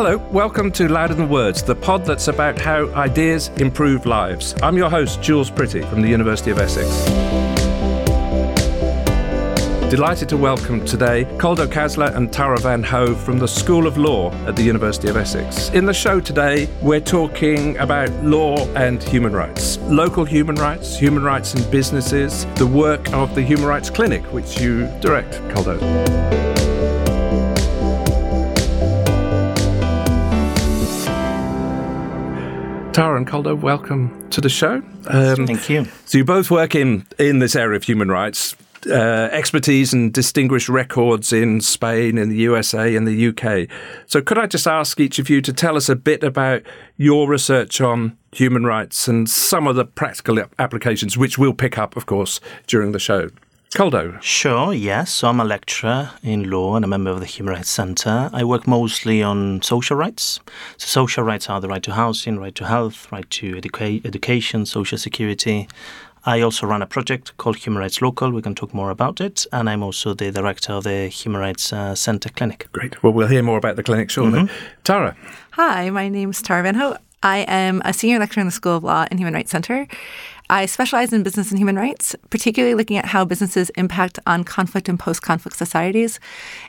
Hello, 0.00 0.16
welcome 0.30 0.70
to 0.70 0.86
Louder 0.86 1.14
Than 1.14 1.28
Words, 1.28 1.60
the 1.60 1.74
pod 1.74 2.04
that's 2.04 2.28
about 2.28 2.56
how 2.56 2.86
ideas 2.94 3.48
improve 3.56 4.06
lives. 4.06 4.54
I'm 4.62 4.76
your 4.76 4.88
host, 4.88 5.20
Jules 5.20 5.50
Pretty 5.50 5.82
from 5.82 6.02
the 6.02 6.08
University 6.08 6.52
of 6.52 6.58
Essex. 6.60 6.88
Delighted 9.90 10.28
to 10.28 10.36
welcome 10.36 10.84
today 10.84 11.24
Koldo 11.38 11.66
Casla 11.66 12.14
and 12.14 12.32
Tara 12.32 12.60
Van 12.60 12.84
Ho 12.84 13.12
from 13.12 13.40
the 13.40 13.48
School 13.48 13.88
of 13.88 13.98
Law 13.98 14.30
at 14.46 14.54
the 14.54 14.62
University 14.62 15.08
of 15.08 15.16
Essex. 15.16 15.68
In 15.70 15.84
the 15.84 15.92
show 15.92 16.20
today, 16.20 16.68
we're 16.80 17.00
talking 17.00 17.76
about 17.78 18.08
law 18.22 18.68
and 18.76 19.02
human 19.02 19.32
rights, 19.32 19.78
local 19.78 20.24
human 20.24 20.54
rights, 20.54 20.96
human 20.96 21.24
rights 21.24 21.56
in 21.56 21.70
businesses, 21.72 22.46
the 22.54 22.68
work 22.68 23.12
of 23.12 23.34
the 23.34 23.42
Human 23.42 23.66
Rights 23.66 23.90
Clinic, 23.90 24.22
which 24.32 24.60
you 24.60 24.86
direct, 25.00 25.32
Koldo. 25.48 26.47
Tara 32.98 33.16
and 33.16 33.28
Koldo, 33.28 33.56
welcome 33.56 34.28
to 34.30 34.40
the 34.40 34.48
show. 34.48 34.82
Um, 35.06 35.46
Thank 35.46 35.70
you. 35.70 35.86
So 36.06 36.18
you 36.18 36.24
both 36.24 36.50
work 36.50 36.74
in 36.74 37.06
in 37.16 37.38
this 37.38 37.54
area 37.54 37.76
of 37.76 37.84
human 37.84 38.10
rights, 38.10 38.56
uh, 38.90 39.28
expertise 39.30 39.92
and 39.92 40.12
distinguished 40.12 40.68
records 40.68 41.32
in 41.32 41.60
Spain, 41.60 42.18
in 42.18 42.28
the 42.28 42.34
USA, 42.38 42.96
and 42.96 43.06
the 43.06 43.28
UK. 43.28 43.68
So 44.06 44.20
could 44.20 44.36
I 44.36 44.48
just 44.48 44.66
ask 44.66 44.98
each 44.98 45.20
of 45.20 45.30
you 45.30 45.40
to 45.42 45.52
tell 45.52 45.76
us 45.76 45.88
a 45.88 45.94
bit 45.94 46.24
about 46.24 46.64
your 46.96 47.28
research 47.28 47.80
on 47.80 48.18
human 48.32 48.64
rights 48.64 49.06
and 49.06 49.30
some 49.30 49.68
of 49.68 49.76
the 49.76 49.84
practical 49.84 50.42
applications, 50.58 51.16
which 51.16 51.38
we'll 51.38 51.52
pick 51.52 51.78
up, 51.78 51.96
of 51.96 52.06
course, 52.06 52.40
during 52.66 52.90
the 52.90 52.98
show. 52.98 53.30
Koldo. 53.72 54.20
Sure, 54.22 54.72
yes. 54.72 55.12
So 55.12 55.28
I'm 55.28 55.40
a 55.40 55.44
lecturer 55.44 56.10
in 56.22 56.50
law 56.50 56.74
and 56.74 56.84
a 56.84 56.88
member 56.88 57.10
of 57.10 57.20
the 57.20 57.26
Human 57.26 57.54
Rights 57.54 57.68
Centre. 57.68 58.30
I 58.32 58.42
work 58.42 58.66
mostly 58.66 59.22
on 59.22 59.60
social 59.60 59.96
rights. 59.96 60.40
So 60.78 60.86
social 60.86 61.22
rights 61.22 61.50
are 61.50 61.60
the 61.60 61.68
right 61.68 61.82
to 61.82 61.92
housing, 61.92 62.38
right 62.38 62.54
to 62.54 62.64
health, 62.64 63.12
right 63.12 63.28
to 63.30 63.56
educa- 63.56 64.04
education, 64.06 64.64
social 64.64 64.96
security. 64.96 65.68
I 66.24 66.40
also 66.40 66.66
run 66.66 66.80
a 66.80 66.86
project 66.86 67.36
called 67.36 67.56
Human 67.56 67.80
Rights 67.80 68.00
Local. 68.00 68.30
We 68.30 68.42
can 68.42 68.54
talk 68.54 68.72
more 68.72 68.90
about 68.90 69.20
it. 69.20 69.46
And 69.52 69.68
I'm 69.68 69.82
also 69.82 70.14
the 70.14 70.32
director 70.32 70.72
of 70.72 70.84
the 70.84 71.08
Human 71.08 71.40
Rights 71.40 71.70
uh, 71.70 71.94
Centre 71.94 72.30
Clinic. 72.30 72.68
Great. 72.72 73.02
Well, 73.02 73.12
we'll 73.12 73.28
hear 73.28 73.42
more 73.42 73.58
about 73.58 73.76
the 73.76 73.82
clinic 73.82 74.10
shortly. 74.10 74.40
Mm-hmm. 74.40 74.82
Tara. 74.84 75.14
Hi, 75.52 75.90
my 75.90 76.08
name 76.08 76.30
is 76.30 76.40
Tara 76.40 76.62
Van 76.62 76.74
Ho. 76.74 76.96
I 77.22 77.38
am 77.48 77.82
a 77.84 77.92
senior 77.92 78.18
lecturer 78.18 78.42
in 78.42 78.46
the 78.46 78.52
School 78.52 78.76
of 78.76 78.84
Law 78.84 79.06
and 79.10 79.18
Human 79.18 79.34
Rights 79.34 79.50
Center. 79.50 79.88
I 80.50 80.66
specialize 80.66 81.12
in 81.12 81.22
business 81.22 81.50
and 81.50 81.58
human 81.58 81.76
rights, 81.76 82.16
particularly 82.30 82.74
looking 82.74 82.96
at 82.96 83.04
how 83.04 83.24
businesses 83.24 83.70
impact 83.70 84.18
on 84.26 84.44
conflict 84.44 84.88
and 84.88 84.98
post 84.98 85.22
conflict 85.22 85.56
societies 85.56 86.18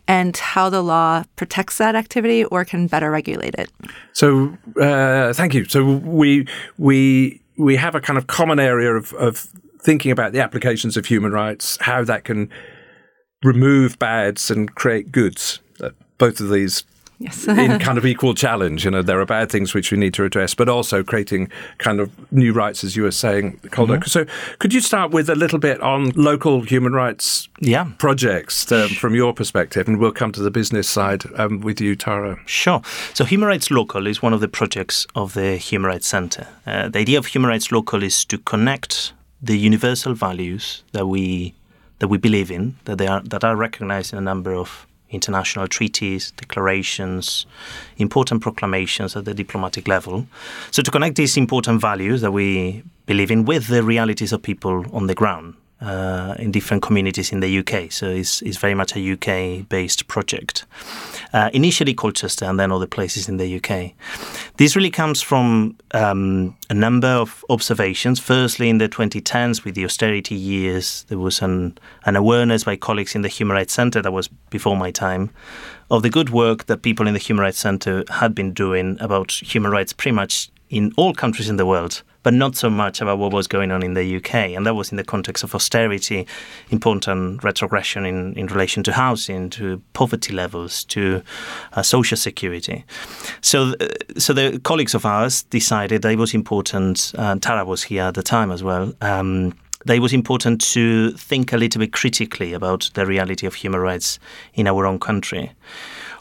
and 0.07 0.35
how 0.35 0.69
the 0.69 0.81
law 0.81 1.23
protects 1.35 1.77
that 1.77 1.95
activity 1.95 2.43
or 2.45 2.65
can 2.65 2.87
better 2.87 3.09
regulate 3.09 3.55
it. 3.55 3.71
So, 4.13 4.57
uh, 4.81 5.33
thank 5.33 5.53
you. 5.53 5.65
So, 5.65 5.85
we, 5.85 6.47
we, 6.77 7.41
we 7.57 7.75
have 7.77 7.95
a 7.95 8.01
kind 8.01 8.17
of 8.17 8.27
common 8.27 8.59
area 8.59 8.93
of, 8.93 9.13
of 9.13 9.47
thinking 9.81 10.11
about 10.11 10.33
the 10.33 10.41
applications 10.41 10.97
of 10.97 11.05
human 11.05 11.31
rights, 11.31 11.77
how 11.81 12.03
that 12.03 12.25
can 12.25 12.49
remove 13.43 13.97
bads 13.99 14.51
and 14.51 14.75
create 14.75 15.11
goods. 15.11 15.59
Uh, 15.81 15.91
both 16.17 16.41
of 16.41 16.49
these 16.49 16.83
yes. 17.19 17.47
in 17.47 17.79
kind 17.87 17.97
of 17.97 18.05
equal 18.05 18.33
challenge. 18.33 18.85
You 18.85 18.91
know, 18.91 19.01
there 19.01 19.19
are 19.19 19.25
bad 19.25 19.51
things 19.51 19.73
which 19.73 19.91
we 19.91 19.97
need 19.97 20.13
to 20.15 20.23
address, 20.23 20.55
but 20.55 20.67
also 20.67 21.03
creating 21.03 21.51
kind 21.77 21.99
of 21.99 22.11
new 22.31 22.53
rights, 22.53 22.83
as 22.83 22.95
you 22.95 23.03
were 23.03 23.11
saying, 23.11 23.59
Koldo. 23.65 23.97
Mm-hmm. 23.97 24.07
So, 24.07 24.25
could 24.59 24.73
you 24.73 24.81
start 24.81 25.11
with 25.11 25.29
a 25.29 25.35
little 25.35 25.59
bit 25.59 25.79
on 25.81 26.11
local 26.11 26.61
human 26.61 26.93
rights 26.93 27.47
yeah. 27.59 27.87
projects 27.97 28.71
um, 28.71 28.89
from 28.89 29.15
your 29.15 29.33
perspective, 29.33 29.87
and 29.87 29.99
we'll 29.99 30.11
come 30.11 30.31
to 30.31 30.41
the 30.41 30.51
business 30.51 30.89
side 30.89 31.23
um, 31.35 31.61
with 31.61 31.79
you, 31.79 31.95
Tara. 31.95 32.39
Sure. 32.45 32.81
So, 33.13 33.25
Human 33.25 33.47
Rights 33.47 33.69
Local 33.69 34.07
is 34.07 34.21
one 34.21 34.33
of 34.33 34.39
the 34.39 34.47
projects 34.47 35.05
of 35.15 35.33
the 35.33 35.57
Human 35.57 35.87
Rights 35.87 36.07
Centre. 36.07 36.47
Uh, 36.65 36.89
the 36.89 36.99
idea 36.99 37.17
of 37.17 37.27
Human 37.27 37.49
Rights 37.49 37.71
Local 37.71 38.03
is 38.03 38.25
to 38.25 38.37
connect 38.37 39.13
the 39.41 39.57
universal 39.57 40.13
values 40.13 40.83
that 40.91 41.07
we 41.07 41.53
that 41.99 42.07
we 42.07 42.17
believe 42.17 42.49
in, 42.49 42.77
that 42.85 42.97
they 42.97 43.07
are 43.07 43.21
that 43.21 43.43
are 43.43 43.55
recognized 43.55 44.13
in 44.13 44.19
a 44.19 44.21
number 44.21 44.53
of 44.53 44.87
international 45.11 45.67
treaties, 45.67 46.31
declarations, 46.31 47.45
important 47.97 48.41
proclamations 48.41 49.15
at 49.15 49.25
the 49.25 49.33
diplomatic 49.33 49.87
level. 49.87 50.27
So, 50.71 50.81
to 50.81 50.91
connect 50.91 51.15
these 51.15 51.37
important 51.37 51.81
values 51.81 52.21
that 52.21 52.31
we 52.31 52.83
believe 53.05 53.31
in 53.31 53.45
with 53.45 53.67
the 53.67 53.83
realities 53.83 54.31
of 54.31 54.41
people 54.41 54.85
on 54.93 55.07
the 55.07 55.15
ground 55.15 55.55
uh, 55.81 56.35
in 56.37 56.51
different 56.51 56.83
communities 56.83 57.31
in 57.31 57.39
the 57.39 57.59
UK. 57.59 57.91
So 57.91 58.09
it's, 58.09 58.41
it's 58.41 58.57
very 58.57 58.75
much 58.75 58.95
a 58.95 59.13
UK 59.13 59.67
based 59.69 60.07
project. 60.07 60.65
Uh, 61.31 61.49
initially 61.53 61.93
Colchester 61.93 62.45
and 62.45 62.59
then 62.59 62.71
other 62.71 62.87
places 62.87 63.29
in 63.29 63.37
the 63.37 63.55
UK. 63.57 63.93
This 64.57 64.75
really 64.75 64.89
comes 64.89 65.21
from 65.21 65.77
um, 65.93 66.55
a 66.69 66.73
number 66.73 67.07
of 67.07 67.45
observations. 67.49 68.19
Firstly, 68.19 68.69
in 68.69 68.79
the 68.79 68.89
2010s, 68.89 69.63
with 69.63 69.75
the 69.75 69.85
austerity 69.85 70.35
years, 70.35 71.05
there 71.07 71.19
was 71.19 71.41
an, 71.41 71.77
an 72.05 72.15
awareness 72.15 72.63
by 72.63 72.75
colleagues 72.75 73.15
in 73.15 73.21
the 73.21 73.29
Human 73.29 73.55
Rights 73.55 73.73
Centre 73.73 74.01
that 74.01 74.11
was 74.11 74.27
before 74.49 74.75
my 74.75 74.91
time 74.91 75.29
of 75.91 76.03
the 76.03 76.09
good 76.09 76.29
work 76.29 76.65
that 76.65 76.81
people 76.81 77.07
in 77.07 77.13
the 77.13 77.19
Human 77.19 77.43
Rights 77.43 77.59
Centre 77.59 78.03
had 78.09 78.35
been 78.35 78.53
doing 78.53 78.97
about 78.99 79.31
human 79.31 79.71
rights 79.71 79.93
pretty 79.93 80.13
much 80.13 80.49
in 80.69 80.93
all 80.97 81.13
countries 81.13 81.49
in 81.49 81.57
the 81.57 81.65
world 81.65 82.03
but 82.29 82.35
not 82.35 82.55
so 82.55 82.69
much 82.69 83.01
about 83.01 83.17
what 83.17 83.33
was 83.33 83.47
going 83.47 83.71
on 83.71 83.81
in 83.81 83.95
the 83.95 84.17
UK. 84.17 84.35
And 84.55 84.63
that 84.67 84.75
was 84.75 84.91
in 84.91 84.97
the 84.97 85.03
context 85.03 85.43
of 85.43 85.55
austerity, 85.55 86.27
important 86.69 87.43
retrogression 87.43 88.05
in, 88.05 88.35
in 88.35 88.45
relation 88.45 88.83
to 88.83 88.91
housing, 88.91 89.49
to 89.49 89.81
poverty 89.93 90.31
levels, 90.31 90.83
to 90.83 91.23
uh, 91.73 91.81
social 91.81 92.17
security. 92.17 92.85
So, 93.41 93.73
uh, 93.79 93.87
so 94.19 94.33
the 94.33 94.59
colleagues 94.59 94.93
of 94.93 95.07
ours 95.07 95.41
decided 95.41 96.03
that 96.03 96.11
it 96.11 96.19
was 96.19 96.35
important, 96.35 97.13
uh, 97.17 97.35
Tara 97.37 97.65
was 97.65 97.81
here 97.81 98.03
at 98.03 98.13
the 98.13 98.21
time 98.21 98.51
as 98.51 98.61
well. 98.61 98.93
Um, 99.01 99.55
that 99.85 99.95
it 99.95 100.01
was 100.01 100.13
important 100.13 100.61
to 100.73 101.13
think 101.13 101.51
a 101.51 101.57
little 101.57 101.79
bit 101.79 101.93
critically 101.93 102.53
about 102.53 102.91
the 102.93 103.07
reality 103.07 103.47
of 103.47 103.55
human 103.55 103.79
rights 103.79 104.19
in 104.53 104.67
our 104.67 104.85
own 104.85 104.99
country. 104.99 105.51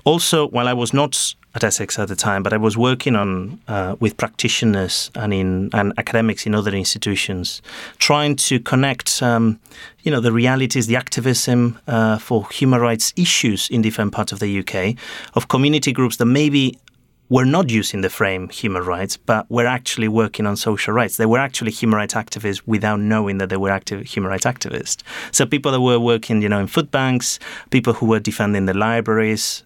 Also, 0.05 0.49
while 0.49 0.69
I 0.69 0.73
was 0.73 0.95
not 0.95 1.35
at 1.59 1.65
Essex 1.65 1.99
at 1.99 2.07
the 2.07 2.15
time, 2.15 2.45
but 2.45 2.53
I 2.53 2.57
was 2.57 2.77
working 2.77 3.17
on 3.17 3.61
uh, 3.67 3.97
with 3.99 4.17
practitioners 4.17 5.11
and 5.17 5.35
in 5.35 5.71
and 5.73 5.93
academics 5.99 6.47
in 6.47 6.55
other 6.55 6.73
institutions, 6.73 7.63
trying 7.99 8.37
to 8.49 8.61
connect, 8.61 9.21
um, 9.23 9.59
you 10.05 10.13
know, 10.13 10.21
the 10.21 10.33
realities, 10.33 10.87
the 10.87 10.97
activism 10.97 11.79
uh, 11.89 12.19
for 12.19 12.49
human 12.51 12.81
rights 12.81 13.13
issues 13.17 13.69
in 13.71 13.83
different 13.83 14.13
parts 14.13 14.31
of 14.33 14.39
the 14.39 14.51
UK, 14.61 14.95
of 15.35 15.49
community 15.49 15.93
groups 15.93 16.17
that 16.19 16.27
maybe 16.27 16.79
were 17.29 17.45
not 17.45 17.71
using 17.71 18.01
the 18.01 18.09
frame 18.09 18.49
human 18.49 18.83
rights, 18.83 19.17
but 19.17 19.51
were 19.51 19.67
actually 19.67 20.09
working 20.09 20.47
on 20.47 20.57
social 20.57 20.95
rights. 20.95 21.17
They 21.17 21.27
were 21.27 21.39
actually 21.39 21.71
human 21.71 21.97
rights 21.97 22.15
activists 22.15 22.63
without 22.67 23.01
knowing 23.01 23.39
that 23.39 23.51
they 23.51 23.57
were 23.57 23.71
active 23.71 24.07
human 24.07 24.31
rights 24.31 24.47
activists. 24.47 25.03
So 25.33 25.45
people 25.45 25.73
that 25.73 25.81
were 25.81 25.99
working, 25.99 26.41
you 26.43 26.49
know, 26.49 26.61
in 26.61 26.67
food 26.67 26.91
banks, 26.91 27.39
people 27.71 27.93
who 27.93 28.07
were 28.07 28.21
defending 28.21 28.67
the 28.67 28.75
libraries, 28.75 29.63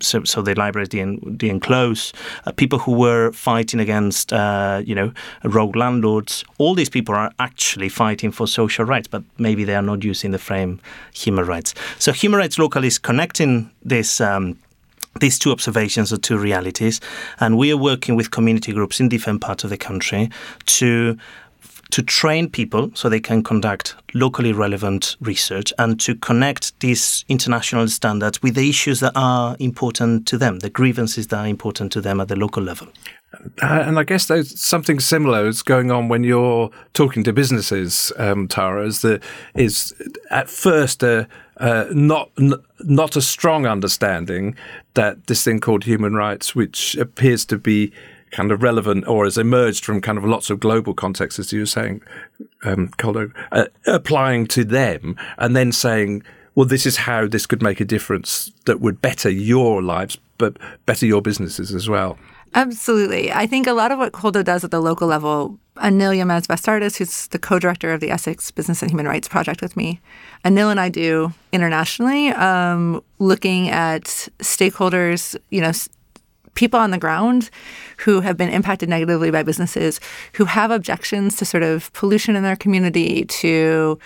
so, 0.00 0.24
so 0.24 0.42
the 0.42 0.54
libraries 0.54 0.88
didn't, 0.88 1.38
didn't 1.38 1.60
close, 1.60 2.12
uh, 2.46 2.52
people 2.52 2.78
who 2.78 2.92
were 2.92 3.32
fighting 3.32 3.80
against, 3.80 4.32
uh, 4.32 4.82
you 4.84 4.94
know, 4.94 5.12
rogue 5.44 5.76
landlords. 5.76 6.44
All 6.58 6.74
these 6.74 6.90
people 6.90 7.14
are 7.14 7.32
actually 7.38 7.88
fighting 7.88 8.30
for 8.30 8.46
social 8.46 8.84
rights, 8.84 9.08
but 9.08 9.22
maybe 9.38 9.64
they 9.64 9.74
are 9.74 9.82
not 9.82 10.04
using 10.04 10.30
the 10.30 10.38
frame 10.38 10.80
human 11.12 11.44
rights. 11.44 11.74
So 11.98 12.12
human 12.12 12.38
rights 12.38 12.58
local 12.58 12.84
is 12.84 12.98
connecting 12.98 13.70
this. 13.84 14.20
Um, 14.20 14.56
these 15.20 15.38
two 15.38 15.52
observations 15.52 16.12
are 16.12 16.18
two 16.18 16.38
realities, 16.38 17.00
and 17.40 17.56
we 17.56 17.72
are 17.72 17.76
working 17.76 18.16
with 18.16 18.30
community 18.30 18.72
groups 18.72 19.00
in 19.00 19.08
different 19.08 19.40
parts 19.40 19.64
of 19.64 19.70
the 19.70 19.78
country 19.78 20.30
to 20.66 21.16
to 21.90 22.02
train 22.02 22.50
people 22.50 22.90
so 22.94 23.08
they 23.08 23.20
can 23.20 23.42
conduct 23.42 23.94
locally 24.14 24.52
relevant 24.52 25.16
research 25.20 25.72
and 25.78 25.98
to 26.00 26.14
connect 26.14 26.78
these 26.80 27.24
international 27.28 27.88
standards 27.88 28.42
with 28.42 28.54
the 28.54 28.68
issues 28.68 29.00
that 29.00 29.12
are 29.14 29.56
important 29.58 30.26
to 30.26 30.36
them, 30.36 30.58
the 30.58 30.70
grievances 30.70 31.28
that 31.28 31.38
are 31.38 31.46
important 31.46 31.90
to 31.92 32.00
them 32.00 32.20
at 32.20 32.28
the 32.28 32.36
local 32.36 32.62
level. 32.62 32.88
Uh, 33.62 33.84
and 33.86 33.98
I 33.98 34.04
guess 34.04 34.26
there's 34.26 34.58
something 34.58 35.00
similar 35.00 35.46
is 35.46 35.62
going 35.62 35.90
on 35.90 36.08
when 36.08 36.24
you're 36.24 36.70
talking 36.94 37.24
to 37.24 37.32
businesses, 37.32 38.10
um, 38.16 38.48
Tara. 38.48 38.86
Is 38.86 39.02
the 39.02 39.20
is 39.54 39.94
at 40.30 40.48
first 40.48 41.02
a 41.02 41.20
uh, 41.20 41.24
not 41.60 42.30
n- 42.38 42.62
not 42.80 43.16
a 43.16 43.22
strong 43.22 43.66
understanding 43.66 44.56
that 44.94 45.26
this 45.26 45.44
thing 45.44 45.60
called 45.60 45.84
human 45.84 46.14
rights, 46.14 46.54
which 46.54 46.96
appears 46.96 47.44
to 47.46 47.58
be 47.58 47.92
kind 48.30 48.52
of 48.52 48.62
relevant 48.62 49.06
or 49.08 49.24
has 49.24 49.38
emerged 49.38 49.84
from 49.84 50.00
kind 50.00 50.18
of 50.18 50.24
lots 50.24 50.50
of 50.50 50.60
global 50.60 50.94
contexts, 50.94 51.38
as 51.38 51.52
you 51.52 51.60
were 51.60 51.66
saying, 51.66 52.02
um, 52.64 52.88
Koldo, 52.98 53.32
uh, 53.52 53.66
applying 53.86 54.46
to 54.48 54.64
them 54.64 55.16
and 55.38 55.56
then 55.56 55.72
saying, 55.72 56.22
well, 56.54 56.66
this 56.66 56.86
is 56.86 56.96
how 56.96 57.26
this 57.26 57.46
could 57.46 57.62
make 57.62 57.80
a 57.80 57.84
difference 57.84 58.52
that 58.66 58.80
would 58.80 59.00
better 59.00 59.30
your 59.30 59.82
lives, 59.82 60.18
but 60.38 60.56
better 60.86 61.06
your 61.06 61.22
businesses 61.22 61.74
as 61.74 61.88
well. 61.88 62.18
Absolutely. 62.54 63.30
I 63.30 63.46
think 63.46 63.66
a 63.66 63.72
lot 63.72 63.92
of 63.92 63.98
what 63.98 64.12
Koldo 64.12 64.42
does 64.42 64.64
at 64.64 64.70
the 64.70 64.80
local 64.80 65.06
level, 65.06 65.58
Anil 65.78 66.16
Yilmaz 66.16 66.46
Vastardis, 66.46 66.98
who's 66.98 67.28
the 67.28 67.38
co-director 67.38 67.92
of 67.92 68.00
the 68.00 68.10
Essex 68.10 68.50
Business 68.50 68.82
and 68.82 68.90
Human 68.90 69.06
Rights 69.06 69.28
Project 69.28 69.62
with 69.62 69.76
me, 69.76 70.00
Anil 70.44 70.70
and 70.70 70.80
I 70.80 70.88
do 70.88 71.32
internationally, 71.52 72.28
um, 72.30 73.02
looking 73.18 73.68
at 73.68 74.04
stakeholders, 74.40 75.36
you 75.50 75.60
know, 75.60 75.72
people 76.58 76.80
on 76.80 76.90
the 76.90 76.98
ground 76.98 77.50
who 77.98 78.20
have 78.20 78.36
been 78.36 78.48
impacted 78.48 78.88
negatively 78.88 79.30
by 79.30 79.44
businesses, 79.44 80.00
who 80.32 80.44
have 80.44 80.72
objections 80.72 81.36
to 81.36 81.44
sort 81.44 81.62
of 81.62 81.92
pollution 81.92 82.34
in 82.34 82.42
their 82.42 82.56
community, 82.56 83.24
to 83.26 83.96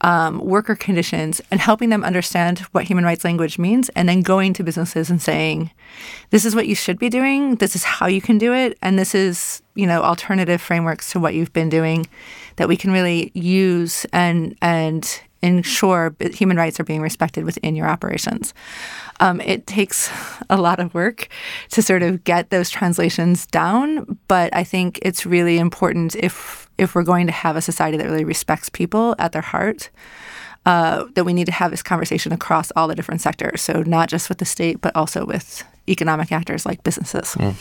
um, 0.00 0.40
worker 0.40 0.74
conditions, 0.74 1.40
and 1.52 1.60
helping 1.60 1.88
them 1.88 2.02
understand 2.02 2.60
what 2.72 2.82
human 2.82 3.04
rights 3.04 3.24
language 3.24 3.58
means, 3.58 3.90
and 3.90 4.08
then 4.08 4.22
going 4.22 4.52
to 4.52 4.64
businesses 4.64 5.08
and 5.08 5.22
saying, 5.22 5.70
"This 6.30 6.44
is 6.44 6.56
what 6.56 6.66
you 6.66 6.74
should 6.74 6.98
be 6.98 7.08
doing. 7.08 7.56
This 7.56 7.76
is 7.76 7.84
how 7.84 8.06
you 8.06 8.20
can 8.20 8.38
do 8.38 8.52
it, 8.52 8.76
and 8.82 8.98
this 8.98 9.14
is 9.14 9.62
you 9.80 9.86
know 9.86 10.02
alternative 10.02 10.60
frameworks 10.60 11.10
to 11.12 11.18
what 11.18 11.34
you've 11.34 11.52
been 11.54 11.70
doing 11.70 12.06
that 12.56 12.68
we 12.68 12.76
can 12.76 12.92
really 12.92 13.30
use 13.34 14.04
and 14.12 14.54
and 14.60 15.22
ensure 15.42 16.14
human 16.32 16.58
rights 16.58 16.78
are 16.78 16.84
being 16.84 17.00
respected 17.00 17.44
within 17.44 17.74
your 17.74 17.88
operations. 17.88 18.52
Um, 19.20 19.40
it 19.40 19.66
takes 19.66 20.10
a 20.50 20.58
lot 20.58 20.80
of 20.80 20.92
work 20.92 21.28
to 21.70 21.80
sort 21.80 22.02
of 22.02 22.24
get 22.24 22.50
those 22.50 22.68
translations 22.68 23.46
down, 23.46 24.18
but 24.28 24.54
I 24.54 24.64
think 24.64 24.98
it's 25.00 25.24
really 25.24 25.58
important 25.58 26.14
if 26.16 26.68
if 26.76 26.94
we're 26.94 27.02
going 27.02 27.26
to 27.26 27.32
have 27.32 27.56
a 27.56 27.62
society 27.62 27.96
that 27.96 28.06
really 28.06 28.24
respects 28.24 28.68
people 28.68 29.14
at 29.18 29.32
their 29.32 29.42
heart. 29.42 29.90
Uh, 30.66 31.06
that 31.14 31.24
we 31.24 31.32
need 31.32 31.46
to 31.46 31.52
have 31.52 31.70
this 31.70 31.82
conversation 31.82 32.32
across 32.32 32.70
all 32.76 32.86
the 32.86 32.94
different 32.94 33.22
sectors. 33.22 33.62
So, 33.62 33.82
not 33.86 34.10
just 34.10 34.28
with 34.28 34.36
the 34.36 34.44
state, 34.44 34.82
but 34.82 34.94
also 34.94 35.24
with 35.24 35.64
economic 35.88 36.32
actors 36.32 36.66
like 36.66 36.82
businesses. 36.82 37.34
Mm. 37.34 37.54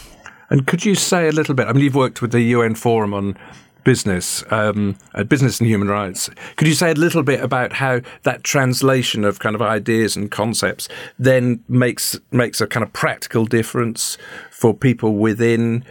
And 0.50 0.66
could 0.66 0.86
you 0.86 0.96
say 0.96 1.28
a 1.28 1.32
little 1.32 1.56
bit? 1.56 1.68
I 1.68 1.74
mean, 1.74 1.84
you've 1.84 1.96
worked 1.96 2.22
with 2.22 2.32
the 2.32 2.42
UN 2.42 2.76
Forum 2.76 3.14
on 3.14 3.38
business, 3.84 4.44
um, 4.52 4.96
uh, 5.14 5.24
business 5.24 5.60
and 5.60 5.68
human 5.70 5.88
rights. 5.88 6.30
Could 6.58 6.68
you 6.68 6.74
say 6.74 6.92
a 6.92 6.96
little 6.96 7.24
bit 7.24 7.42
about 7.42 7.74
how 7.74 8.02
that 8.24 8.44
translation 8.44 9.24
of 9.24 9.40
kind 9.40 9.56
of 9.56 9.62
ideas 9.62 10.16
and 10.16 10.30
concepts 10.30 10.88
then 11.18 11.64
makes 11.68 12.20
makes 12.32 12.62
a 12.62 12.68
kind 12.68 12.84
of 12.84 12.92
practical 12.94 13.46
difference 13.46 14.18
for 14.52 14.74
people 14.74 15.16
within 15.16 15.84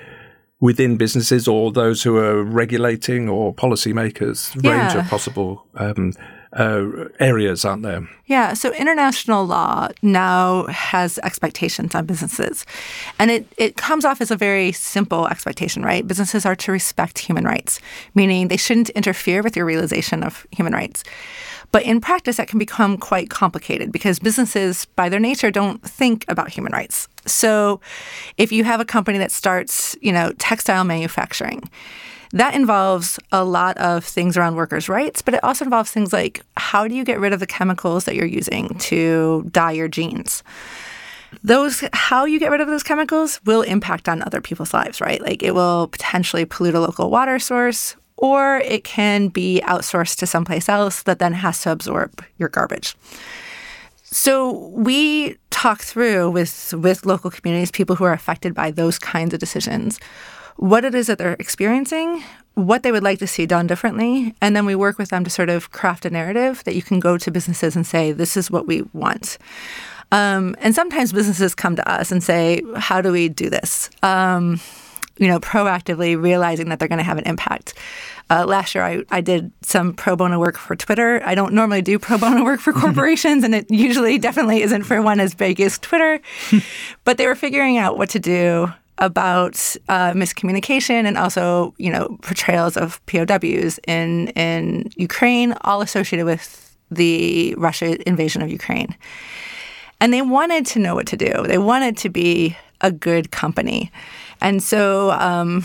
within 0.61 0.97
businesses 0.97 1.47
or 1.47 1.71
those 1.73 2.03
who 2.03 2.17
are 2.17 2.43
regulating 2.43 3.29
or 3.29 3.55
policymakers? 3.55 4.61
Yeah. 4.63 4.89
Range 4.89 4.95
of 4.97 5.11
possible 5.11 5.65
um, 5.75 6.13
uh, 6.53 7.09
areas, 7.21 7.65
aren't 7.65 7.83
there? 7.83 8.09
Yeah. 8.27 8.55
So 8.55 8.73
international 8.73 9.47
law 9.47 9.89
now 10.03 10.67
has 10.67 11.19
expectations 11.23 11.95
on 11.95 12.07
businesses, 12.07 12.65
and 13.19 13.31
it 13.31 13.47
it 13.57 13.77
comes 13.77 14.05
off 14.05 14.21
as 14.21 14.31
a 14.31 14.37
very 14.37 14.73
simple 14.73 15.27
expectation, 15.29 15.83
right? 15.83 16.07
Businesses 16.07 16.47
are 16.47 16.57
to 16.57 16.73
respect 16.73 17.19
human 17.19 17.45
rights, 17.45 17.81
meaning 18.15 18.49
they 18.49 18.57
shouldn't 18.57 18.91
interfere 18.91 19.43
with 19.43 19.57
your 19.57 19.67
realization 19.67 20.23
of 20.23 20.47
human 20.51 20.73
rights. 20.73 21.05
But 21.71 21.83
in 21.83 22.01
practice, 22.01 22.37
that 22.37 22.49
can 22.49 22.59
become 22.59 22.97
quite 22.97 23.29
complicated 23.29 23.93
because 23.93 24.19
businesses, 24.19 24.87
by 24.97 25.09
their 25.09 25.21
nature, 25.21 25.51
don't 25.51 25.83
think 25.83 26.25
about 26.29 26.51
human 26.51 26.73
rights. 26.73 27.09
So, 27.27 27.81
if 28.39 28.53
you 28.53 28.65
have 28.65 28.81
a 28.81 28.87
company 28.87 29.19
that 29.19 29.31
starts, 29.31 29.95
you 30.01 30.13
know, 30.13 30.33
textile 30.39 30.85
manufacturing 30.85 31.63
that 32.33 32.55
involves 32.55 33.19
a 33.33 33.45
lot 33.45 33.77
of 33.79 34.05
things 34.05 34.37
around 34.37 34.57
workers' 34.57 34.89
rights, 34.89 35.23
but 35.23 35.35
it 35.35 35.43
also 35.43 35.65
involves 35.65 35.91
things 35.91 36.13
like 36.13 36.43
how 36.57 36.87
do 36.87 36.95
you 36.95 37.05
get 37.05 37.21
rid 37.21 37.33
of 37.33 37.41
the 37.41 37.47
chemicals 37.47 38.05
that 38.05 38.15
you're 38.15 38.27
using 38.27 38.69
to 38.79 39.47
dye 39.51 39.73
your 39.73 39.89
jeans? 39.89 40.43
Those 41.43 41.85
how 41.93 42.25
you 42.25 42.39
get 42.39 42.51
rid 42.51 42.61
of 42.61 42.69
those 42.69 42.83
chemicals 42.83 43.41
will 43.45 43.63
impact 43.63 44.09
on 44.09 44.23
other 44.23 44.41
people's 44.41 44.73
lives, 44.73 45.01
right? 45.01 45.21
Like 45.21 45.43
it 45.43 45.55
will 45.55 45.89
potentially 45.89 46.45
pollute 46.45 46.75
a 46.75 46.81
local 46.81 47.11
water 47.11 47.39
source 47.39 47.97
or 48.17 48.59
it 48.59 48.83
can 48.85 49.29
be 49.29 49.61
outsourced 49.65 50.17
to 50.17 50.27
someplace 50.27 50.69
else 50.69 51.03
that 51.05 51.19
then 51.19 51.33
has 51.33 51.63
to 51.63 51.71
absorb 51.71 52.23
your 52.37 52.49
garbage. 52.49 52.97
So 54.03 54.69
we 54.69 55.37
talk 55.51 55.83
through 55.83 56.31
with 56.31 56.75
with 56.75 57.05
local 57.05 57.31
communities, 57.31 57.71
people 57.71 57.97
who 57.97 58.05
are 58.05 58.13
affected 58.13 58.55
by 58.55 58.71
those 58.71 58.99
kinds 58.99 59.35
of 59.35 59.41
decisions 59.41 60.01
what 60.59 60.85
it 60.85 60.95
is 60.95 61.07
that 61.07 61.19
they're 61.19 61.37
experiencing, 61.39 62.23
what 62.55 62.83
they 62.83 62.91
would 62.91 63.05
like 63.05 63.21
to 63.21 63.27
see 63.29 63.47
done 63.47 63.69
differently, 63.69 64.35
and 64.43 64.57
then 64.57 64.67
we 64.67 64.75
work 64.75 64.99
with 64.99 65.11
them 65.11 65.23
to 65.23 65.31
sort 65.31 65.49
of 65.49 65.71
craft 65.71 66.05
a 66.05 66.11
narrative 66.11 66.65
that 66.65 66.75
you 66.75 66.83
can 66.83 66.99
go 66.99 67.17
to 67.17 67.31
businesses 67.31 67.77
and 67.77 67.87
say, 67.87 68.11
this 68.11 68.37
is 68.37 68.51
what 68.51 68.67
we 68.67 68.83
want. 68.93 69.39
Um, 70.11 70.57
and 70.59 70.75
sometimes 70.75 71.13
businesses 71.13 71.55
come 71.55 71.77
to 71.77 71.89
us 71.89 72.11
and 72.11 72.23
say, 72.23 72.61
how 72.77 73.01
do 73.01 73.13
we 73.13 73.29
do 73.29 73.49
this? 73.49 73.89
Um, 74.03 74.61
you 75.19 75.29
know, 75.29 75.39
proactively 75.39 76.21
realizing 76.21 76.71
that 76.71 76.81
they're 76.81 76.89
going 76.89 76.99
to 76.99 77.05
have 77.05 77.19
an 77.19 77.27
impact. 77.27 77.75
Uh, 78.31 78.45
last 78.45 78.75
year, 78.75 78.85
I, 78.85 79.03
I 79.11 79.21
did 79.21 79.53
some 79.63 79.95
pro 79.95 80.17
bono 80.17 80.41
work 80.41 80.57
for 80.57 80.75
Twitter. 80.75 81.23
I 81.25 81.35
don't 81.35 81.53
normally 81.53 81.83
do 81.83 81.99
pro 82.01 82.19
bono 82.19 82.43
work 82.43 82.61
for 82.61 82.73
corporations, 82.85 83.45
and 83.45 83.55
it 83.55 83.71
usually 83.71 84.19
definitely 84.19 84.63
isn't 84.63 84.85
for 84.85 85.01
one 85.03 85.21
as 85.21 85.35
big 85.35 85.61
as 85.61 85.79
Twitter. 85.79 86.21
but 87.05 87.17
they 87.17 87.27
were 87.27 87.37
figuring 87.37 87.79
out 87.79 87.97
what 87.97 88.11
to 88.11 88.19
do 88.19 88.73
about 88.99 89.55
uh, 89.89 90.13
miscommunication 90.13 91.05
and 91.07 91.17
also, 91.17 91.75
you 91.79 91.91
know, 91.91 92.19
portrayals 92.23 92.77
of 92.77 93.05
POWs 93.07 93.79
in 93.87 94.29
in 94.29 94.91
Ukraine, 94.97 95.55
all 95.63 95.81
associated 95.81 96.27
with 96.27 96.77
the 96.91 97.55
Russia 97.57 97.97
invasion 98.09 98.43
of 98.43 98.51
Ukraine. 98.51 98.97
And 100.01 100.13
they 100.13 100.23
wanted 100.23 100.65
to 100.67 100.79
know 100.79 100.95
what 100.95 101.07
to 101.09 101.17
do. 101.17 101.45
They 101.47 101.59
wanted 101.59 101.97
to 101.99 102.09
be 102.09 102.57
a 102.81 102.93
good 102.93 103.31
company. 103.31 103.91
And 104.41 104.63
so 104.63 105.11
um, 105.13 105.65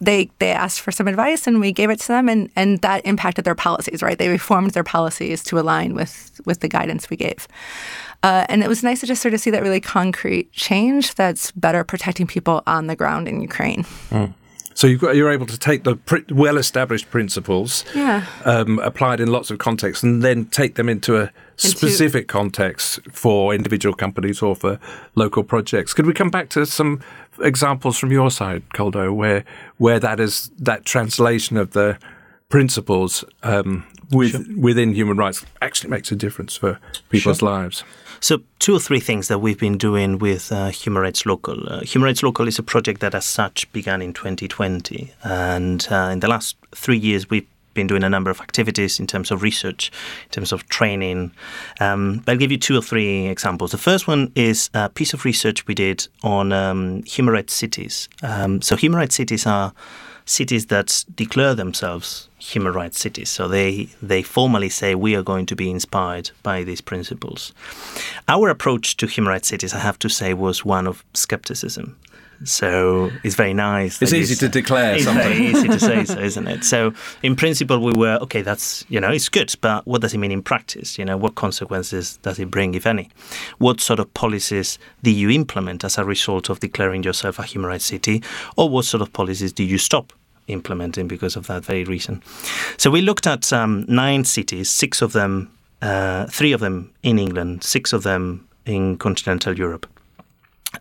they 0.00 0.30
they 0.38 0.50
asked 0.50 0.80
for 0.80 0.90
some 0.90 1.06
advice, 1.06 1.46
and 1.46 1.60
we 1.60 1.70
gave 1.70 1.90
it 1.90 2.00
to 2.00 2.08
them, 2.08 2.28
and, 2.28 2.50
and 2.56 2.80
that 2.80 3.04
impacted 3.04 3.44
their 3.44 3.54
policies. 3.54 4.02
Right, 4.02 4.16
they 4.16 4.28
reformed 4.28 4.70
their 4.70 4.84
policies 4.84 5.44
to 5.44 5.58
align 5.58 5.94
with 5.94 6.40
with 6.46 6.60
the 6.60 6.68
guidance 6.68 7.10
we 7.10 7.16
gave. 7.16 7.46
Uh, 8.22 8.46
and 8.48 8.62
it 8.62 8.68
was 8.68 8.82
nice 8.82 9.00
to 9.00 9.06
just 9.06 9.22
sort 9.22 9.34
of 9.34 9.40
see 9.40 9.50
that 9.50 9.62
really 9.62 9.80
concrete 9.80 10.52
change 10.52 11.14
that's 11.14 11.50
better 11.52 11.84
protecting 11.84 12.26
people 12.26 12.62
on 12.66 12.86
the 12.86 12.96
ground 12.96 13.28
in 13.28 13.40
Ukraine. 13.40 13.84
Mm. 14.10 14.34
So 14.74 14.86
you've 14.86 15.00
got, 15.00 15.16
you're 15.16 15.32
able 15.32 15.46
to 15.46 15.58
take 15.58 15.84
the 15.84 15.96
pr- 15.96 16.18
well-established 16.28 17.08
principles, 17.10 17.82
yeah. 17.94 18.26
um, 18.44 18.78
applied 18.80 19.20
in 19.20 19.32
lots 19.32 19.50
of 19.50 19.56
contexts, 19.56 20.02
and 20.04 20.22
then 20.22 20.44
take 20.46 20.74
them 20.74 20.90
into 20.90 21.16
a 21.16 21.32
specific 21.56 22.22
into, 22.22 22.32
context 22.32 23.00
for 23.10 23.54
individual 23.54 23.94
companies 23.94 24.42
or 24.42 24.54
for 24.54 24.78
local 25.14 25.42
projects. 25.42 25.94
Could 25.94 26.04
we 26.04 26.12
come 26.12 26.28
back 26.28 26.50
to 26.50 26.66
some 26.66 27.00
examples 27.40 27.96
from 27.96 28.12
your 28.12 28.30
side, 28.30 28.64
Koldo, 28.74 29.14
where 29.14 29.44
where 29.78 29.98
that 29.98 30.20
is 30.20 30.50
that 30.58 30.84
translation 30.84 31.56
of 31.56 31.70
the 31.70 31.98
principles 32.50 33.24
um, 33.42 33.86
with, 34.10 34.32
sure. 34.32 34.58
within 34.58 34.92
human 34.92 35.16
rights 35.16 35.46
actually 35.62 35.88
makes 35.88 36.12
a 36.12 36.16
difference 36.16 36.54
for 36.54 36.78
people's 37.08 37.38
sure. 37.38 37.48
lives? 37.48 37.82
So, 38.26 38.40
two 38.58 38.74
or 38.74 38.80
three 38.80 38.98
things 38.98 39.28
that 39.28 39.38
we've 39.38 39.56
been 39.56 39.78
doing 39.78 40.18
with 40.18 40.50
uh, 40.50 40.70
Human 40.70 41.00
Rights 41.00 41.26
Local. 41.26 41.72
Uh, 41.72 41.82
Human 41.82 42.06
Rights 42.06 42.24
Local 42.24 42.48
is 42.48 42.58
a 42.58 42.62
project 42.64 43.00
that, 43.00 43.14
as 43.14 43.24
such, 43.24 43.70
began 43.70 44.02
in 44.02 44.12
2020. 44.12 45.12
And 45.22 45.86
uh, 45.92 46.08
in 46.10 46.18
the 46.18 46.26
last 46.26 46.56
three 46.74 46.98
years, 46.98 47.30
we've 47.30 47.46
been 47.74 47.86
doing 47.86 48.02
a 48.02 48.08
number 48.08 48.28
of 48.28 48.40
activities 48.40 48.98
in 48.98 49.06
terms 49.06 49.30
of 49.30 49.44
research, 49.44 49.92
in 50.24 50.30
terms 50.30 50.50
of 50.50 50.68
training. 50.68 51.30
Um, 51.78 52.24
I'll 52.26 52.36
give 52.36 52.50
you 52.50 52.58
two 52.58 52.76
or 52.76 52.82
three 52.82 53.28
examples. 53.28 53.70
The 53.70 53.78
first 53.78 54.08
one 54.08 54.32
is 54.34 54.70
a 54.74 54.88
piece 54.88 55.14
of 55.14 55.24
research 55.24 55.64
we 55.68 55.74
did 55.76 56.08
on 56.24 56.52
um, 56.52 57.04
human 57.04 57.32
rights 57.32 57.54
cities. 57.54 58.08
Um, 58.24 58.60
so, 58.60 58.74
human 58.74 58.98
rights 58.98 59.14
cities 59.14 59.46
are 59.46 59.72
cities 60.26 60.66
that 60.66 61.04
declare 61.14 61.54
themselves 61.54 62.28
human 62.38 62.72
rights 62.72 63.00
cities. 63.00 63.30
So 63.30 63.48
they, 63.48 63.88
they 64.02 64.22
formally 64.22 64.68
say 64.68 64.94
we 64.94 65.14
are 65.14 65.22
going 65.22 65.46
to 65.46 65.56
be 65.56 65.70
inspired 65.70 66.30
by 66.42 66.64
these 66.64 66.80
principles. 66.80 67.54
Our 68.28 68.48
approach 68.50 68.96
to 68.98 69.06
human 69.06 69.30
rights 69.30 69.48
cities, 69.48 69.72
I 69.72 69.78
have 69.78 69.98
to 70.00 70.08
say, 70.08 70.34
was 70.34 70.64
one 70.64 70.86
of 70.86 71.04
skepticism. 71.14 71.96
So 72.44 73.10
it's 73.24 73.34
very 73.34 73.54
nice. 73.54 74.00
It's 74.02 74.12
easy 74.12 74.34
to 74.36 74.48
declare 74.48 74.96
it's 74.96 75.04
something. 75.04 75.26
very 75.26 75.46
easy 75.46 75.68
to 75.68 75.80
say 75.80 76.04
so, 76.12 76.18
isn't 76.18 76.46
it? 76.46 76.64
So 76.64 76.92
in 77.22 77.36
principle, 77.36 77.78
we 77.80 77.92
were 77.92 78.18
okay. 78.22 78.42
That's 78.42 78.84
you 78.88 79.00
know, 79.00 79.10
it's 79.10 79.28
good, 79.28 79.54
but 79.60 79.86
what 79.86 80.00
does 80.00 80.14
it 80.14 80.18
mean 80.18 80.32
in 80.32 80.42
practice? 80.42 80.98
You 80.98 81.04
know, 81.04 81.16
what 81.16 81.34
consequences 81.34 82.18
does 82.18 82.38
it 82.38 82.50
bring, 82.50 82.74
if 82.74 82.86
any? 82.86 83.10
What 83.58 83.80
sort 83.80 84.00
of 84.00 84.12
policies 84.14 84.78
do 85.02 85.10
you 85.10 85.30
implement 85.30 85.84
as 85.84 85.98
a 85.98 86.04
result 86.04 86.48
of 86.48 86.60
declaring 86.60 87.02
yourself 87.02 87.38
a 87.38 87.42
human 87.42 87.68
rights 87.70 87.84
city, 87.84 88.22
or 88.56 88.68
what 88.68 88.84
sort 88.84 89.02
of 89.02 89.12
policies 89.12 89.52
do 89.52 89.64
you 89.64 89.78
stop 89.78 90.12
implementing 90.48 91.08
because 91.08 91.34
of 91.34 91.48
that 91.48 91.64
very 91.64 91.82
reason. 91.82 92.22
So 92.76 92.88
we 92.88 93.00
looked 93.00 93.26
at 93.26 93.52
um, 93.52 93.84
nine 93.88 94.24
cities, 94.24 94.70
six 94.70 95.02
of 95.02 95.12
them, 95.12 95.50
uh, 95.82 96.26
three 96.26 96.52
of 96.52 96.60
them 96.60 96.92
in 97.02 97.18
England, 97.18 97.64
six 97.64 97.92
of 97.92 98.04
them 98.04 98.46
in 98.64 98.96
continental 98.96 99.56
Europe 99.56 99.86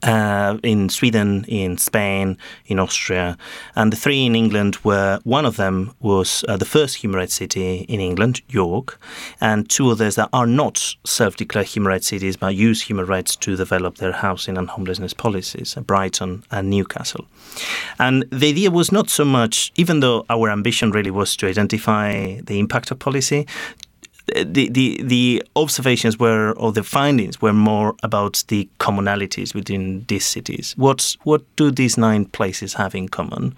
uh, 0.03 0.57
in 0.63 0.89
Sweden, 0.89 1.45
in 1.47 1.77
Spain, 1.77 2.37
in 2.65 2.79
Austria, 2.79 3.37
and 3.75 3.91
the 3.91 3.97
three 3.97 4.25
in 4.25 4.35
England 4.35 4.77
were 4.83 5.19
one 5.23 5.45
of 5.45 5.57
them 5.57 5.93
was 5.99 6.43
uh, 6.47 6.57
the 6.57 6.65
first 6.65 6.97
human 6.97 7.19
rights 7.19 7.35
city 7.35 7.85
in 7.87 7.99
England, 7.99 8.41
York, 8.49 8.99
and 9.41 9.69
two 9.69 9.89
others 9.89 10.15
that 10.15 10.29
are 10.33 10.47
not 10.47 10.95
self-declared 11.05 11.67
human 11.67 11.89
rights 11.91 12.07
cities 12.07 12.37
but 12.37 12.55
use 12.55 12.81
human 12.81 13.05
rights 13.05 13.35
to 13.35 13.55
develop 13.55 13.95
their 13.97 14.11
housing 14.11 14.57
and 14.57 14.69
homelessness 14.69 15.13
policies, 15.13 15.75
Brighton 15.85 16.43
and 16.51 16.69
Newcastle. 16.69 17.25
And 17.99 18.25
the 18.31 18.49
idea 18.49 18.71
was 18.71 18.91
not 18.91 19.09
so 19.09 19.25
much, 19.25 19.71
even 19.75 19.99
though 19.99 20.25
our 20.29 20.49
ambition 20.49 20.91
really 20.91 21.11
was 21.11 21.35
to 21.37 21.47
identify 21.47 22.39
the 22.41 22.59
impact 22.59 22.91
of 22.91 22.99
policy, 22.99 23.47
the, 24.27 24.70
the 24.70 25.01
the 25.03 25.44
observations 25.55 26.20
were 26.20 26.53
or 26.53 26.72
the 26.72 26.84
findings 26.84 27.41
were 27.41 27.53
more 27.53 27.96
about 28.03 28.44
the 28.48 28.67
commonalities 28.79 29.53
within 29.53 30.05
these 30.08 30.25
cities. 30.25 30.74
What 30.77 31.15
what 31.24 31.44
do 31.55 31.72
these 31.72 31.98
nine 31.98 32.25
places 32.25 32.74
have 32.74 32.96
in 32.96 33.08
common, 33.10 33.55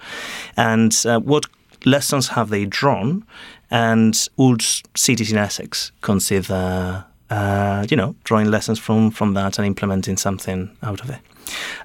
and 0.55 0.95
uh, 1.05 1.19
what 1.19 1.45
lessons 1.85 2.29
have 2.29 2.49
they 2.49 2.65
drawn, 2.65 3.23
and 3.71 4.27
would 4.37 4.61
cities 4.95 5.31
in 5.31 5.37
Essex 5.37 5.91
consider, 6.01 7.05
uh, 7.29 7.85
you 7.89 7.97
know, 7.97 8.15
drawing 8.23 8.51
lessons 8.51 8.79
from 8.79 9.11
from 9.11 9.33
that 9.35 9.57
and 9.57 9.65
implementing 9.65 10.17
something 10.17 10.69
out 10.83 11.01
of 11.01 11.09
it? 11.09 11.19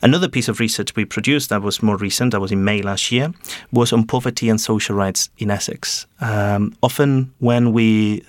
Another 0.02 0.28
piece 0.28 0.48
of 0.48 0.58
research 0.58 0.96
we 0.96 1.04
produced 1.04 1.50
that 1.50 1.62
was 1.62 1.82
more 1.82 1.96
recent, 1.96 2.32
that 2.32 2.40
was 2.40 2.50
in 2.50 2.64
May 2.64 2.82
last 2.82 3.12
year, 3.12 3.32
was 3.70 3.92
on 3.92 4.04
poverty 4.04 4.48
and 4.48 4.60
social 4.60 4.96
rights 4.96 5.30
in 5.38 5.52
Essex. 5.52 6.06
Um, 6.20 6.74
often, 6.82 7.32
when 7.38 7.72
we 7.72 8.24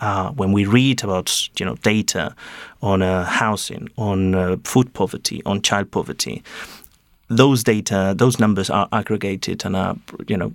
uh, 0.00 0.30
when 0.32 0.52
we 0.52 0.64
read 0.64 1.02
about 1.04 1.48
you 1.58 1.66
know 1.66 1.76
data 1.76 2.34
on 2.82 3.02
uh, 3.02 3.24
housing, 3.24 3.88
on 3.96 4.34
uh, 4.34 4.56
food 4.64 4.92
poverty, 4.94 5.42
on 5.44 5.62
child 5.62 5.90
poverty, 5.90 6.42
those 7.30 7.62
data, 7.62 8.12
those 8.16 8.40
numbers 8.40 8.68
are 8.70 8.88
aggregated 8.92 9.64
and 9.64 9.76
are, 9.76 9.96
you 10.26 10.36
know, 10.36 10.52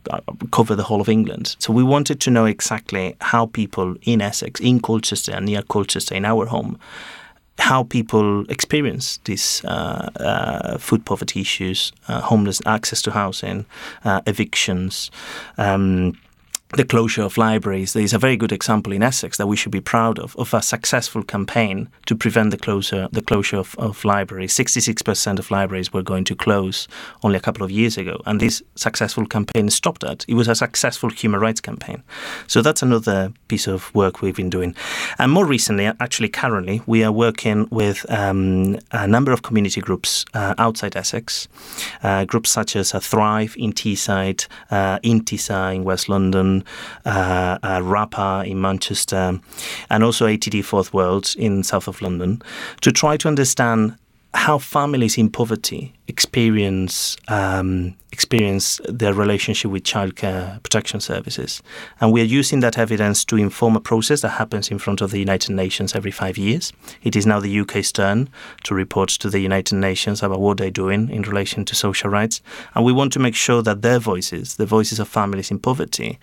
cover 0.52 0.76
the 0.76 0.84
whole 0.84 1.00
of 1.00 1.08
England. 1.08 1.56
So 1.60 1.72
we 1.72 1.84
wanted 1.84 2.20
to 2.22 2.30
know 2.30 2.46
exactly 2.46 3.16
how 3.22 3.46
people 3.46 3.96
in 4.02 4.22
Essex, 4.22 4.60
in 4.60 4.82
Colchester 4.82 5.32
and 5.32 5.46
near 5.46 5.62
Colchester, 5.62 6.16
in 6.16 6.26
our 6.26 6.46
home, 6.46 6.78
how 7.60 7.84
people 7.84 8.44
experience 8.52 9.20
these 9.24 9.64
uh, 9.64 10.10
uh, 10.20 10.78
food 10.78 11.06
poverty 11.06 11.40
issues, 11.40 11.94
uh, 12.10 12.20
homeless 12.20 12.62
access 12.66 13.02
to 13.04 13.12
housing, 13.12 13.66
uh, 14.04 14.20
evictions. 14.28 15.10
Um, 15.58 16.18
the 16.70 16.84
closure 16.84 17.22
of 17.22 17.38
libraries. 17.38 17.94
There 17.94 18.04
is 18.04 18.14
a 18.14 18.18
very 18.18 18.36
good 18.36 18.52
example 18.52 18.92
in 18.92 19.04
Essex 19.04 19.38
that 19.38 19.48
we 19.48 19.56
should 19.56 19.72
be 19.72 19.80
proud 19.80 20.20
of, 20.20 20.36
of 20.36 20.54
a 20.54 20.62
successful 20.62 21.24
campaign 21.24 21.90
to 22.08 22.16
prevent 22.16 22.52
the 22.52 22.58
closure, 22.58 23.08
the 23.12 23.22
closure 23.22 23.58
of, 23.58 23.76
of 23.78 24.04
libraries. 24.04 24.54
66% 24.54 25.40
of 25.40 25.52
libraries 25.52 25.94
were 25.94 26.02
going 26.02 26.24
to 26.26 26.36
close 26.36 26.88
only 27.24 27.38
a 27.38 27.42
couple 27.42 27.64
of 27.64 27.72
years 27.72 27.98
ago, 27.98 28.22
and 28.26 28.40
this 28.40 28.64
successful 28.76 29.26
campaign 29.26 29.70
stopped 29.70 30.02
that. 30.02 30.26
It 30.28 30.34
was 30.34 30.48
a 30.48 30.56
successful 30.56 31.10
human 31.10 31.40
rights 31.40 31.62
campaign. 31.62 32.04
So 32.48 32.62
that's 32.62 32.82
another 32.82 33.32
piece 33.48 33.68
of 33.68 33.94
work 33.94 34.22
we've 34.22 34.36
been 34.36 34.50
doing. 34.50 34.76
And 35.20 35.32
more 35.32 35.46
recently, 35.46 35.86
actually 35.86 36.30
currently, 36.30 36.82
we 36.88 37.04
are 37.04 37.12
working 37.12 37.68
with 37.72 38.06
um, 38.10 38.80
a 38.92 39.08
number 39.08 39.32
of 39.32 39.44
community 39.44 39.82
groups 39.82 40.26
uh, 40.34 40.56
outside 40.58 40.96
Essex, 40.96 41.48
uh, 42.04 42.26
groups 42.26 42.50
such 42.50 42.76
as 42.76 42.94
uh, 42.94 43.00
Thrive 43.00 43.56
in 43.58 43.72
Teesside, 43.72 44.48
uh, 44.72 45.00
Intisa 45.00 45.74
in 45.76 45.84
West 45.84 46.10
London, 46.10 46.55
uh, 47.06 47.58
uh, 47.64 47.82
RAPA 47.84 48.44
in 48.46 48.62
Manchester, 48.62 49.40
and 49.90 50.04
also 50.04 50.28
ATD 50.28 50.64
Fourth 50.64 50.94
World 50.94 51.34
in 51.38 51.64
south 51.64 51.88
of 51.88 52.02
London, 52.02 52.42
to 52.82 52.92
try 52.92 53.18
to 53.18 53.28
understand 53.28 53.98
how 54.36 54.58
families 54.58 55.18
in 55.18 55.30
poverty 55.30 55.94
experience 56.08 57.18
um, 57.30 57.96
experience 58.12 58.80
their 58.88 59.14
relationship 59.14 59.72
with 59.72 59.84
childcare 59.84 60.62
protection 60.62 61.00
services, 61.00 61.62
and 62.00 62.12
we 62.12 62.22
are 62.22 62.26
using 62.26 62.60
that 62.60 62.78
evidence 62.78 63.26
to 63.26 63.38
inform 63.38 63.76
a 63.76 63.80
process 63.80 64.22
that 64.22 64.30
happens 64.30 64.70
in 64.70 64.78
front 64.78 65.02
of 65.02 65.12
the 65.12 65.20
United 65.20 65.54
Nations 65.54 65.96
every 65.96 66.12
five 66.12 66.38
years. 66.38 66.72
It 67.04 67.16
is 67.16 67.26
now 67.26 67.40
the 67.40 67.60
UK's 67.60 67.92
turn 67.92 68.30
to 68.64 68.76
report 68.76 69.10
to 69.10 69.30
the 69.30 69.40
United 69.40 69.76
Nations 69.76 70.22
about 70.22 70.40
what 70.40 70.58
they're 70.58 70.70
doing 70.70 71.10
in 71.10 71.24
relation 71.24 71.66
to 71.66 71.76
social 71.76 72.10
rights, 72.10 72.42
and 72.74 72.86
we 72.86 72.94
want 72.94 73.14
to 73.14 73.20
make 73.20 73.36
sure 73.36 73.62
that 73.64 73.82
their 73.82 74.00
voices, 74.00 74.56
the 74.56 74.66
voices 74.66 75.00
of 75.00 75.08
families 75.08 75.52
in 75.52 75.60
poverty, 75.60 76.20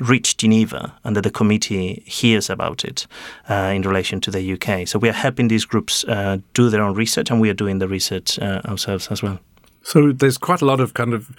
reach 0.00 0.36
Geneva 0.36 0.94
and 1.04 1.16
that 1.16 1.22
the 1.22 1.30
committee 1.30 2.02
hears 2.06 2.50
about 2.50 2.84
it 2.84 3.06
uh, 3.48 3.72
in 3.74 3.82
relation 3.82 4.20
to 4.20 4.30
the 4.30 4.52
UK. 4.52 4.88
So 4.88 4.98
we 4.98 5.08
are 5.08 5.12
helping 5.12 5.48
these 5.48 5.64
groups 5.64 6.04
uh, 6.04 6.38
do 6.54 6.70
their 6.70 6.82
own 6.82 6.94
research 6.94 7.30
and 7.30 7.40
we 7.40 7.50
are 7.50 7.54
doing 7.54 7.78
the 7.78 7.88
research 7.88 8.38
uh, 8.38 8.60
ourselves 8.64 9.08
as 9.08 9.22
well. 9.22 9.38
So 9.82 10.12
there's 10.12 10.38
quite 10.38 10.62
a 10.62 10.64
lot 10.64 10.80
of 10.80 10.94
kind 10.94 11.12
of 11.12 11.30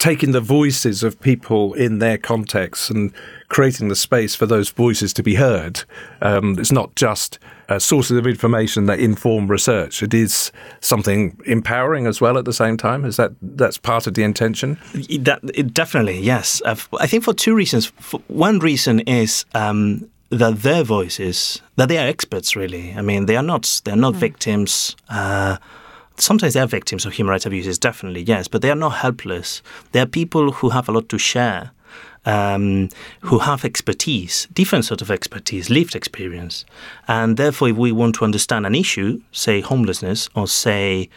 taking 0.00 0.32
the 0.32 0.40
voices 0.40 1.02
of 1.02 1.20
people 1.20 1.74
in 1.74 1.98
their 1.98 2.16
context 2.16 2.90
and 2.90 3.12
creating 3.48 3.88
the 3.88 3.94
space 3.94 4.34
for 4.34 4.46
those 4.46 4.70
voices 4.70 5.12
to 5.12 5.22
be 5.22 5.34
heard. 5.34 5.84
Um, 6.22 6.58
it's 6.58 6.72
not 6.72 6.96
just 6.96 7.38
uh, 7.68 7.78
sources 7.78 8.16
of 8.16 8.26
information 8.26 8.86
that 8.86 8.98
inform 8.98 9.46
research. 9.46 10.02
It 10.02 10.14
is 10.14 10.52
something 10.80 11.38
empowering 11.44 12.06
as 12.06 12.18
well 12.18 12.38
at 12.38 12.46
the 12.46 12.52
same 12.54 12.78
time. 12.78 13.04
Is 13.04 13.16
that 13.16 13.32
that's 13.42 13.76
part 13.76 14.06
of 14.06 14.14
the 14.14 14.22
intention? 14.22 14.78
That 15.20 15.42
definitely 15.74 16.18
yes. 16.18 16.62
Uh, 16.64 16.76
I 16.98 17.06
think 17.06 17.22
for 17.22 17.34
two 17.34 17.54
reasons. 17.54 17.86
For 18.00 18.20
one 18.26 18.58
reason 18.58 19.00
is. 19.00 19.44
Um, 19.54 20.10
that 20.32 20.62
their 20.62 20.84
voices, 20.84 21.60
that 21.74 21.88
they 21.88 21.98
are 21.98 22.06
experts, 22.06 22.54
really. 22.54 22.94
I 22.96 23.02
mean, 23.02 23.26
they 23.26 23.34
are 23.34 23.42
not. 23.42 23.80
They 23.84 23.90
are 23.90 23.96
not 23.96 24.14
mm. 24.14 24.18
victims. 24.18 24.94
Uh, 25.08 25.56
sometimes 26.20 26.54
they 26.54 26.60
are 26.60 26.66
victims 26.66 27.06
of 27.06 27.12
human 27.12 27.30
rights 27.30 27.46
abuses, 27.46 27.78
definitely, 27.78 28.22
yes, 28.22 28.48
but 28.48 28.62
they 28.62 28.70
are 28.70 28.76
not 28.76 28.90
helpless. 28.90 29.62
They 29.92 30.00
are 30.00 30.06
people 30.06 30.52
who 30.52 30.70
have 30.70 30.88
a 30.88 30.92
lot 30.92 31.08
to 31.08 31.18
share, 31.18 31.72
um, 32.26 32.88
who 33.20 33.38
have 33.38 33.64
expertise, 33.64 34.46
different 34.52 34.84
sort 34.84 35.02
of 35.02 35.10
expertise, 35.10 35.70
lived 35.70 35.94
experience. 35.94 36.64
And 37.08 37.36
therefore, 37.36 37.68
if 37.68 37.76
we 37.76 37.92
want 37.92 38.14
to 38.16 38.24
understand 38.24 38.66
an 38.66 38.74
issue, 38.74 39.20
say 39.32 39.60
homelessness, 39.60 40.28
or 40.34 40.46
say, 40.46 41.08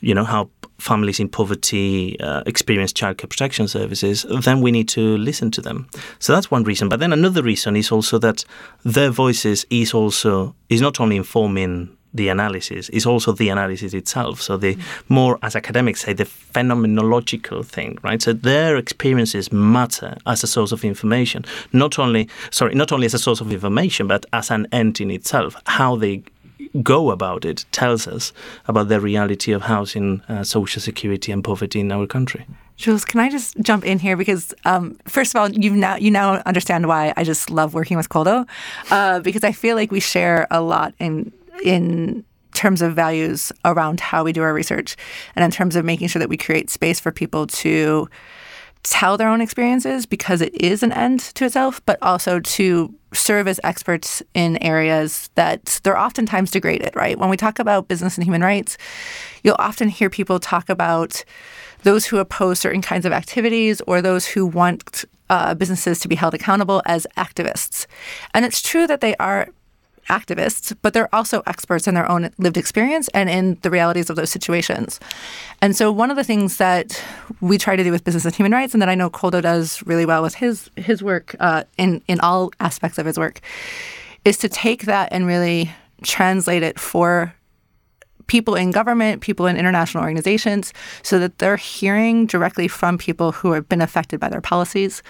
you 0.00 0.14
know, 0.14 0.24
how 0.24 0.50
families 0.78 1.20
in 1.20 1.28
poverty 1.28 2.18
uh, 2.20 2.42
experience 2.46 2.92
childcare 2.92 3.28
protection 3.28 3.68
services, 3.68 4.24
then 4.42 4.60
we 4.60 4.72
need 4.72 4.88
to 4.88 5.16
listen 5.18 5.50
to 5.50 5.60
them. 5.60 5.86
So 6.18 6.32
that's 6.32 6.50
one 6.50 6.64
reason. 6.64 6.88
But 6.88 7.00
then 7.00 7.12
another 7.12 7.42
reason 7.42 7.76
is 7.76 7.92
also 7.92 8.18
that 8.18 8.44
their 8.84 9.10
voices 9.10 9.66
is 9.70 9.92
also 9.94 10.54
is 10.68 10.80
not 10.80 11.00
only 11.00 11.16
informing 11.16 11.96
the 12.14 12.28
analysis 12.28 12.88
is 12.90 13.06
also 13.06 13.32
the 13.32 13.48
analysis 13.48 13.94
itself. 13.94 14.40
So 14.40 14.56
the 14.56 14.76
more, 15.08 15.38
as 15.42 15.54
academics 15.54 16.02
say, 16.02 16.12
the 16.12 16.24
phenomenological 16.24 17.64
thing, 17.64 17.98
right? 18.02 18.20
So 18.20 18.32
their 18.32 18.76
experiences 18.76 19.52
matter 19.52 20.16
as 20.26 20.42
a 20.42 20.46
source 20.46 20.72
of 20.72 20.84
information, 20.84 21.44
not 21.72 21.98
only 21.98 22.28
sorry, 22.50 22.74
not 22.74 22.92
only 22.92 23.06
as 23.06 23.14
a 23.14 23.18
source 23.18 23.40
of 23.40 23.52
information, 23.52 24.08
but 24.08 24.26
as 24.32 24.50
an 24.50 24.66
end 24.72 25.00
in 25.00 25.10
itself. 25.10 25.56
How 25.66 25.96
they 25.96 26.22
go 26.82 27.10
about 27.10 27.44
it 27.44 27.64
tells 27.72 28.06
us 28.06 28.32
about 28.66 28.88
the 28.88 29.00
reality 29.00 29.52
of 29.52 29.62
housing, 29.62 30.20
uh, 30.28 30.44
social 30.44 30.80
security, 30.80 31.32
and 31.32 31.42
poverty 31.42 31.80
in 31.80 31.90
our 31.90 32.06
country. 32.06 32.46
Jules, 32.76 33.04
can 33.04 33.20
I 33.20 33.28
just 33.28 33.58
jump 33.60 33.84
in 33.84 33.98
here 33.98 34.16
because 34.16 34.54
um, 34.64 34.96
first 35.06 35.34
of 35.34 35.40
all, 35.40 35.50
you 35.50 35.70
now 35.70 35.96
you 35.96 36.10
now 36.10 36.42
understand 36.46 36.86
why 36.86 37.12
I 37.16 37.24
just 37.24 37.50
love 37.50 37.74
working 37.74 37.96
with 37.96 38.08
Koldo, 38.08 38.48
uh, 38.90 39.20
because 39.20 39.44
I 39.44 39.52
feel 39.52 39.76
like 39.76 39.92
we 39.92 40.00
share 40.00 40.46
a 40.50 40.62
lot 40.62 40.94
in 40.98 41.32
in 41.64 42.24
terms 42.52 42.82
of 42.82 42.94
values 42.94 43.52
around 43.64 44.00
how 44.00 44.24
we 44.24 44.32
do 44.32 44.42
our 44.42 44.52
research 44.52 44.96
and 45.36 45.44
in 45.44 45.50
terms 45.50 45.76
of 45.76 45.84
making 45.84 46.08
sure 46.08 46.20
that 46.20 46.28
we 46.28 46.36
create 46.36 46.68
space 46.68 47.00
for 47.00 47.12
people 47.12 47.46
to 47.46 48.08
tell 48.82 49.16
their 49.16 49.28
own 49.28 49.40
experiences 49.40 50.06
because 50.06 50.40
it 50.40 50.54
is 50.54 50.82
an 50.82 50.92
end 50.92 51.20
to 51.20 51.44
itself, 51.44 51.84
but 51.84 51.98
also 52.02 52.40
to 52.40 52.92
serve 53.12 53.46
as 53.46 53.60
experts 53.62 54.22
in 54.34 54.62
areas 54.62 55.28
that 55.34 55.80
they're 55.82 55.98
oftentimes 55.98 56.50
degraded, 56.50 56.94
right? 56.96 57.18
When 57.18 57.28
we 57.28 57.36
talk 57.36 57.58
about 57.58 57.88
business 57.88 58.16
and 58.16 58.24
human 58.24 58.40
rights, 58.40 58.78
you'll 59.42 59.56
often 59.58 59.88
hear 59.88 60.08
people 60.08 60.38
talk 60.38 60.68
about 60.68 61.24
those 61.82 62.06
who 62.06 62.18
oppose 62.18 62.58
certain 62.58 62.82
kinds 62.82 63.04
of 63.04 63.12
activities 63.12 63.80
or 63.86 64.00
those 64.00 64.26
who 64.26 64.46
want 64.46 65.04
uh, 65.28 65.54
businesses 65.54 66.00
to 66.00 66.08
be 66.08 66.14
held 66.14 66.34
accountable 66.34 66.82
as 66.86 67.06
activists. 67.16 67.86
And 68.34 68.44
it's 68.44 68.62
true 68.62 68.86
that 68.86 69.00
they 69.00 69.14
are 69.16 69.48
activists, 70.10 70.76
but 70.82 70.92
they're 70.92 71.14
also 71.14 71.42
experts 71.46 71.86
in 71.88 71.94
their 71.94 72.10
own 72.10 72.30
lived 72.38 72.56
experience 72.56 73.08
and 73.14 73.30
in 73.30 73.58
the 73.62 73.70
realities 73.70 74.10
of 74.10 74.16
those 74.16 74.30
situations. 74.30 75.00
And 75.62 75.76
so 75.76 75.90
one 75.92 76.10
of 76.10 76.16
the 76.16 76.24
things 76.24 76.56
that 76.56 77.02
we 77.40 77.56
try 77.56 77.76
to 77.76 77.84
do 77.84 77.92
with 77.92 78.04
business 78.04 78.24
and 78.24 78.34
human 78.34 78.52
rights, 78.52 78.74
and 78.74 78.82
that 78.82 78.88
I 78.88 78.94
know 78.94 79.08
Koldo 79.10 79.40
does 79.40 79.82
really 79.86 80.06
well 80.06 80.22
with 80.22 80.34
his 80.34 80.70
his 80.76 81.02
work 81.02 81.34
uh, 81.40 81.64
in 81.78 82.02
in 82.08 82.20
all 82.20 82.50
aspects 82.58 82.98
of 82.98 83.06
his 83.06 83.18
work, 83.18 83.40
is 84.24 84.36
to 84.38 84.48
take 84.48 84.82
that 84.84 85.12
and 85.12 85.26
really 85.26 85.70
translate 86.02 86.62
it 86.62 86.78
for 86.78 87.32
people 88.26 88.54
in 88.54 88.70
government, 88.70 89.20
people 89.22 89.46
in 89.46 89.56
international 89.56 90.04
organizations, 90.04 90.72
so 91.02 91.18
that 91.18 91.38
they're 91.38 91.56
hearing 91.56 92.26
directly 92.26 92.68
from 92.68 92.96
people 92.96 93.32
who 93.32 93.52
have 93.52 93.68
been 93.68 93.82
affected 93.82 94.20
by 94.20 94.28
their 94.28 94.40
policies 94.40 95.02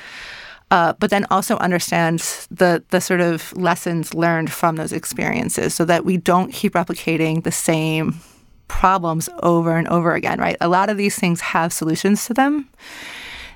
uh, 0.71 0.93
but 0.99 1.11
then 1.11 1.27
also 1.31 1.57
understand 1.57 2.21
the 2.51 2.83
the 2.91 3.01
sort 3.01 3.21
of 3.21 3.57
lessons 3.57 4.15
learned 4.15 4.51
from 4.53 4.77
those 4.77 4.93
experiences, 4.93 5.75
so 5.75 5.85
that 5.85 6.05
we 6.05 6.17
don't 6.17 6.53
keep 6.53 6.75
replicating 6.75 7.43
the 7.43 7.53
same 7.53 8.21
problems 8.69 9.29
over 9.43 9.77
and 9.77 9.89
over 9.89 10.15
again. 10.15 10.39
Right? 10.39 10.57
A 10.61 10.69
lot 10.69 10.91
of 10.91 10.97
these 10.97 11.19
things 11.19 11.41
have 11.41 11.73
solutions 11.73 12.27
to 12.27 12.35
them 12.35 12.69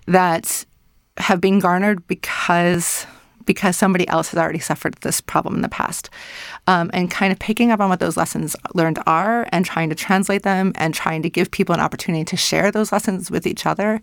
that 0.07 0.65
have 1.19 1.41
been 1.41 1.61
garnered 1.61 2.07
because 2.09 3.07
because 3.47 3.77
somebody 3.77 4.07
else 4.09 4.29
has 4.31 4.39
already 4.39 4.59
suffered 4.59 4.95
this 5.03 5.21
problem 5.21 5.55
in 5.55 5.63
the 5.63 5.69
past. 5.69 6.11
Um, 6.67 6.91
and 6.93 7.11
kind 7.11 7.33
of 7.33 7.39
picking 7.39 7.71
up 7.71 7.81
on 7.81 7.89
what 7.89 8.01
those 8.01 8.17
lessons 8.17 8.57
learned 8.75 8.99
are 9.07 9.47
and 9.53 9.65
trying 9.65 9.89
to 9.91 9.95
translate 9.95 10.43
them 10.43 10.73
and 10.77 10.95
trying 10.95 11.23
to 11.23 11.31
give 11.31 11.51
people 11.51 11.75
an 11.75 11.81
opportunity 11.81 12.25
to 12.25 12.37
share 12.37 12.71
those 12.71 12.93
lessons 12.93 13.31
with 13.31 13.47
each 13.47 13.67
other, 13.67 14.01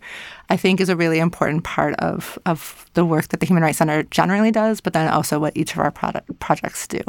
I 0.48 0.56
think 0.56 0.80
is 0.80 0.88
a 0.88 0.96
really 0.96 1.18
important 1.18 1.64
part 1.64 1.94
of, 1.96 2.38
of 2.46 2.86
the 2.94 3.04
work 3.04 3.28
that 3.28 3.40
the 3.40 3.46
Human 3.46 3.62
Rights 3.62 3.78
Center 3.78 4.02
generally 4.04 4.50
does, 4.50 4.80
but 4.80 4.92
then 4.92 5.08
also 5.08 5.38
what 5.38 5.56
each 5.56 5.72
of 5.72 5.78
our 5.78 5.90
product, 5.90 6.38
projects 6.38 6.86
do. 6.86 7.00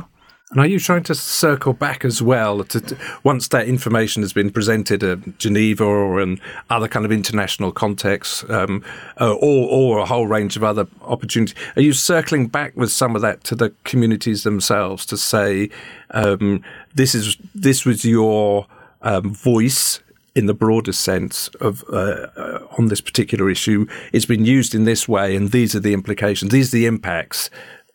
And 0.53 0.61
are 0.61 0.67
you 0.67 0.79
trying 0.79 1.01
to 1.05 1.15
circle 1.15 1.73
back 1.73 2.05
as 2.05 2.21
well 2.21 2.63
to, 2.63 2.79
to 2.79 2.97
once 3.23 3.47
that 3.47 3.67
information 3.67 4.21
has 4.21 4.33
been 4.33 4.51
presented 4.51 5.03
at 5.03 5.39
Geneva 5.39 5.83
or 5.83 6.21
in 6.21 6.39
other 6.69 6.87
kind 6.87 7.07
of 7.07 7.11
international 7.11 7.71
contexts, 7.71 8.47
um, 8.49 8.83
uh, 9.19 9.33
or, 9.33 9.67
or 9.67 9.97
a 9.97 10.05
whole 10.05 10.27
range 10.27 10.55
of 10.55 10.63
other 10.63 10.85
opportunities? 11.01 11.55
Are 11.75 11.81
you 11.81 11.91
circling 11.91 12.49
back 12.49 12.77
with 12.77 12.91
some 12.91 13.15
of 13.15 13.23
that 13.23 13.43
to 13.45 13.55
the 13.55 13.73
communities 13.83 14.43
themselves 14.43 15.07
to 15.07 15.17
say 15.17 15.71
um, 16.11 16.63
this 16.93 17.15
is 17.15 17.35
this 17.55 17.83
was 17.83 18.05
your 18.05 18.67
um, 19.01 19.33
voice 19.33 20.01
in 20.35 20.45
the 20.45 20.53
broader 20.53 20.93
sense 20.93 21.47
of 21.61 21.83
uh, 21.91 22.27
uh, 22.37 22.67
on 22.77 22.89
this 22.89 23.01
particular 23.01 23.49
issue. 23.49 23.87
It's 24.11 24.25
been 24.25 24.45
used 24.45 24.75
in 24.75 24.83
this 24.83 25.07
way, 25.07 25.35
and 25.35 25.51
these 25.51 25.75
are 25.75 25.79
the 25.79 25.93
implications. 25.93 26.51
These 26.51 26.73
are 26.73 26.77
the 26.77 26.85
impacts. 26.85 27.49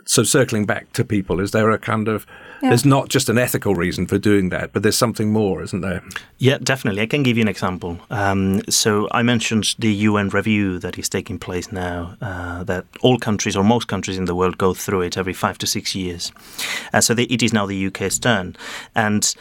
So, 0.08 0.22
circling 0.22 0.64
back 0.64 0.92
to 0.94 1.04
people, 1.04 1.38
is 1.38 1.50
there 1.50 1.70
a 1.70 1.78
kind 1.78 2.08
of 2.08 2.26
yeah. 2.62 2.70
There's 2.70 2.84
not 2.84 3.08
just 3.08 3.28
an 3.28 3.38
ethical 3.38 3.74
reason 3.74 4.06
for 4.06 4.18
doing 4.18 4.48
that, 4.48 4.72
but 4.72 4.82
there's 4.82 4.96
something 4.96 5.32
more, 5.32 5.62
isn't 5.62 5.80
there? 5.80 6.02
Yeah, 6.38 6.58
definitely. 6.58 7.02
I 7.02 7.06
can 7.06 7.22
give 7.22 7.36
you 7.36 7.42
an 7.42 7.48
example. 7.48 7.98
Um, 8.10 8.62
so 8.68 9.08
I 9.12 9.22
mentioned 9.22 9.76
the 9.78 9.92
UN 9.92 10.28
review 10.30 10.78
that 10.80 10.98
is 10.98 11.08
taking 11.08 11.38
place 11.38 11.70
now, 11.70 12.16
uh, 12.20 12.64
that 12.64 12.84
all 13.00 13.18
countries 13.18 13.56
or 13.56 13.62
most 13.62 13.86
countries 13.86 14.18
in 14.18 14.24
the 14.24 14.34
world 14.34 14.58
go 14.58 14.74
through 14.74 15.02
it 15.02 15.16
every 15.16 15.34
five 15.34 15.58
to 15.58 15.66
six 15.66 15.94
years. 15.94 16.32
Uh, 16.92 17.00
so 17.00 17.14
the, 17.14 17.32
it 17.32 17.42
is 17.42 17.52
now 17.52 17.66
the 17.66 17.86
UK's 17.86 18.18
turn. 18.18 18.56
And 18.96 19.34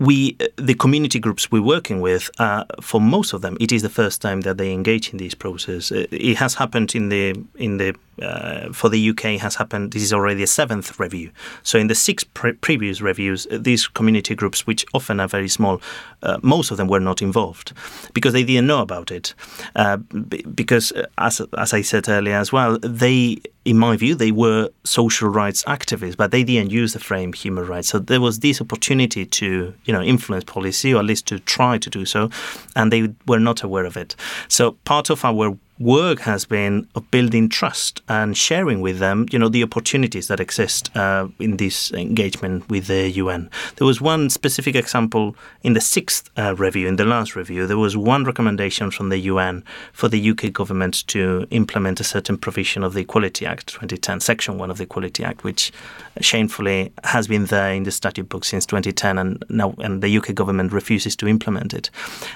we 0.00 0.36
the 0.56 0.74
community 0.74 1.20
groups 1.20 1.52
we're 1.52 1.62
working 1.62 2.00
with 2.00 2.30
uh, 2.38 2.64
for 2.80 3.00
most 3.00 3.34
of 3.34 3.42
them 3.42 3.56
it 3.60 3.70
is 3.70 3.82
the 3.82 3.90
first 3.90 4.22
time 4.22 4.40
that 4.40 4.56
they 4.56 4.72
engage 4.72 5.10
in 5.10 5.18
this 5.18 5.34
process 5.34 5.92
it, 5.92 6.08
it 6.10 6.38
has 6.38 6.54
happened 6.54 6.94
in 6.94 7.10
the 7.10 7.34
in 7.56 7.76
the 7.76 7.94
uh, 8.20 8.72
for 8.72 8.88
the 8.88 9.10
UK 9.10 9.40
has 9.40 9.54
happened. 9.56 9.92
This 9.92 10.02
is 10.02 10.12
already 10.12 10.42
a 10.42 10.46
seventh 10.46 10.98
review. 10.98 11.30
So 11.62 11.78
in 11.78 11.86
the 11.86 11.94
six 11.94 12.24
pre- 12.24 12.52
previous 12.52 13.00
reviews, 13.00 13.46
uh, 13.46 13.58
these 13.60 13.88
community 13.88 14.34
groups, 14.34 14.66
which 14.66 14.84
often 14.94 15.20
are 15.20 15.28
very 15.28 15.48
small, 15.48 15.80
uh, 16.22 16.38
most 16.42 16.70
of 16.70 16.76
them 16.76 16.88
were 16.88 17.00
not 17.00 17.22
involved 17.22 17.72
because 18.12 18.32
they 18.32 18.44
didn't 18.44 18.66
know 18.66 18.82
about 18.82 19.10
it. 19.10 19.34
Uh, 19.74 19.96
b- 19.96 20.42
because 20.54 20.92
uh, 20.92 21.06
as 21.18 21.40
as 21.56 21.72
I 21.72 21.82
said 21.82 22.08
earlier 22.08 22.36
as 22.36 22.52
well, 22.52 22.78
they, 22.78 23.38
in 23.64 23.78
my 23.78 23.96
view, 23.96 24.14
they 24.14 24.32
were 24.32 24.68
social 24.84 25.28
rights 25.28 25.64
activists, 25.64 26.16
but 26.16 26.30
they 26.30 26.44
didn't 26.44 26.70
use 26.70 26.92
the 26.92 27.00
frame 27.00 27.32
human 27.32 27.66
rights. 27.66 27.88
So 27.88 27.98
there 27.98 28.20
was 28.20 28.40
this 28.40 28.60
opportunity 28.60 29.24
to 29.26 29.74
you 29.84 29.92
know 29.92 30.02
influence 30.02 30.44
policy 30.44 30.92
or 30.94 30.98
at 31.00 31.06
least 31.06 31.26
to 31.28 31.38
try 31.38 31.78
to 31.78 31.90
do 31.90 32.04
so, 32.04 32.30
and 32.76 32.92
they 32.92 33.14
were 33.26 33.40
not 33.40 33.62
aware 33.62 33.84
of 33.84 33.96
it. 33.96 34.16
So 34.48 34.72
part 34.84 35.10
of 35.10 35.24
our 35.24 35.56
work 35.80 36.20
has 36.20 36.44
been 36.44 36.86
of 36.94 37.10
building 37.10 37.48
trust 37.48 38.02
and 38.06 38.36
sharing 38.36 38.82
with 38.82 38.98
them, 38.98 39.26
you 39.32 39.38
know, 39.38 39.48
the 39.48 39.62
opportunities 39.62 40.28
that 40.28 40.38
exist 40.38 40.94
uh, 40.94 41.26
in 41.38 41.56
this 41.56 41.90
engagement 41.92 42.68
with 42.68 42.86
the 42.86 43.10
UN. 43.10 43.50
There 43.76 43.86
was 43.86 44.00
one 44.00 44.28
specific 44.28 44.76
example 44.76 45.34
in 45.62 45.72
the 45.72 45.80
sixth 45.80 46.28
uh, 46.36 46.54
review, 46.54 46.86
in 46.86 46.96
the 46.96 47.06
last 47.06 47.34
review. 47.34 47.66
There 47.66 47.78
was 47.78 47.96
one 47.96 48.24
recommendation 48.24 48.90
from 48.90 49.08
the 49.08 49.18
UN 49.18 49.64
for 49.94 50.08
the 50.08 50.30
UK 50.30 50.52
government 50.52 51.06
to 51.08 51.46
implement 51.50 51.98
a 51.98 52.04
certain 52.04 52.36
provision 52.36 52.84
of 52.84 52.92
the 52.92 53.00
Equality 53.00 53.46
Act 53.46 53.68
2010, 53.68 54.20
Section 54.20 54.58
1 54.58 54.70
of 54.70 54.76
the 54.76 54.84
Equality 54.84 55.24
Act, 55.24 55.44
which 55.44 55.72
shamefully 56.20 56.92
has 57.04 57.26
been 57.26 57.46
there 57.46 57.72
in 57.72 57.84
the 57.84 57.90
statute 57.90 58.28
book 58.28 58.44
since 58.44 58.66
2010 58.66 59.16
and 59.16 59.42
now 59.48 59.74
and 59.78 60.02
the 60.02 60.18
UK 60.18 60.34
government 60.34 60.72
refuses 60.72 61.16
to 61.16 61.26
implement 61.26 61.72
it. 61.72 61.88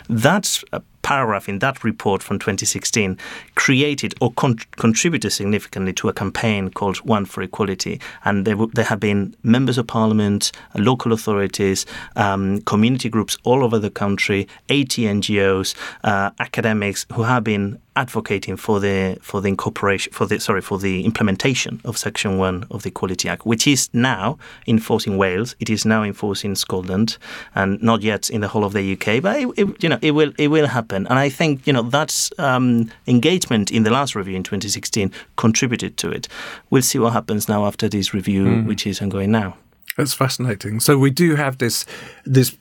That 0.08 0.62
paragraph 1.04 1.48
in 1.48 1.60
that 1.60 1.84
report 1.84 2.22
from 2.22 2.38
2016 2.38 3.16
created 3.54 4.14
or 4.20 4.32
con- 4.32 4.58
contributed 4.72 5.32
significantly 5.32 5.92
to 5.92 6.08
a 6.08 6.12
campaign 6.12 6.70
called 6.70 6.96
One 6.98 7.26
for 7.26 7.42
Equality. 7.42 8.00
And 8.24 8.44
there, 8.44 8.54
w- 8.54 8.72
there 8.74 8.86
have 8.86 8.98
been 8.98 9.36
members 9.44 9.78
of 9.78 9.86
parliament, 9.86 10.50
local 10.74 11.12
authorities, 11.12 11.86
um, 12.16 12.62
community 12.62 13.08
groups 13.08 13.36
all 13.44 13.62
over 13.62 13.78
the 13.78 13.90
country, 13.90 14.48
80 14.70 15.02
NGOs, 15.02 15.74
uh, 16.02 16.30
academics 16.40 17.06
who 17.12 17.22
have 17.22 17.44
been 17.44 17.78
advocating 17.96 18.56
for 18.56 18.80
the 18.80 19.16
for 19.20 19.40
the 19.40 19.48
incorporation 19.48 20.12
for 20.12 20.26
the 20.26 20.38
sorry 20.40 20.60
for 20.60 20.78
the 20.78 21.04
implementation 21.04 21.80
of 21.84 21.96
Section 21.96 22.38
One 22.38 22.66
of 22.70 22.82
the 22.82 22.88
Equality 22.88 23.28
Act, 23.28 23.46
which 23.46 23.66
is 23.66 23.88
now 23.92 24.38
in 24.66 24.78
force 24.78 25.06
in 25.06 25.16
Wales. 25.16 25.54
It 25.60 25.70
is 25.70 25.84
now 25.84 26.02
in 26.02 26.12
force 26.12 26.44
in 26.44 26.56
Scotland, 26.56 27.18
and 27.54 27.82
not 27.82 28.02
yet 28.02 28.30
in 28.30 28.40
the 28.40 28.48
whole 28.48 28.64
of 28.64 28.72
the 28.72 28.92
UK. 28.92 29.22
But 29.22 29.40
it, 29.40 29.48
it, 29.56 29.82
you 29.82 29.88
know 29.88 29.98
it 30.02 30.12
will 30.12 30.32
it 30.38 30.48
will 30.48 30.66
happen, 30.66 31.06
and 31.06 31.18
I 31.18 31.28
think 31.28 31.66
you 31.66 31.72
know 31.72 31.82
that 31.82 32.30
um, 32.38 32.90
engagement 33.06 33.70
in 33.70 33.84
the 33.84 33.90
last 33.90 34.14
review 34.14 34.36
in 34.36 34.42
2016 34.42 35.12
contributed 35.36 35.96
to 35.98 36.10
it. 36.10 36.28
We'll 36.70 36.82
see 36.82 36.98
what 36.98 37.12
happens 37.12 37.48
now 37.48 37.66
after 37.66 37.88
this 37.88 38.12
review, 38.12 38.44
mm. 38.44 38.66
which 38.66 38.86
is 38.86 39.00
ongoing 39.00 39.30
now. 39.30 39.56
That's 39.96 40.12
fascinating. 40.12 40.80
So 40.80 40.98
we 40.98 41.10
do 41.10 41.36
have 41.36 41.58
this 41.58 41.86
this 42.24 42.56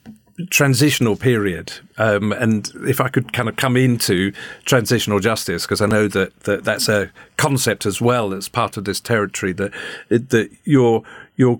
transitional 0.49 1.15
period. 1.15 1.73
Um, 1.97 2.31
and 2.31 2.71
if 2.87 2.99
I 3.01 3.09
could 3.09 3.33
kind 3.33 3.49
of 3.49 3.55
come 3.55 3.77
into 3.77 4.31
transitional 4.65 5.19
justice, 5.19 5.63
because 5.65 5.81
I 5.81 5.85
know 5.85 6.07
that, 6.07 6.37
that 6.41 6.63
that's 6.63 6.89
a 6.89 7.11
concept 7.37 7.85
as 7.85 8.01
well 8.01 8.29
that's 8.29 8.49
part 8.49 8.77
of 8.77 8.85
this 8.85 8.99
territory 8.99 9.53
that 9.53 9.71
that 10.09 10.49
you're 10.63 11.03
you're 11.35 11.59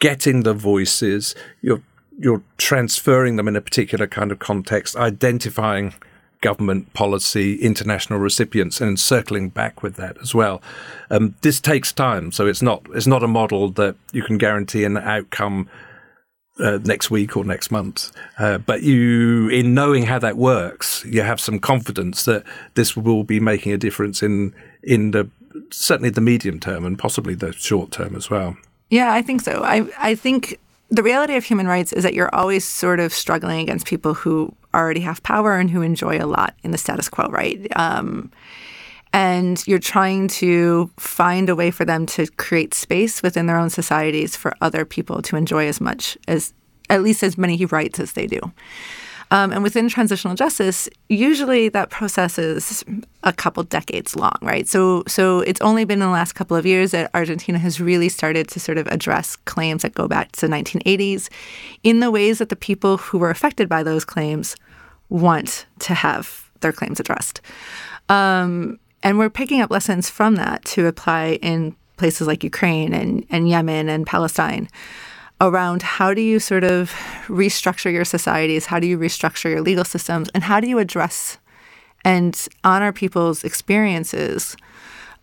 getting 0.00 0.42
the 0.42 0.54
voices, 0.54 1.34
you're 1.60 1.82
you're 2.18 2.42
transferring 2.58 3.36
them 3.36 3.48
in 3.48 3.56
a 3.56 3.60
particular 3.60 4.06
kind 4.06 4.30
of 4.30 4.38
context, 4.38 4.96
identifying 4.96 5.94
government 6.40 6.92
policy, 6.92 7.54
international 7.56 8.18
recipients, 8.18 8.80
and 8.80 8.98
circling 9.00 9.48
back 9.48 9.82
with 9.82 9.94
that 9.96 10.18
as 10.20 10.34
well. 10.34 10.60
Um, 11.10 11.34
this 11.40 11.60
takes 11.60 11.92
time, 11.92 12.32
so 12.32 12.46
it's 12.46 12.60
not 12.60 12.86
it's 12.94 13.06
not 13.06 13.22
a 13.22 13.28
model 13.28 13.70
that 13.70 13.96
you 14.12 14.22
can 14.22 14.38
guarantee 14.38 14.84
an 14.84 14.98
outcome 14.98 15.68
uh, 16.58 16.78
next 16.84 17.10
week 17.10 17.36
or 17.36 17.44
next 17.44 17.70
month. 17.70 18.12
Uh, 18.38 18.58
but 18.58 18.82
you, 18.82 19.48
in 19.48 19.74
knowing 19.74 20.04
how 20.04 20.18
that 20.18 20.36
works, 20.36 21.04
you 21.04 21.22
have 21.22 21.40
some 21.40 21.58
confidence 21.58 22.24
that 22.24 22.44
this 22.74 22.96
will 22.96 23.24
be 23.24 23.40
making 23.40 23.72
a 23.72 23.78
difference 23.78 24.22
in 24.22 24.54
in 24.82 25.12
the 25.12 25.28
certainly 25.70 26.10
the 26.10 26.20
medium 26.20 26.60
term 26.60 26.84
and 26.84 26.98
possibly 26.98 27.34
the 27.34 27.52
short 27.52 27.90
term 27.90 28.16
as 28.16 28.30
well. 28.30 28.56
Yeah, 28.90 29.12
I 29.12 29.22
think 29.22 29.40
so. 29.40 29.62
I 29.64 29.88
I 29.98 30.14
think 30.14 30.58
the 30.90 31.02
reality 31.02 31.36
of 31.36 31.44
human 31.44 31.66
rights 31.66 31.92
is 31.92 32.02
that 32.02 32.12
you're 32.12 32.34
always 32.34 32.64
sort 32.64 33.00
of 33.00 33.14
struggling 33.14 33.60
against 33.60 33.86
people 33.86 34.12
who 34.12 34.54
already 34.74 35.00
have 35.00 35.22
power 35.22 35.56
and 35.56 35.70
who 35.70 35.80
enjoy 35.80 36.18
a 36.18 36.26
lot 36.26 36.54
in 36.62 36.70
the 36.70 36.78
status 36.78 37.08
quo, 37.08 37.28
right? 37.28 37.66
Um, 37.76 38.30
and 39.12 39.66
you're 39.66 39.78
trying 39.78 40.28
to 40.28 40.90
find 40.98 41.48
a 41.48 41.56
way 41.56 41.70
for 41.70 41.84
them 41.84 42.06
to 42.06 42.26
create 42.32 42.74
space 42.74 43.22
within 43.22 43.46
their 43.46 43.58
own 43.58 43.70
societies 43.70 44.36
for 44.36 44.54
other 44.60 44.84
people 44.84 45.20
to 45.22 45.36
enjoy 45.36 45.66
as 45.66 45.80
much 45.80 46.16
as 46.28 46.54
at 46.88 47.02
least 47.02 47.22
as 47.22 47.36
many 47.38 47.64
rights 47.66 48.00
as 48.00 48.12
they 48.12 48.26
do. 48.26 48.40
Um, 49.30 49.50
and 49.50 49.62
within 49.62 49.88
transitional 49.88 50.34
justice, 50.34 50.90
usually 51.08 51.70
that 51.70 51.88
process 51.88 52.38
is 52.38 52.84
a 53.22 53.32
couple 53.32 53.62
decades 53.62 54.14
long, 54.14 54.36
right? 54.42 54.68
So, 54.68 55.04
so 55.08 55.40
it's 55.40 55.60
only 55.62 55.86
been 55.86 56.02
in 56.02 56.06
the 56.06 56.12
last 56.12 56.34
couple 56.34 56.54
of 56.54 56.66
years 56.66 56.90
that 56.90 57.10
Argentina 57.14 57.58
has 57.58 57.80
really 57.80 58.10
started 58.10 58.46
to 58.48 58.60
sort 58.60 58.76
of 58.76 58.86
address 58.88 59.36
claims 59.36 59.82
that 59.82 59.94
go 59.94 60.06
back 60.06 60.32
to 60.32 60.46
the 60.46 60.54
1980s 60.54 61.30
in 61.82 62.00
the 62.00 62.10
ways 62.10 62.40
that 62.40 62.50
the 62.50 62.56
people 62.56 62.98
who 62.98 63.16
were 63.16 63.30
affected 63.30 63.70
by 63.70 63.82
those 63.82 64.04
claims 64.04 64.54
want 65.08 65.64
to 65.78 65.94
have 65.94 66.50
their 66.60 66.72
claims 66.72 67.00
addressed. 67.00 67.40
Um, 68.10 68.78
and 69.02 69.18
we're 69.18 69.30
picking 69.30 69.60
up 69.60 69.70
lessons 69.70 70.08
from 70.08 70.36
that 70.36 70.64
to 70.66 70.86
apply 70.86 71.38
in 71.42 71.76
places 71.96 72.26
like 72.26 72.42
Ukraine 72.42 72.92
and, 72.92 73.26
and 73.30 73.48
Yemen 73.48 73.88
and 73.88 74.06
Palestine 74.06 74.68
around 75.40 75.82
how 75.82 76.14
do 76.14 76.20
you 76.20 76.38
sort 76.38 76.62
of 76.62 76.90
restructure 77.26 77.92
your 77.92 78.04
societies, 78.04 78.66
how 78.66 78.78
do 78.78 78.86
you 78.86 78.96
restructure 78.96 79.50
your 79.50 79.60
legal 79.60 79.84
systems, 79.84 80.28
and 80.34 80.44
how 80.44 80.60
do 80.60 80.68
you 80.68 80.78
address 80.78 81.38
and 82.04 82.48
honor 82.64 82.92
people's 82.92 83.44
experiences 83.44 84.56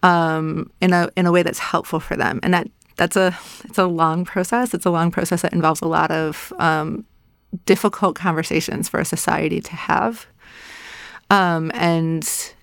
um, 0.03 0.71
in 0.81 0.93
a 0.93 1.09
in 1.15 1.25
a 1.25 1.31
way 1.31 1.43
that's 1.43 1.59
helpful 1.59 1.99
for 1.99 2.15
them. 2.15 2.39
And 2.43 2.53
that 2.53 2.69
that's 2.97 3.15
a 3.15 3.37
it's 3.63 3.77
a 3.77 3.85
long 3.85 4.25
process. 4.25 4.73
It's 4.73 4.85
a 4.85 4.91
long 4.91 5.11
process 5.11 5.41
that 5.41 5.53
involves 5.53 5.81
a 5.81 5.87
lot 5.87 6.11
of 6.11 6.53
um, 6.59 7.05
difficult 7.65 8.15
conversations 8.15 8.89
for 8.89 8.99
a 8.99 9.05
society 9.05 9.61
to 9.61 9.75
have. 9.75 10.27
Um, 11.29 11.71
and 11.73 12.53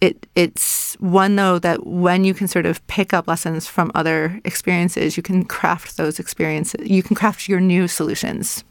it 0.00 0.26
it's 0.34 0.94
one 0.94 1.36
though 1.36 1.58
that 1.58 1.86
when 1.86 2.24
you 2.24 2.34
can 2.34 2.48
sort 2.48 2.66
of 2.66 2.84
pick 2.86 3.12
up 3.12 3.28
lessons 3.28 3.66
from 3.66 3.90
other 3.94 4.40
experiences, 4.44 5.16
you 5.16 5.22
can 5.22 5.44
craft 5.44 5.96
those 5.96 6.18
experiences. 6.18 6.88
You 6.88 7.02
can 7.02 7.16
craft 7.16 7.48
your 7.48 7.60
new 7.60 7.86
solutions 7.88 8.64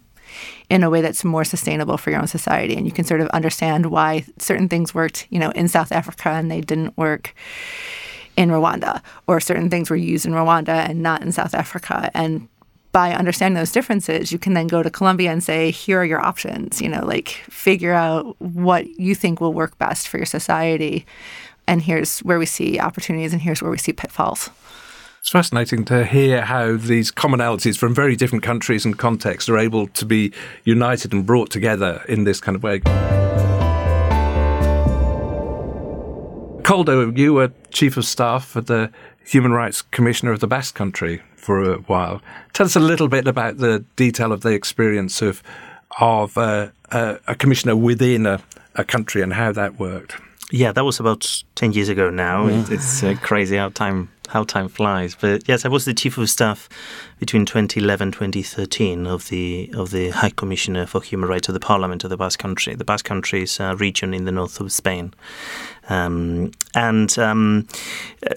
in 0.70 0.84
a 0.84 0.90
way 0.90 1.02
that's 1.02 1.24
more 1.24 1.44
sustainable 1.44 1.98
for 1.98 2.12
your 2.12 2.20
own 2.20 2.28
society, 2.28 2.76
and 2.76 2.86
you 2.86 2.92
can 2.92 3.06
sort 3.06 3.22
of 3.22 3.28
understand 3.30 3.88
why 3.88 4.26
certain 4.38 4.70
things 4.70 4.94
worked, 4.94 5.28
you 5.30 5.40
know, 5.40 5.50
in 5.52 5.68
South 5.68 5.92
Africa 5.92 6.30
and 6.30 6.52
they 6.52 6.62
didn't 6.62 6.98
work 6.98 7.34
in 8.38 8.50
Rwanda, 8.50 9.02
or 9.28 9.40
certain 9.40 9.70
things 9.70 9.90
were 9.90 9.96
used 9.96 10.26
in 10.26 10.32
Rwanda 10.32 10.90
and 10.90 11.02
not 11.02 11.22
in 11.22 11.32
South 11.32 11.54
Africa. 11.54 12.10
And 12.14 12.48
by 12.92 13.14
understanding 13.14 13.56
those 13.56 13.72
differences, 13.72 14.32
you 14.32 14.40
can 14.40 14.54
then 14.54 14.68
go 14.68 14.82
to 14.82 14.90
Colombia 14.90 15.32
and 15.32 15.44
say, 15.44 15.72
here 15.72 16.00
are 16.00 16.06
your 16.06 16.22
options, 16.22 16.82
you 16.82 16.90
know, 16.90 17.06
like 17.06 17.30
figure 17.50 17.94
out 17.94 18.36
what 18.40 18.88
you 19.00 19.14
think 19.14 19.40
will 19.40 19.54
work 19.54 19.78
best 19.78 20.08
for 20.08 20.18
your 20.18 20.26
society. 20.26 21.06
And 21.68 21.82
here's 21.82 22.20
where 22.20 22.40
we 22.40 22.48
see 22.48 22.80
opportunities 22.80 23.32
and 23.32 23.42
here's 23.42 23.62
where 23.62 23.70
we 23.70 23.78
see 23.78 23.94
pitfalls. 23.94 24.50
It's 25.20 25.30
fascinating 25.30 25.86
to 25.86 26.06
hear 26.06 26.42
how 26.42 26.78
these 26.78 27.12
commonalities 27.12 27.78
from 27.78 27.94
very 27.94 28.16
different 28.16 28.44
countries 28.44 28.86
and 28.86 28.98
contexts 28.98 29.50
are 29.50 29.58
able 29.58 29.88
to 29.88 30.06
be 30.06 30.34
united 30.64 31.14
and 31.14 31.26
brought 31.26 31.52
together 31.52 32.04
in 32.08 32.24
this 32.24 32.40
kind 32.40 32.56
of 32.56 32.64
way. 32.64 32.80
Koldo, 36.64 37.16
you 37.18 37.34
were 37.34 37.52
chief 37.72 37.98
of 37.98 38.06
staff 38.06 38.46
for 38.46 38.62
the 38.62 38.92
Human 39.26 39.52
Rights 39.52 39.82
Commissioner 39.82 40.32
of 40.32 40.40
the 40.40 40.48
Basque 40.48 40.76
Country 40.76 41.22
for 41.36 41.64
a 41.64 41.78
while. 41.78 42.22
Tell 42.54 42.66
us 42.66 42.76
a 42.76 42.80
little 42.80 43.08
bit 43.08 43.28
about 43.28 43.58
the 43.58 43.86
detail 43.96 44.32
of 44.32 44.42
the 44.42 44.52
experience 44.52 45.22
of 45.22 45.44
of 46.00 46.38
uh, 46.38 46.70
uh, 46.92 47.16
a 47.28 47.36
commissioner 47.36 47.76
within 47.76 48.26
a, 48.26 48.42
a 48.76 48.84
country 48.84 49.22
and 49.22 49.34
how 49.34 49.52
that 49.52 49.80
worked. 49.80 50.16
Yeah, 50.52 50.72
that 50.72 50.84
was 50.84 51.00
about 51.00 51.44
10 51.56 51.74
years 51.74 51.90
ago 51.90 52.10
now. 52.10 52.48
Mm. 52.48 52.72
It's 52.72 53.04
uh, 53.04 53.16
crazy 53.22 53.58
how 53.58 53.70
time 53.70 54.10
how 54.30 54.44
time 54.44 54.70
flies. 54.70 55.16
But 55.20 55.48
yes, 55.48 55.66
I 55.66 55.70
was 55.70 55.86
the 55.86 55.94
chief 55.94 56.18
of 56.18 56.30
staff 56.30 56.70
between 57.20 57.46
2011 57.46 58.12
2013 58.12 59.08
of 59.08 59.30
the 59.30 59.72
of 59.76 59.92
the 59.92 60.10
High 60.10 60.30
Commissioner 60.30 60.86
for 60.86 61.02
Human 61.02 61.30
Rights 61.30 61.50
of 61.50 61.54
the 61.54 61.60
Parliament 61.60 62.04
of 62.04 62.10
the 62.10 62.18
Basque 62.18 62.40
Country. 62.40 62.76
The 62.76 62.86
Basque 62.86 63.06
Country 63.06 63.44
is 63.44 63.60
a 63.60 63.76
region 63.76 64.14
in 64.14 64.26
the 64.26 64.32
north 64.32 64.60
of 64.60 64.72
Spain. 64.72 65.14
Um, 65.90 66.52
and 66.76 67.18
um, 67.18 67.68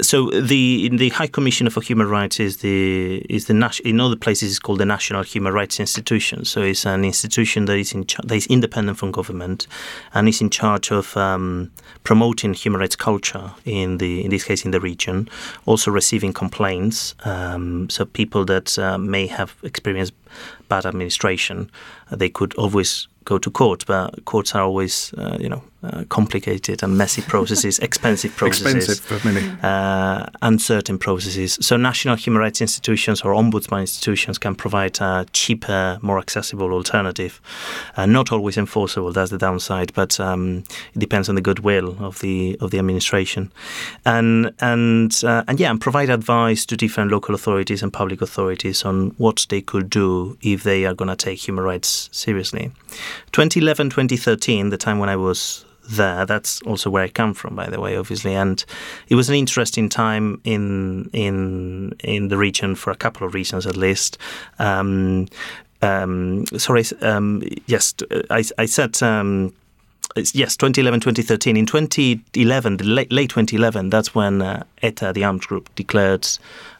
so 0.00 0.30
the 0.30 0.88
the 0.88 1.10
High 1.10 1.26
Commissioner 1.26 1.70
for 1.70 1.82
Human 1.82 2.08
Rights 2.08 2.40
is 2.40 2.58
the 2.58 3.18
is 3.28 3.46
the 3.46 3.80
in 3.84 4.00
other 4.00 4.16
places 4.16 4.50
it's 4.50 4.58
called 4.58 4.78
the 4.78 4.86
National 4.86 5.22
Human 5.22 5.52
Rights 5.52 5.78
Institution. 5.78 6.44
So 6.44 6.62
it's 6.62 6.86
an 6.86 7.04
institution 7.04 7.66
that 7.66 7.76
is 7.76 7.92
in 7.92 8.06
that 8.24 8.34
is 8.34 8.46
independent 8.46 8.98
from 8.98 9.12
government 9.12 9.66
and 10.14 10.28
is 10.28 10.40
in 10.40 10.50
charge 10.50 10.90
of 10.90 11.16
um, 11.16 11.70
promoting 12.04 12.54
human 12.54 12.80
rights 12.80 12.96
culture 12.96 13.52
in 13.64 13.98
the 13.98 14.24
in 14.24 14.30
this 14.30 14.44
case 14.44 14.64
in 14.64 14.70
the 14.70 14.80
region. 14.80 15.28
Also 15.66 15.90
receiving 15.90 16.32
complaints. 16.32 17.14
Um, 17.24 17.90
so 17.90 18.04
people 18.04 18.44
that 18.46 18.78
uh, 18.78 18.98
may 18.98 19.26
have 19.26 19.54
experienced 19.62 20.14
bad 20.68 20.86
administration, 20.86 21.70
uh, 22.10 22.16
they 22.16 22.30
could 22.30 22.54
always 22.54 23.08
go 23.24 23.38
to 23.38 23.50
court, 23.50 23.84
but 23.86 24.24
courts 24.24 24.54
are 24.54 24.62
always, 24.62 25.12
uh, 25.14 25.36
you 25.40 25.48
know, 25.48 25.62
uh, 25.84 26.04
complicated 26.08 26.82
and 26.82 26.96
messy 26.96 27.22
processes, 27.32 27.78
expensive 27.80 28.34
processes, 28.36 29.00
expensive 29.00 29.20
for 29.20 29.28
many, 29.28 29.56
uh, 29.62 30.26
uncertain 30.42 30.98
processes. 30.98 31.58
So 31.60 31.76
national 31.76 32.16
human 32.16 32.40
rights 32.40 32.60
institutions 32.60 33.22
or 33.22 33.32
ombudsman 33.32 33.80
institutions 33.80 34.38
can 34.38 34.54
provide 34.54 35.00
a 35.00 35.26
cheaper, 35.32 35.98
more 36.02 36.18
accessible 36.18 36.72
alternative. 36.72 37.40
Uh, 37.96 38.06
not 38.06 38.32
always 38.32 38.56
enforceable. 38.56 39.12
That's 39.12 39.30
the 39.30 39.38
downside, 39.38 39.92
but 39.94 40.20
um, 40.20 40.64
it 40.94 40.98
depends 40.98 41.28
on 41.28 41.34
the 41.34 41.40
goodwill 41.40 41.96
of 42.04 42.20
the 42.20 42.56
of 42.60 42.70
the 42.70 42.78
administration, 42.78 43.50
and 44.04 44.52
and 44.60 45.20
uh, 45.24 45.44
and 45.48 45.58
yeah, 45.58 45.70
and 45.70 45.80
provide 45.80 46.10
advice 46.10 46.64
to 46.66 46.76
different 46.76 47.10
local 47.10 47.34
authorities 47.34 47.82
and 47.82 47.92
public 47.92 48.22
authorities 48.22 48.84
on 48.84 49.10
what 49.18 49.46
they 49.48 49.60
could 49.60 49.90
do 49.90 50.36
if 50.42 50.62
they 50.62 50.84
are 50.84 50.94
going 50.94 51.08
to 51.08 51.16
take 51.16 51.38
human 51.46 51.64
rights 51.64 52.08
seriously. 52.12 52.70
2011, 53.32 53.90
2013, 53.90 54.70
the 54.70 54.76
time 54.76 54.98
when 54.98 55.08
I 55.08 55.16
was 55.16 55.64
there. 55.88 56.26
That's 56.26 56.62
also 56.62 56.90
where 56.90 57.04
I 57.04 57.08
come 57.08 57.34
from, 57.34 57.56
by 57.56 57.68
the 57.68 57.80
way, 57.80 57.96
obviously. 57.96 58.34
And 58.34 58.64
it 59.08 59.14
was 59.14 59.28
an 59.28 59.34
interesting 59.34 59.88
time 59.88 60.40
in 60.44 61.10
in 61.12 61.94
in 62.04 62.28
the 62.28 62.38
region 62.38 62.74
for 62.74 62.90
a 62.90 62.96
couple 62.96 63.26
of 63.26 63.34
reasons, 63.34 63.66
at 63.66 63.76
least. 63.76 64.18
Um, 64.58 65.28
um, 65.82 66.46
sorry, 66.56 66.84
um, 67.00 67.42
yes, 67.66 67.94
I, 68.30 68.44
I 68.58 68.66
said. 68.66 69.02
Um, 69.02 69.52
yes, 70.16 70.56
2011, 70.56 71.00
2013. 71.00 71.56
In 71.56 71.66
2011, 71.66 72.76
the 72.76 72.84
late, 72.84 73.10
late 73.12 73.30
2011, 73.30 73.90
that's 73.90 74.14
when 74.14 74.42
uh, 74.42 74.64
ETA, 74.82 75.12
the 75.12 75.24
armed 75.24 75.42
group, 75.42 75.74
declared 75.74 76.28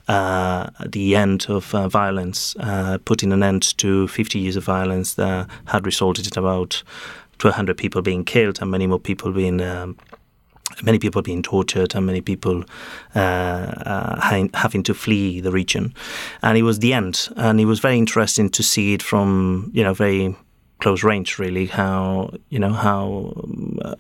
uh, 0.09 0.69
the 0.85 1.17
end 1.17 1.47
of 1.49 1.75
uh, 1.75 1.89
violence, 1.89 2.57
uh, 2.61 2.99
putting 3.05 3.33
an 3.33 3.43
end 3.43 3.77
to 3.79 4.09
50 4.09 4.39
years 4.39 4.57
of 4.57 4.65
violence 4.65 5.15
that 5.15 5.49
had 5.67 5.87
resulted 5.87 6.27
in 6.27 6.39
about 6.39 6.83
100 7.49 7.77
people 7.77 8.03
being 8.03 8.25
killed 8.25 8.61
and 8.61 8.71
many 8.71 8.87
more 8.87 9.01
people 9.01 9.33
being 9.33 9.61
um, 9.61 9.97
many 10.83 10.99
people 10.99 11.23
being 11.23 11.43
tortured 11.43 11.95
and 11.95 12.07
many 12.07 12.21
people 12.21 12.65
uh, 13.15 13.19
uh, 13.19 14.49
having 14.55 14.83
to 14.83 14.95
flee 14.95 15.41
the 15.41 15.53
region. 15.53 15.95
And 16.43 16.57
it 16.57 16.63
was 16.63 16.79
the 16.79 16.93
end. 16.93 17.29
And 17.37 17.61
it 17.61 17.67
was 17.67 17.81
very 17.81 17.99
interesting 17.99 18.49
to 18.51 18.63
see 18.63 18.95
it 18.95 19.03
from, 19.03 19.71
you 19.75 19.85
know, 19.85 19.95
very 19.95 20.35
close 20.81 21.05
range, 21.05 21.39
really, 21.39 21.67
how, 21.67 22.31
you 22.49 22.59
know, 22.59 22.73
how 22.73 23.35
uh, 23.83 23.95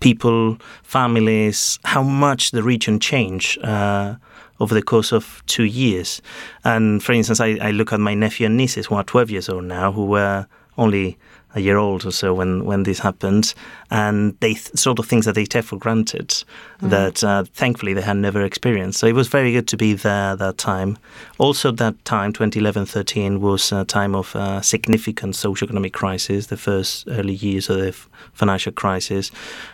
people, 0.00 0.58
families, 0.82 1.78
how 1.84 2.02
much 2.02 2.50
the 2.50 2.62
region 2.62 2.98
changed 2.98 3.62
uh, 3.64 4.16
over 4.60 4.74
the 4.74 4.82
course 4.82 5.12
of 5.12 5.42
two 5.46 5.64
years. 5.64 6.20
And 6.64 7.02
for 7.02 7.12
instance, 7.12 7.40
I, 7.40 7.58
I 7.60 7.70
look 7.70 7.92
at 7.92 8.00
my 8.00 8.14
nephew 8.14 8.46
and 8.46 8.56
nieces 8.56 8.86
who 8.86 8.96
are 8.96 9.04
12 9.04 9.30
years 9.30 9.48
old 9.48 9.64
now, 9.64 9.92
who 9.92 10.06
were 10.06 10.46
only 10.76 11.18
a 11.54 11.60
year 11.60 11.76
old 11.76 12.04
or 12.04 12.10
so 12.10 12.34
when, 12.34 12.64
when 12.64 12.84
this 12.84 12.98
happened, 12.98 13.54
and 13.90 14.38
they 14.40 14.54
th- 14.54 14.76
sort 14.76 14.98
of 14.98 15.06
things 15.06 15.24
that 15.26 15.34
they 15.34 15.44
take 15.44 15.64
for 15.64 15.76
granted 15.76 16.28
mm. 16.28 16.90
that 16.90 17.22
uh, 17.22 17.44
thankfully 17.52 17.94
they 17.94 18.00
had 18.00 18.16
never 18.16 18.42
experienced. 18.42 18.98
So 18.98 19.06
it 19.06 19.14
was 19.14 19.28
very 19.28 19.52
good 19.52 19.68
to 19.68 19.76
be 19.76 19.92
there 19.92 20.36
that 20.36 20.58
time. 20.58 20.98
Also, 21.38 21.70
that 21.72 22.02
time, 22.04 22.32
2011-13, 22.32 23.40
was 23.40 23.72
a 23.72 23.84
time 23.84 24.14
of 24.14 24.34
uh, 24.34 24.60
significant 24.60 25.36
socio-economic 25.36 25.92
crisis, 25.92 26.46
the 26.46 26.56
first 26.56 27.06
early 27.08 27.34
years 27.34 27.68
of 27.68 27.78
the 27.78 27.88
f- 27.88 28.08
financial 28.32 28.72
crisis, 28.72 29.30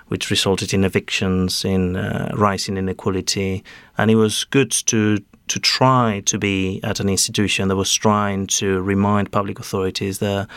which 0.09 0.31
resulted 0.31 0.75
in 0.75 0.85
evictions, 0.85 1.65
in 1.65 1.97
uh, 1.97 2.31
rising 2.35 2.77
inequality, 2.77 3.63
and 3.97 4.11
it 4.11 4.17
was 4.17 4.45
good 4.45 4.71
to 4.71 5.19
to 5.49 5.59
try 5.59 6.23
to 6.27 6.39
be 6.39 6.81
at 6.83 7.01
an 7.01 7.09
institution 7.09 7.69
that 7.69 7.77
was 7.77 7.93
trying 7.93 8.47
to 8.47 8.81
remind 8.83 9.33
public 9.33 9.59
authorities 9.59 10.19
that 10.19 10.49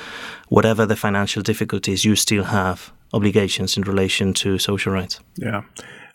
whatever 0.50 0.86
the 0.86 0.96
financial 0.96 1.42
difficulties, 1.42 2.06
you 2.06 2.16
still 2.16 2.44
have 2.44 2.92
obligations 3.14 3.78
in 3.78 3.84
relation 3.84 4.34
to 4.34 4.58
social 4.58 4.94
rights. 4.94 5.20
Yeah, 5.36 5.64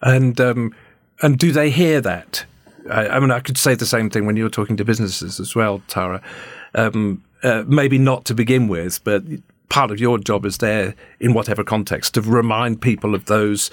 and 0.02 0.40
um, 0.40 0.74
and 1.22 1.38
do 1.38 1.52
they 1.52 1.70
hear 1.70 2.00
that? 2.00 2.44
I, 2.90 3.08
I, 3.08 3.20
mean, 3.20 3.30
I 3.30 3.40
could 3.40 3.58
say 3.58 3.74
the 3.74 3.86
same 3.86 4.10
thing 4.10 4.26
when 4.26 4.36
you 4.36 4.44
were 4.44 4.50
talking 4.50 4.76
to 4.76 4.84
businesses 4.84 5.40
as 5.40 5.54
well, 5.54 5.82
Tara. 5.88 6.22
Um, 6.74 7.24
uh, 7.42 7.64
maybe 7.66 7.98
not 7.98 8.24
to 8.26 8.34
begin 8.34 8.68
with, 8.68 9.02
but 9.04 9.22
part 9.68 9.90
of 9.90 10.00
your 10.00 10.18
job 10.18 10.46
is 10.46 10.58
there 10.58 10.94
in 11.20 11.34
whatever 11.34 11.64
context 11.64 12.14
to 12.14 12.20
remind 12.20 12.80
people 12.80 13.14
of 13.14 13.26
those 13.26 13.70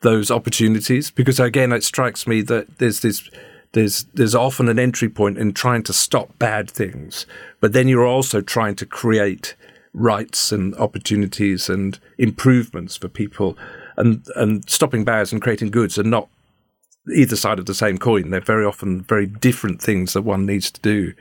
those 0.00 0.30
opportunities. 0.30 1.10
Because 1.10 1.40
again, 1.40 1.72
it 1.72 1.84
strikes 1.84 2.26
me 2.26 2.42
that 2.42 2.78
there's 2.78 3.00
this 3.00 3.28
there's 3.72 4.04
there's 4.14 4.34
often 4.34 4.68
an 4.68 4.78
entry 4.78 5.08
point 5.08 5.38
in 5.38 5.52
trying 5.52 5.82
to 5.84 5.92
stop 5.92 6.38
bad 6.38 6.70
things, 6.70 7.26
but 7.60 7.72
then 7.72 7.88
you're 7.88 8.06
also 8.06 8.40
trying 8.40 8.74
to 8.76 8.86
create 8.86 9.54
rights 9.92 10.52
and 10.52 10.74
opportunities 10.76 11.68
and 11.68 11.98
improvements 12.16 12.96
for 12.96 13.08
people, 13.08 13.56
and 13.96 14.26
and 14.36 14.68
stopping 14.68 15.04
bads 15.04 15.32
and 15.32 15.42
creating 15.42 15.70
goods 15.70 15.98
are 15.98 16.04
not 16.04 16.28
either 17.14 17.36
side 17.36 17.58
of 17.58 17.66
the 17.66 17.74
same 17.74 17.98
coin. 17.98 18.30
They're 18.30 18.40
very 18.40 18.64
often 18.64 19.02
very 19.02 19.26
different 19.26 19.82
things 19.82 20.12
that 20.12 20.22
one 20.22 20.46
needs 20.46 20.70
to 20.70 20.80
do. 20.80 21.12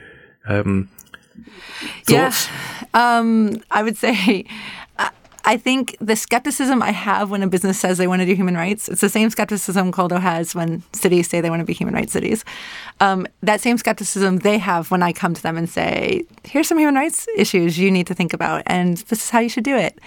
Um, 0.47 0.89
thoughts? 2.05 2.47
Yeah, 2.49 3.17
um, 3.19 3.61
I 3.71 3.83
would 3.83 3.97
say 3.97 4.45
I 5.47 5.55
think 5.55 5.95
the 6.01 6.17
skepticism 6.17 6.83
I 6.83 6.91
have 6.91 7.31
when 7.31 7.41
a 7.41 7.47
business 7.47 7.79
says 7.79 7.97
they 7.97 8.05
want 8.05 8.19
to 8.19 8.25
do 8.25 8.35
human 8.35 8.55
rights, 8.55 8.89
it's 8.89 8.99
the 8.99 9.07
same 9.07 9.29
skepticism 9.29 9.93
Koldo 9.93 10.19
has 10.19 10.53
when 10.53 10.83
cities 10.91 11.29
say 11.29 11.39
they 11.39 11.49
want 11.49 11.61
to 11.61 11.65
be 11.65 11.71
human 11.71 11.95
rights 11.95 12.11
cities. 12.11 12.43
Um, 12.99 13.25
that 13.41 13.61
same 13.61 13.77
skepticism 13.77 14.39
they 14.39 14.57
have 14.57 14.91
when 14.91 15.01
I 15.01 15.13
come 15.13 15.33
to 15.33 15.41
them 15.41 15.55
and 15.55 15.69
say, 15.69 16.25
here's 16.43 16.67
some 16.67 16.77
human 16.77 16.95
rights 16.95 17.27
issues 17.37 17.79
you 17.79 17.89
need 17.89 18.07
to 18.07 18.13
think 18.13 18.33
about, 18.33 18.63
and 18.65 18.97
this 18.97 19.23
is 19.23 19.29
how 19.29 19.39
you 19.39 19.47
should 19.47 19.63
do 19.63 19.77
it. 19.77 19.97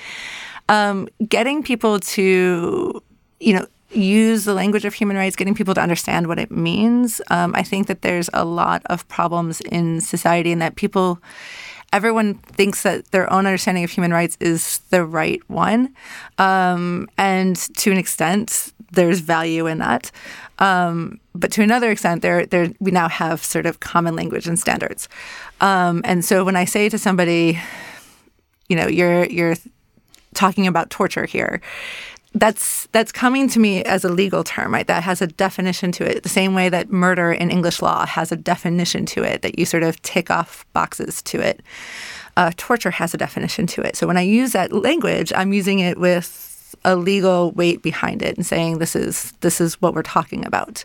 Um, 0.69 1.09
getting 1.27 1.63
people 1.63 2.01
to, 2.01 3.03
you 3.41 3.55
know, 3.55 3.67
use 3.93 4.45
the 4.45 4.53
language 4.53 4.85
of 4.85 4.93
human 4.93 5.17
rights, 5.17 5.37
getting 5.37 5.55
people 5.55 5.75
to 5.75 5.81
understand 5.81 6.27
what 6.27 6.39
it 6.39 6.51
means. 6.51 7.23
Um, 7.31 7.55
I 7.57 7.63
think 7.63 7.87
that 7.87 8.03
there's 8.03 8.29
a 8.35 8.45
lot 8.45 8.83
of 8.87 9.09
problems 9.09 9.63
in 9.63 10.03
society 10.03 10.53
and 10.53 10.61
that 10.61 10.77
people 10.77 11.19
everyone 11.93 12.35
thinks 12.35 12.83
that 12.83 13.11
their 13.11 13.31
own 13.33 13.47
understanding 13.47 13.85
of 13.85 13.91
human 13.91 14.13
rights 14.13 14.37
is 14.41 14.79
the 14.91 15.05
right 15.05 15.43
one. 15.49 15.95
Um, 16.39 17.09
and 17.19 17.57
to 17.77 17.91
an 17.91 17.99
extent, 17.99 18.73
there's 18.93 19.21
value 19.21 19.67
in 19.67 19.79
that. 19.79 20.11
Um, 20.59 21.21
but 21.35 21.51
to 21.53 21.63
another 21.63 21.91
extent, 21.91 22.23
there, 22.23 22.47
there, 22.47 22.73
we 22.81 22.91
now 22.91 23.09
have 23.09 23.43
sort 23.43 23.67
of 23.67 23.81
common 23.81 24.15
language 24.15 24.47
and 24.47 24.59
standards. 24.59 25.09
Um, 25.61 26.03
and 26.05 26.25
so 26.25 26.45
when 26.45 26.57
I 26.57 26.65
say 26.65 26.89
to 26.89 26.99
somebody, 26.99 27.59
you 28.69 28.77
know, 28.77 28.87
you're, 28.87 29.25
you're 29.25 29.57
talking 30.35 30.67
about 30.67 30.91
torture 30.91 31.25
here, 31.25 31.61
that's 32.35 32.87
that's 32.93 33.11
coming 33.11 33.49
to 33.49 33.59
me 33.59 33.83
as 33.85 34.05
a 34.05 34.09
legal 34.09 34.45
term, 34.45 34.73
right? 34.73 34.87
That 34.87 35.03
has 35.03 35.21
a 35.21 35.27
definition 35.27 35.91
to 35.93 36.05
it, 36.05 36.23
the 36.23 36.29
same 36.29 36.55
way 36.55 36.69
that 36.69 36.91
murder 36.91 37.33
in 37.33 37.51
English 37.51 37.83
law 37.83 38.07
has 38.07 38.31
a 38.31 38.37
definition 38.37 39.05
to 39.07 39.23
it 39.25 39.43
that 39.43 39.59
you 39.59 39.65
sort 39.65 39.83
of 39.83 40.01
tick 40.03 40.31
off 40.31 40.65
boxes 40.73 41.23
to 41.23 41.41
it. 41.41 41.61
Uh, 42.37 42.53
torture 42.57 42.93
has 42.93 43.13
a 43.13 43.17
definition 43.17 43.67
to 43.67 43.83
it. 43.83 43.97
So 43.97 44.07
when 44.07 44.17
I 44.17 44.23
use 44.23 44.53
that 44.53 44.73
language, 44.73 45.33
I'm 45.35 45.53
using 45.53 45.81
it 45.81 45.99
with 45.99 46.75
a 46.85 46.95
legal 46.95 47.51
weight 47.53 47.83
behind 47.83 48.23
it 48.23 48.37
and 48.37 48.47
saying 48.47 48.79
this 48.79 48.95
is 48.95 49.33
this 49.41 49.61
is 49.61 49.81
what 49.83 49.95
we're 49.95 50.03
talking 50.03 50.47
about. 50.47 50.85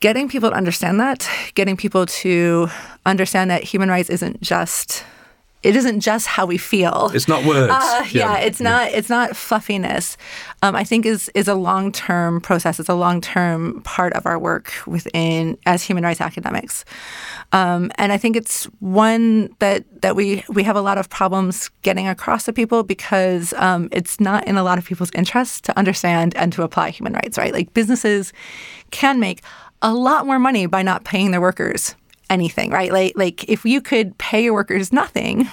Getting 0.00 0.28
people 0.28 0.50
to 0.50 0.56
understand 0.56 1.00
that, 1.00 1.28
getting 1.54 1.76
people 1.76 2.06
to 2.06 2.68
understand 3.06 3.50
that 3.50 3.64
human 3.64 3.88
rights 3.88 4.10
isn't 4.10 4.40
just 4.40 5.04
it 5.62 5.76
isn't 5.76 6.00
just 6.00 6.26
how 6.26 6.46
we 6.46 6.56
feel. 6.56 7.10
It's 7.12 7.28
not 7.28 7.44
words. 7.44 7.70
Uh, 7.70 8.06
yeah. 8.10 8.34
yeah. 8.34 8.38
it's 8.38 8.60
not. 8.60 8.90
It's 8.92 9.10
not 9.10 9.36
fluffiness. 9.36 10.16
Um, 10.62 10.74
I 10.74 10.84
think 10.84 11.04
is 11.04 11.30
is 11.34 11.48
a 11.48 11.54
long 11.54 11.92
term 11.92 12.40
process. 12.40 12.80
It's 12.80 12.88
a 12.88 12.94
long 12.94 13.20
term 13.20 13.82
part 13.82 14.14
of 14.14 14.24
our 14.24 14.38
work 14.38 14.72
within 14.86 15.58
as 15.66 15.82
human 15.82 16.02
rights 16.02 16.20
academics, 16.20 16.84
um, 17.52 17.90
and 17.96 18.10
I 18.10 18.16
think 18.16 18.36
it's 18.36 18.64
one 18.80 19.54
that 19.58 19.84
that 20.00 20.16
we 20.16 20.44
we 20.48 20.62
have 20.62 20.76
a 20.76 20.82
lot 20.82 20.96
of 20.96 21.10
problems 21.10 21.70
getting 21.82 22.08
across 22.08 22.44
to 22.44 22.52
people 22.52 22.82
because 22.82 23.52
um, 23.54 23.90
it's 23.92 24.18
not 24.18 24.46
in 24.48 24.56
a 24.56 24.62
lot 24.62 24.78
of 24.78 24.86
people's 24.86 25.10
interest 25.14 25.64
to 25.64 25.78
understand 25.78 26.34
and 26.36 26.52
to 26.54 26.62
apply 26.62 26.90
human 26.90 27.12
rights. 27.12 27.36
Right, 27.36 27.52
like 27.52 27.74
businesses 27.74 28.32
can 28.90 29.20
make 29.20 29.42
a 29.82 29.92
lot 29.92 30.26
more 30.26 30.38
money 30.38 30.66
by 30.66 30.82
not 30.82 31.04
paying 31.04 31.30
their 31.32 31.40
workers 31.40 31.94
anything, 32.30 32.70
right? 32.70 32.90
Like, 32.92 33.12
like 33.16 33.48
if 33.48 33.64
you 33.66 33.82
could 33.82 34.16
pay 34.16 34.44
your 34.44 34.54
workers 34.54 34.92
nothing, 34.92 35.48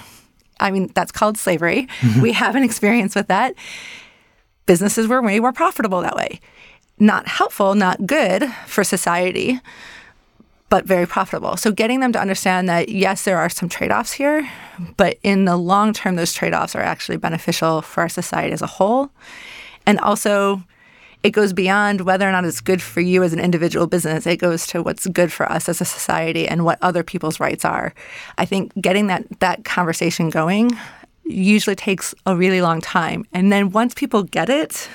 I 0.60 0.70
mean, 0.70 0.90
that's 0.94 1.12
called 1.12 1.36
slavery. 1.36 1.88
Mm-hmm. 2.00 2.22
We 2.22 2.32
have 2.32 2.56
an 2.56 2.62
experience 2.62 3.14
with 3.14 3.28
that. 3.28 3.54
Businesses 4.66 5.06
were 5.08 5.20
way 5.20 5.40
more 5.40 5.52
profitable 5.52 6.00
that 6.00 6.16
way. 6.16 6.40
Not 6.98 7.28
helpful, 7.28 7.74
not 7.74 8.06
good 8.06 8.50
for 8.66 8.84
society, 8.84 9.60
but 10.68 10.84
very 10.84 11.06
profitable. 11.06 11.56
So 11.56 11.72
getting 11.72 12.00
them 12.00 12.12
to 12.12 12.20
understand 12.20 12.68
that 12.68 12.88
yes, 12.88 13.24
there 13.24 13.38
are 13.38 13.48
some 13.48 13.68
trade-offs 13.68 14.12
here, 14.12 14.48
but 14.96 15.18
in 15.22 15.44
the 15.44 15.56
long 15.56 15.92
term, 15.92 16.16
those 16.16 16.32
trade-offs 16.32 16.74
are 16.74 16.82
actually 16.82 17.16
beneficial 17.18 17.82
for 17.82 18.02
our 18.02 18.08
society 18.08 18.52
as 18.52 18.62
a 18.62 18.66
whole. 18.66 19.10
And 19.86 19.98
also 20.00 20.62
it 21.22 21.30
goes 21.30 21.52
beyond 21.52 22.02
whether 22.02 22.28
or 22.28 22.32
not 22.32 22.44
it's 22.44 22.60
good 22.60 22.80
for 22.80 23.00
you 23.00 23.22
as 23.22 23.32
an 23.32 23.40
individual 23.40 23.86
business. 23.86 24.26
It 24.26 24.36
goes 24.36 24.66
to 24.68 24.82
what's 24.82 25.06
good 25.08 25.32
for 25.32 25.50
us 25.50 25.68
as 25.68 25.80
a 25.80 25.84
society 25.84 26.46
and 26.46 26.64
what 26.64 26.78
other 26.80 27.02
people's 27.02 27.40
rights 27.40 27.64
are. 27.64 27.92
I 28.36 28.44
think 28.44 28.72
getting 28.80 29.08
that 29.08 29.24
that 29.40 29.64
conversation 29.64 30.30
going 30.30 30.70
usually 31.24 31.76
takes 31.76 32.14
a 32.24 32.36
really 32.36 32.62
long 32.62 32.80
time. 32.80 33.26
And 33.32 33.52
then 33.52 33.70
once 33.70 33.94
people 33.94 34.22
get 34.22 34.48
it, 34.48 34.88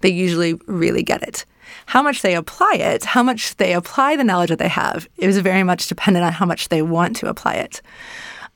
they 0.00 0.10
usually 0.10 0.54
really 0.66 1.02
get 1.02 1.22
it. 1.22 1.46
How 1.86 2.02
much 2.02 2.22
they 2.22 2.34
apply 2.34 2.74
it, 2.74 3.04
how 3.04 3.22
much 3.22 3.56
they 3.56 3.72
apply 3.72 4.16
the 4.16 4.24
knowledge 4.24 4.50
that 4.50 4.58
they 4.58 4.68
have, 4.68 5.08
is 5.16 5.38
very 5.38 5.62
much 5.62 5.86
dependent 5.86 6.24
on 6.24 6.32
how 6.32 6.44
much 6.44 6.68
they 6.68 6.82
want 6.82 7.16
to 7.16 7.28
apply 7.28 7.54
it. 7.54 7.80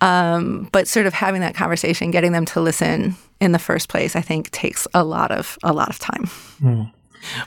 Um, 0.00 0.68
but 0.72 0.86
sort 0.86 1.06
of 1.06 1.14
having 1.14 1.40
that 1.40 1.54
conversation, 1.54 2.10
getting 2.10 2.32
them 2.32 2.44
to 2.46 2.60
listen 2.60 3.16
in 3.40 3.52
the 3.52 3.58
first 3.58 3.88
place, 3.88 4.16
I 4.16 4.20
think 4.20 4.50
takes 4.50 4.86
a 4.94 5.04
lot 5.04 5.30
of 5.30 5.58
a 5.62 5.72
lot 5.72 5.88
of 5.88 5.98
time. 5.98 6.24
Mm. 6.60 6.90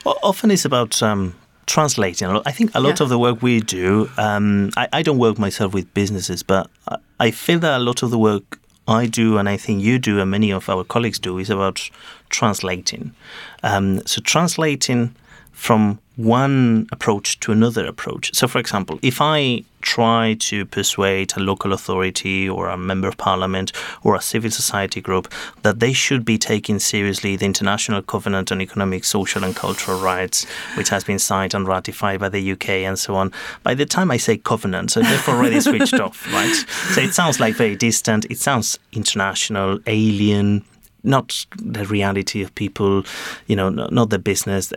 Well, 0.04 0.18
often 0.22 0.50
it's 0.50 0.64
about 0.64 1.02
um, 1.02 1.34
translating. 1.66 2.28
I 2.44 2.52
think 2.52 2.70
a 2.74 2.80
lot 2.80 3.00
yeah. 3.00 3.04
of 3.04 3.08
the 3.08 3.18
work 3.18 3.42
we 3.42 3.60
do. 3.60 4.10
Um, 4.16 4.70
I, 4.76 4.88
I, 4.92 5.02
don't 5.02 5.18
work 5.18 5.38
myself 5.38 5.72
with 5.72 5.92
businesses, 5.94 6.42
but 6.42 6.70
I 7.18 7.30
feel 7.30 7.58
that 7.60 7.80
a 7.80 7.82
lot 7.82 8.02
of 8.02 8.10
the 8.10 8.18
work 8.18 8.60
I 8.86 9.06
do, 9.06 9.38
and 9.38 9.48
I 9.48 9.56
think 9.56 9.82
you 9.82 9.98
do, 9.98 10.20
and 10.20 10.30
many 10.30 10.52
of 10.52 10.68
our 10.68 10.84
colleagues 10.84 11.18
do, 11.18 11.38
is 11.38 11.50
about 11.50 11.88
translating. 12.28 13.14
Um, 13.62 14.04
so 14.06 14.20
translating 14.20 15.14
from 15.62 15.96
one 16.16 16.88
approach 16.90 17.38
to 17.38 17.52
another 17.52 17.86
approach. 17.86 18.34
So, 18.34 18.48
for 18.48 18.58
example, 18.58 18.98
if 19.00 19.20
I 19.20 19.62
try 19.80 20.34
to 20.40 20.66
persuade 20.66 21.32
a 21.36 21.40
local 21.40 21.72
authority 21.72 22.48
or 22.48 22.68
a 22.68 22.76
member 22.76 23.06
of 23.06 23.16
parliament 23.16 23.70
or 24.02 24.16
a 24.16 24.20
civil 24.20 24.50
society 24.50 25.00
group 25.00 25.32
that 25.62 25.78
they 25.78 25.92
should 25.92 26.24
be 26.24 26.36
taking 26.36 26.80
seriously 26.80 27.36
the 27.36 27.46
International 27.46 28.02
Covenant 28.02 28.50
on 28.50 28.60
Economic, 28.60 29.04
Social 29.04 29.44
and 29.44 29.54
Cultural 29.54 30.00
Rights, 30.00 30.46
which 30.74 30.88
has 30.88 31.04
been 31.04 31.20
signed 31.20 31.54
and 31.54 31.68
ratified 31.68 32.18
by 32.18 32.28
the 32.28 32.52
UK 32.52 32.68
and 32.88 32.98
so 32.98 33.14
on, 33.14 33.30
by 33.62 33.74
the 33.74 33.86
time 33.86 34.10
I 34.10 34.16
say 34.16 34.38
covenant, 34.38 34.90
so 34.90 35.00
they've 35.00 35.28
already 35.28 35.60
switched 35.60 35.94
off, 36.06 36.26
right? 36.32 36.56
So 36.92 37.02
it 37.02 37.14
sounds 37.14 37.38
like 37.38 37.54
very 37.54 37.76
distant, 37.76 38.24
it 38.28 38.38
sounds 38.38 38.80
international, 38.92 39.78
alien, 39.86 40.64
not 41.04 41.46
the 41.56 41.84
reality 41.86 42.42
of 42.42 42.54
people, 42.54 43.04
you 43.46 43.56
know, 43.56 43.68
not 43.68 44.10
the 44.10 44.18
business. 44.18 44.72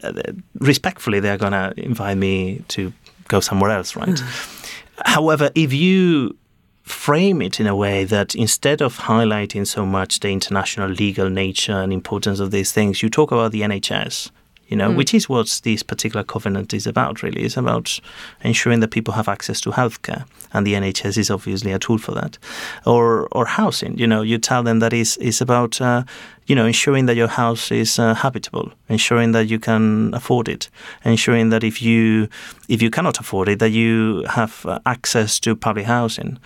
Respectfully, 0.60 1.20
they're 1.20 1.38
going 1.38 1.52
to 1.54 1.74
invite 1.78 2.18
me 2.18 2.64
to 2.70 2.92
go 3.28 3.40
somewhere 3.40 3.72
else, 3.72 3.96
right? 3.96 4.10
Mm. 4.10 4.72
However, 5.06 5.52
if 5.56 5.74
you 5.74 6.38
frame 6.84 7.42
it 7.42 7.60
in 7.60 7.68
a 7.68 7.76
way 7.76 8.04
that 8.04 8.36
instead 8.36 8.82
of 8.82 8.98
highlighting 9.00 9.66
so 9.66 9.86
much 9.86 10.20
the 10.20 10.30
international 10.30 10.90
legal 10.90 11.30
nature 11.30 11.74
and 11.74 11.92
importance 11.92 12.40
of 12.40 12.52
these 12.52 12.72
things, 12.72 13.02
you 13.02 13.10
talk 13.10 13.32
about 13.32 13.52
the 13.52 13.62
NHS, 13.62 14.30
you 14.68 14.78
know, 14.78 14.90
mm. 14.90 14.96
which 14.96 15.14
is 15.14 15.30
what 15.30 15.62
this 15.64 15.84
particular 15.84 16.24
covenant 16.24 16.74
is 16.74 16.88
about, 16.88 17.22
really. 17.24 17.44
It's 17.44 17.58
about 17.58 18.00
ensuring 18.44 18.80
that 18.80 18.90
people 18.92 19.14
have 19.14 19.28
access 19.28 19.62
to 19.62 19.72
healthcare, 19.72 20.26
and 20.54 20.66
the 20.66 20.74
NHS 20.74 21.18
is 21.18 21.30
obviously 21.30 21.72
a 21.72 21.80
tool 21.80 21.98
for 21.98 22.14
that. 22.14 22.38
Or, 22.86 23.28
or 23.32 23.46
housing, 23.46 23.98
you 23.98 24.08
know, 24.08 24.22
you 24.22 24.38
tell 24.38 24.64
them 24.64 24.80
that 24.80 24.94
is 24.94 25.18
is 25.18 25.42
about 25.42 25.80
uh, 25.82 26.04
you 26.48 26.56
know, 26.56 26.66
ensuring 26.66 27.08
that 27.08 27.16
your 27.16 27.28
house 27.28 27.72
is 27.72 27.98
uh, 27.98 28.14
habitable, 28.14 28.72
ensuring 28.88 29.32
that 29.32 29.48
you 29.48 29.60
can 29.60 30.14
afford 30.14 30.48
it, 30.48 30.70
ensuring 31.04 31.50
that 31.50 31.64
if 31.64 31.82
you 31.82 32.28
if 32.68 32.82
you 32.82 32.90
cannot 32.90 33.20
afford 33.20 33.48
it, 33.48 33.60
that 33.60 33.70
you 33.70 34.24
have 34.28 34.66
uh, 34.66 34.80
access 34.86 35.40
to 35.40 35.56
public 35.56 35.86
housing, 35.86 36.40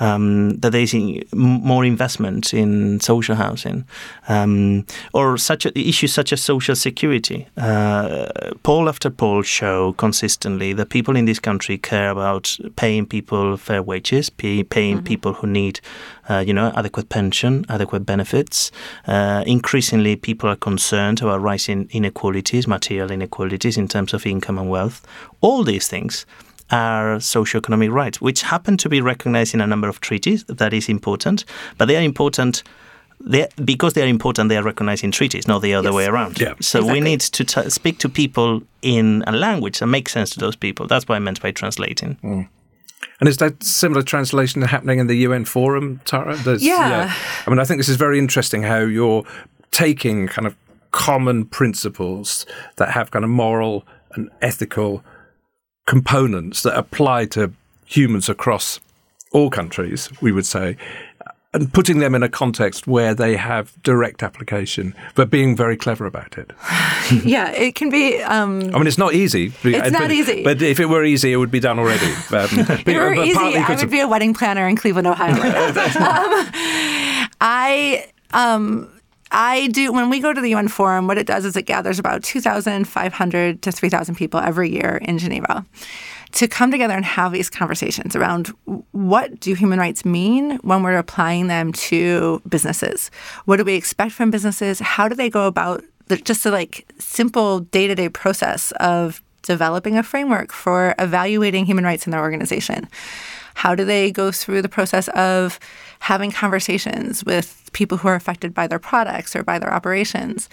um, 0.00 0.50
that 0.60 0.70
there 0.72 0.80
is 0.80 0.94
more 1.32 1.84
investment 1.84 2.54
in 2.54 3.00
social 3.00 3.34
housing, 3.34 3.84
um, 4.28 4.84
or 5.12 5.36
such 5.36 5.66
a, 5.66 5.78
issues 5.78 6.12
such 6.12 6.32
as 6.32 6.40
social 6.40 6.74
security. 6.74 7.46
Uh, 7.56 8.26
poll 8.62 8.88
after 8.88 9.10
poll 9.10 9.42
show 9.42 9.92
consistently 9.94 10.72
that 10.72 10.88
people 10.88 11.16
in 11.16 11.24
this 11.24 11.38
country 11.38 11.78
care 11.78 12.10
about 12.10 12.56
paying 12.76 13.06
people 13.06 13.56
fair 13.56 13.82
wages, 13.82 14.30
pay, 14.30 14.62
paying 14.62 14.96
mm-hmm. 14.96 15.06
people 15.06 15.34
who 15.34 15.46
need, 15.46 15.80
uh, 16.28 16.42
you 16.46 16.54
know, 16.54 16.72
adequate 16.74 17.08
pension, 17.08 17.64
adequate 17.68 18.06
benefits. 18.06 18.70
Uh, 19.06 19.44
increasingly, 19.46 20.16
people 20.16 20.48
are 20.48 20.56
concerned 20.56 21.22
about 21.22 21.40
rising 21.40 21.88
inequalities, 21.92 22.66
material 22.66 23.10
inequalities 23.10 23.76
in 23.76 23.88
terms 23.88 24.12
of 24.12 24.26
income 24.26 24.58
and 24.58 24.68
wealth. 24.68 25.06
All 25.40 25.64
these 25.64 25.88
things 25.88 26.26
are 26.70 27.16
socioeconomic 27.16 27.92
rights, 27.92 28.20
which 28.20 28.42
happen 28.42 28.76
to 28.76 28.88
be 28.88 29.00
recognized 29.00 29.54
in 29.54 29.60
a 29.60 29.66
number 29.66 29.88
of 29.88 30.00
treaties. 30.00 30.44
That 30.44 30.72
is 30.72 30.88
important, 30.88 31.44
but 31.78 31.86
they 31.86 31.96
are 31.96 32.02
important. 32.02 32.62
They're, 33.20 33.48
because 33.64 33.94
they 33.94 34.02
are 34.02 34.08
important, 34.08 34.50
they 34.50 34.58
are 34.58 34.62
recognized 34.62 35.02
in 35.02 35.10
treaties, 35.10 35.48
not 35.48 35.62
the 35.62 35.74
other 35.74 35.88
yes. 35.88 35.94
way 35.94 36.06
around. 36.06 36.38
Yeah. 36.38 36.54
So 36.60 36.80
exactly. 36.80 36.92
we 36.92 37.00
need 37.00 37.20
to 37.20 37.44
t- 37.44 37.70
speak 37.70 37.98
to 38.00 38.08
people 38.08 38.62
in 38.82 39.24
a 39.26 39.32
language 39.32 39.78
that 39.78 39.86
makes 39.86 40.12
sense 40.12 40.30
to 40.30 40.38
those 40.38 40.56
people. 40.56 40.86
That's 40.86 41.08
what 41.08 41.16
I 41.16 41.18
meant 41.18 41.40
by 41.40 41.50
translating. 41.50 42.18
Mm. 42.22 42.48
And 43.20 43.28
is 43.28 43.38
that 43.38 43.62
similar 43.62 44.02
translation 44.02 44.62
happening 44.62 44.98
in 44.98 45.06
the 45.06 45.16
UN 45.18 45.44
Forum, 45.44 46.00
Tara? 46.04 46.36
Yeah. 46.44 46.58
yeah. 46.60 47.14
I 47.46 47.50
mean, 47.50 47.58
I 47.58 47.64
think 47.64 47.78
this 47.78 47.88
is 47.88 47.96
very 47.96 48.18
interesting 48.18 48.62
how 48.62 48.78
you're 48.80 49.24
taking 49.70 50.28
kind 50.28 50.46
of 50.46 50.54
common 50.90 51.44
principles 51.44 52.46
that 52.76 52.90
have 52.90 53.10
kind 53.10 53.24
of 53.24 53.30
moral 53.30 53.84
and 54.12 54.30
ethical 54.42 55.02
components 55.86 56.62
that 56.62 56.76
apply 56.76 57.26
to 57.26 57.52
humans 57.84 58.28
across 58.28 58.80
all 59.32 59.50
countries, 59.50 60.10
we 60.20 60.32
would 60.32 60.46
say, 60.46 60.76
and 61.60 61.72
putting 61.72 61.98
them 61.98 62.14
in 62.14 62.22
a 62.22 62.28
context 62.28 62.86
where 62.86 63.14
they 63.14 63.36
have 63.36 63.80
direct 63.82 64.22
application, 64.22 64.94
but 65.14 65.30
being 65.30 65.56
very 65.56 65.76
clever 65.76 66.06
about 66.06 66.38
it. 66.38 66.52
yeah, 67.24 67.50
it 67.50 67.74
can 67.74 67.90
be. 67.90 68.22
Um, 68.22 68.62
I 68.74 68.78
mean, 68.78 68.86
it's 68.86 68.98
not 68.98 69.14
easy. 69.14 69.52
It's 69.62 69.62
but, 69.62 69.92
not 69.92 70.10
easy. 70.10 70.42
But 70.42 70.62
if 70.62 70.80
it 70.80 70.86
were 70.86 71.04
easy, 71.04 71.32
it 71.32 71.36
would 71.36 71.50
be 71.50 71.60
done 71.60 71.78
already. 71.78 72.06
Um, 72.36 72.48
if 72.58 72.86
it 72.86 72.98
were 72.98 73.14
easy, 73.14 73.38
I 73.38 73.74
would 73.74 73.90
be 73.90 74.00
a 74.00 74.08
wedding 74.08 74.34
planner 74.34 74.68
in 74.68 74.76
Cleveland, 74.76 75.06
Ohio. 75.06 75.32
um, 75.32 76.50
I. 77.40 78.10
Um, 78.32 78.92
I 79.32 79.68
do 79.68 79.92
when 79.92 80.10
we 80.10 80.20
go 80.20 80.32
to 80.32 80.40
the 80.40 80.50
UN 80.50 80.68
Forum. 80.68 81.06
What 81.06 81.18
it 81.18 81.26
does 81.26 81.44
is 81.44 81.56
it 81.56 81.62
gathers 81.62 81.98
about 81.98 82.22
2,500 82.22 83.62
to 83.62 83.72
3,000 83.72 84.14
people 84.14 84.38
every 84.38 84.70
year 84.70 85.00
in 85.02 85.18
Geneva 85.18 85.64
to 86.36 86.46
come 86.46 86.70
together 86.70 86.92
and 86.92 87.04
have 87.04 87.32
these 87.32 87.48
conversations 87.48 88.14
around 88.14 88.48
what 88.92 89.40
do 89.40 89.54
human 89.54 89.78
rights 89.78 90.04
mean 90.04 90.58
when 90.58 90.82
we're 90.82 90.98
applying 90.98 91.46
them 91.46 91.72
to 91.72 92.42
businesses? 92.46 93.10
What 93.46 93.56
do 93.56 93.64
we 93.64 93.74
expect 93.74 94.12
from 94.12 94.30
businesses? 94.30 94.78
How 94.80 95.08
do 95.08 95.14
they 95.14 95.30
go 95.30 95.46
about 95.46 95.82
the, 96.08 96.18
just 96.18 96.44
the 96.44 96.50
like 96.50 96.86
simple 96.98 97.60
day 97.60 97.86
to 97.86 97.94
day 97.94 98.10
process 98.10 98.70
of 98.72 99.22
developing 99.40 99.96
a 99.96 100.02
framework 100.02 100.52
for 100.52 100.94
evaluating 100.98 101.64
human 101.64 101.84
rights 101.84 102.06
in 102.06 102.10
their 102.10 102.20
organization? 102.20 102.86
How 103.54 103.74
do 103.74 103.86
they 103.86 104.12
go 104.12 104.30
through 104.30 104.60
the 104.60 104.68
process 104.68 105.08
of 105.08 105.58
having 106.00 106.30
conversations 106.30 107.24
with 107.24 107.70
people 107.72 107.96
who 107.96 108.08
are 108.08 108.14
affected 108.14 108.52
by 108.52 108.66
their 108.66 108.78
products 108.78 109.34
or 109.34 109.42
by 109.42 109.58
their 109.58 109.72
operations? 109.72 110.50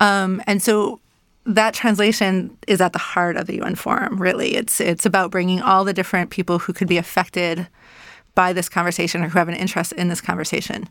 Um, 0.00 0.42
and 0.46 0.62
so 0.62 0.98
that 1.46 1.74
translation 1.74 2.56
is 2.66 2.80
at 2.80 2.92
the 2.92 2.98
heart 2.98 3.36
of 3.36 3.46
the 3.46 3.60
UN 3.60 3.76
Forum. 3.76 4.20
Really, 4.20 4.54
it's 4.56 4.80
it's 4.80 5.06
about 5.06 5.30
bringing 5.30 5.62
all 5.62 5.84
the 5.84 5.92
different 5.92 6.30
people 6.30 6.58
who 6.58 6.72
could 6.72 6.88
be 6.88 6.98
affected 6.98 7.68
by 8.34 8.52
this 8.52 8.68
conversation 8.68 9.22
or 9.22 9.28
who 9.28 9.38
have 9.38 9.48
an 9.48 9.54
interest 9.54 9.92
in 9.92 10.08
this 10.08 10.20
conversation 10.20 10.88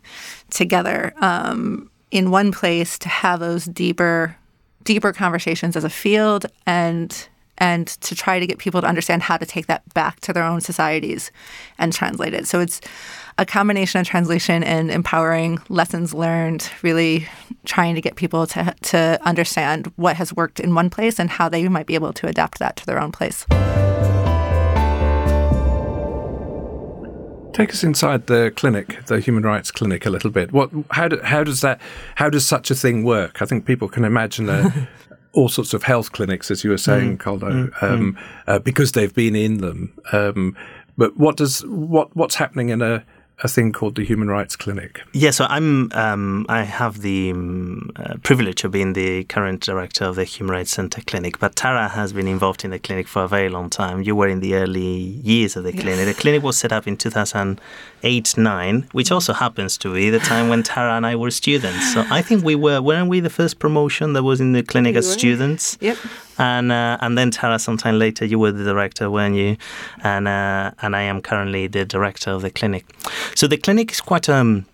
together 0.50 1.12
um, 1.18 1.90
in 2.10 2.30
one 2.30 2.50
place 2.52 2.98
to 2.98 3.08
have 3.08 3.40
those 3.40 3.66
deeper 3.66 4.36
deeper 4.82 5.12
conversations 5.12 5.76
as 5.76 5.84
a 5.84 5.90
field 5.90 6.46
and 6.66 7.28
and 7.58 7.86
to 7.86 8.14
try 8.14 8.38
to 8.38 8.46
get 8.46 8.58
people 8.58 8.80
to 8.80 8.86
understand 8.86 9.22
how 9.22 9.36
to 9.36 9.46
take 9.46 9.66
that 9.66 9.82
back 9.94 10.20
to 10.20 10.32
their 10.32 10.44
own 10.44 10.60
societies 10.60 11.30
and 11.78 11.92
translate 11.92 12.34
it. 12.34 12.46
So 12.46 12.60
it's 12.60 12.80
a 13.38 13.46
combination 13.46 14.00
of 14.00 14.06
translation 14.06 14.62
and 14.62 14.90
empowering 14.90 15.58
lessons 15.68 16.14
learned, 16.14 16.70
really 16.82 17.28
trying 17.64 17.94
to 17.94 18.00
get 18.00 18.16
people 18.16 18.46
to 18.46 18.74
to 18.82 19.18
understand 19.22 19.92
what 19.96 20.16
has 20.16 20.32
worked 20.32 20.60
in 20.60 20.74
one 20.74 20.90
place 20.90 21.18
and 21.18 21.30
how 21.30 21.48
they 21.48 21.68
might 21.68 21.86
be 21.86 21.94
able 21.94 22.12
to 22.14 22.26
adapt 22.26 22.58
that 22.58 22.76
to 22.76 22.86
their 22.86 23.00
own 23.00 23.12
place. 23.12 23.46
Take 27.56 27.70
us 27.70 27.82
inside 27.82 28.26
the 28.26 28.52
clinic, 28.54 29.06
the 29.06 29.18
human 29.18 29.42
rights 29.42 29.70
clinic, 29.70 30.04
a 30.04 30.10
little 30.10 30.28
bit. 30.28 30.52
What, 30.52 30.70
how, 30.90 31.08
do, 31.08 31.18
how 31.22 31.42
does 31.42 31.62
that, 31.62 31.80
how 32.16 32.28
does 32.28 32.46
such 32.46 32.70
a 32.70 32.74
thing 32.74 33.02
work? 33.02 33.40
I 33.40 33.46
think 33.46 33.64
people 33.64 33.88
can 33.88 34.04
imagine 34.04 34.50
a, 34.50 34.88
all 35.32 35.48
sorts 35.48 35.74
of 35.74 35.82
health 35.82 36.12
clinics, 36.12 36.50
as 36.50 36.64
you 36.64 36.70
were 36.70 36.78
saying, 36.78 37.18
mm. 37.18 37.22
Koldo, 37.22 37.70
mm. 37.70 37.82
Um, 37.82 38.14
mm. 38.14 38.22
Uh, 38.46 38.58
because 38.58 38.92
they've 38.92 39.14
been 39.14 39.36
in 39.36 39.58
them. 39.58 39.92
Um, 40.12 40.56
but 40.96 41.16
what 41.16 41.36
does 41.36 41.60
what 41.66 42.14
what's 42.16 42.36
happening 42.36 42.70
in 42.70 42.82
a 42.82 43.04
a 43.42 43.48
thing 43.48 43.70
called 43.70 43.96
the 43.96 44.04
Human 44.04 44.28
Rights 44.28 44.56
Clinic. 44.56 45.02
Yeah, 45.12 45.30
so 45.30 45.46
I'm 45.48 45.92
um, 45.92 46.46
I 46.48 46.62
have 46.62 47.02
the 47.02 47.32
um, 47.32 47.90
uh, 47.96 48.14
privilege 48.22 48.64
of 48.64 48.70
being 48.72 48.94
the 48.94 49.24
current 49.24 49.60
director 49.60 50.04
of 50.06 50.16
the 50.16 50.24
Human 50.24 50.52
Rights 50.52 50.70
Center 50.70 51.02
Clinic, 51.02 51.38
but 51.38 51.54
Tara 51.54 51.88
has 51.88 52.14
been 52.14 52.28
involved 52.28 52.64
in 52.64 52.70
the 52.70 52.78
clinic 52.78 53.06
for 53.06 53.24
a 53.24 53.28
very 53.28 53.50
long 53.50 53.68
time. 53.68 54.02
You 54.02 54.16
were 54.16 54.28
in 54.28 54.40
the 54.40 54.54
early 54.54 54.80
years 54.80 55.54
of 55.56 55.64
the 55.64 55.74
yes. 55.74 55.82
clinic. 55.82 56.06
The 56.06 56.14
clinic 56.14 56.42
was 56.42 56.56
set 56.56 56.72
up 56.72 56.86
in 56.86 56.96
2008-9, 56.96 58.92
which 58.94 59.12
also 59.12 59.34
happens 59.34 59.76
to 59.78 59.92
be 59.92 60.08
the 60.08 60.18
time 60.18 60.48
when 60.48 60.62
Tara 60.62 60.94
and 60.94 61.04
I 61.04 61.16
were 61.16 61.30
students. 61.30 61.92
So 61.92 62.06
I 62.10 62.22
think 62.22 62.42
we 62.42 62.54
were 62.54 62.80
weren't 62.80 63.10
we 63.10 63.20
the 63.20 63.30
first 63.30 63.58
promotion 63.58 64.14
that 64.14 64.22
was 64.22 64.40
in 64.40 64.52
the 64.52 64.62
clinic 64.62 64.94
we 64.94 64.98
as 64.98 65.06
were. 65.08 65.12
students? 65.12 65.76
Yep 65.80 65.98
and 66.38 66.72
uh, 66.72 66.98
and 67.00 67.16
then 67.16 67.30
Tara, 67.30 67.58
sometime 67.58 67.98
later, 67.98 68.24
you 68.24 68.38
were 68.38 68.52
the 68.52 68.64
director, 68.64 69.10
weren't 69.10 69.36
you? 69.36 69.56
And 70.02 70.28
uh, 70.28 70.72
and 70.82 70.96
I 70.96 71.02
am 71.02 71.20
currently 71.20 71.66
the 71.66 71.84
director 71.84 72.30
of 72.30 72.42
the 72.42 72.50
clinic. 72.50 72.84
So 73.34 73.46
the 73.46 73.56
clinic 73.56 73.92
is 73.92 74.00
quite 74.00 74.28
a 74.28 74.36
um, 74.36 74.66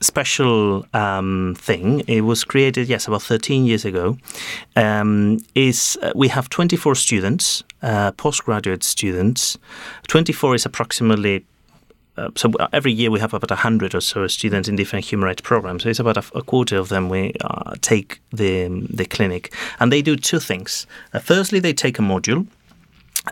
special 0.00 0.86
um, 0.94 1.54
thing. 1.58 2.00
It 2.06 2.22
was 2.22 2.44
created, 2.44 2.88
yes, 2.88 3.06
about 3.06 3.22
13 3.22 3.64
years 3.64 3.84
ago. 3.84 4.16
Um, 4.76 5.38
is 5.54 5.98
uh, 6.02 6.12
we 6.14 6.28
have 6.28 6.48
24 6.48 6.94
students, 6.94 7.64
uh, 7.82 8.12
postgraduate 8.12 8.84
students. 8.84 9.58
24 10.08 10.54
is 10.54 10.66
approximately 10.66 11.44
uh, 12.18 12.30
so 12.34 12.50
every 12.72 12.92
year 12.92 13.10
we 13.10 13.20
have 13.20 13.32
about 13.32 13.50
100 13.50 13.94
or 13.94 14.00
so 14.00 14.26
students 14.26 14.68
in 14.68 14.76
different 14.76 15.04
human 15.04 15.24
rights 15.24 15.40
programs. 15.40 15.84
So 15.84 15.88
it's 15.88 16.00
about 16.00 16.16
a, 16.16 16.38
a 16.38 16.42
quarter 16.42 16.76
of 16.76 16.88
them 16.88 17.08
we 17.08 17.32
uh, 17.42 17.74
take 17.80 18.20
the, 18.32 18.68
the 18.90 19.04
clinic. 19.04 19.54
And 19.80 19.92
they 19.92 20.02
do 20.02 20.16
two 20.16 20.40
things. 20.40 20.86
Uh, 21.12 21.20
firstly, 21.20 21.60
they 21.60 21.72
take 21.72 21.98
a 21.98 22.02
module. 22.02 22.46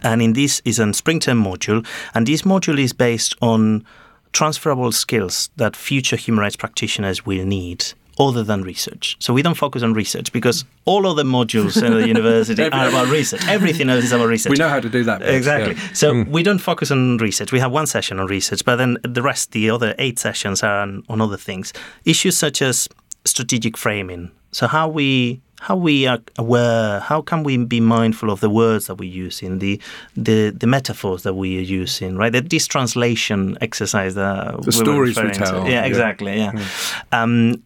And 0.03 0.23
in 0.23 0.35
this 0.35 0.63
is 0.65 0.79
a 0.79 0.93
spring 0.93 1.21
term 1.21 1.43
module. 1.43 1.87
And 2.15 2.27
this 2.27 2.43
module 2.43 2.79
is 2.79 2.93
based 2.93 3.35
on 3.41 3.85
transferable 4.33 4.93
skills 4.93 5.51
that 5.57 5.75
future 5.75 6.17
human 6.17 6.41
rights 6.41 6.57
practitioners 6.57 7.25
will 7.25 7.45
need 7.45 7.87
other 8.19 8.43
than 8.43 8.63
research. 8.63 9.17
So 9.19 9.33
we 9.33 9.43
don't 9.43 9.55
focus 9.55 9.83
on 9.83 9.93
research 9.93 10.33
because 10.33 10.65
all 10.85 11.07
of 11.07 11.17
the 11.17 11.25
modules 11.25 11.83
in 11.83 11.93
the 11.93 12.07
university 12.17 12.63
are 12.63 12.89
about 12.89 13.09
research. 13.09 13.47
Everything 13.49 13.91
else 13.91 14.05
is 14.05 14.13
about 14.13 14.29
research. 14.29 14.51
We 14.51 14.57
know 14.57 14.69
how 14.69 14.81
to 14.81 14.89
do 14.89 15.05
that. 15.05 15.23
Exactly. 15.23 15.75
Yeah. 15.75 15.93
So 15.93 16.13
mm. 16.13 16.29
we 16.29 16.43
don't 16.43 16.59
focus 16.59 16.91
on 16.91 17.19
research. 17.19 17.53
We 17.53 17.61
have 17.61 17.73
one 17.73 17.87
session 17.87 18.19
on 18.19 18.27
research, 18.27 18.65
but 18.65 18.77
then 18.77 18.99
the 19.03 19.23
rest, 19.23 19.53
the 19.53 19.71
other 19.71 19.95
eight 19.99 20.19
sessions 20.19 20.63
are 20.63 20.81
on, 20.81 21.05
on 21.09 21.21
other 21.21 21.37
things. 21.37 21.73
Issues 22.05 22.37
such 22.37 22.63
as 22.63 22.89
strategic 23.25 23.77
framing. 23.77 24.31
So 24.53 24.67
how 24.67 24.89
we 24.89 25.43
how 25.61 25.75
we 25.75 26.07
are 26.07 26.19
aware, 26.37 27.01
how 27.01 27.23
can 27.23 27.43
we 27.43 27.57
be 27.57 27.81
mindful 27.81 28.31
of 28.31 28.41
the 28.41 28.51
words 28.51 28.87
that 28.87 28.97
we 28.97 29.07
use 29.07 29.43
in 29.43 29.59
the 29.59 29.81
the, 30.17 30.51
the 30.51 30.67
metaphors 30.67 31.23
that 31.23 31.35
we 31.35 31.59
are 31.59 31.63
using, 31.63 32.17
right? 32.17 32.31
this 32.31 32.67
translation 32.67 33.57
exercise 33.61 34.15
that 34.15 34.63
the 34.63 34.73
stories 34.73 35.21
we 35.21 35.31
tell. 35.31 35.69
Yeah, 35.69 35.85
exactly. 35.85 36.37
Yeah. 36.37 36.53
yeah. 36.55 37.23
Um, 37.23 37.63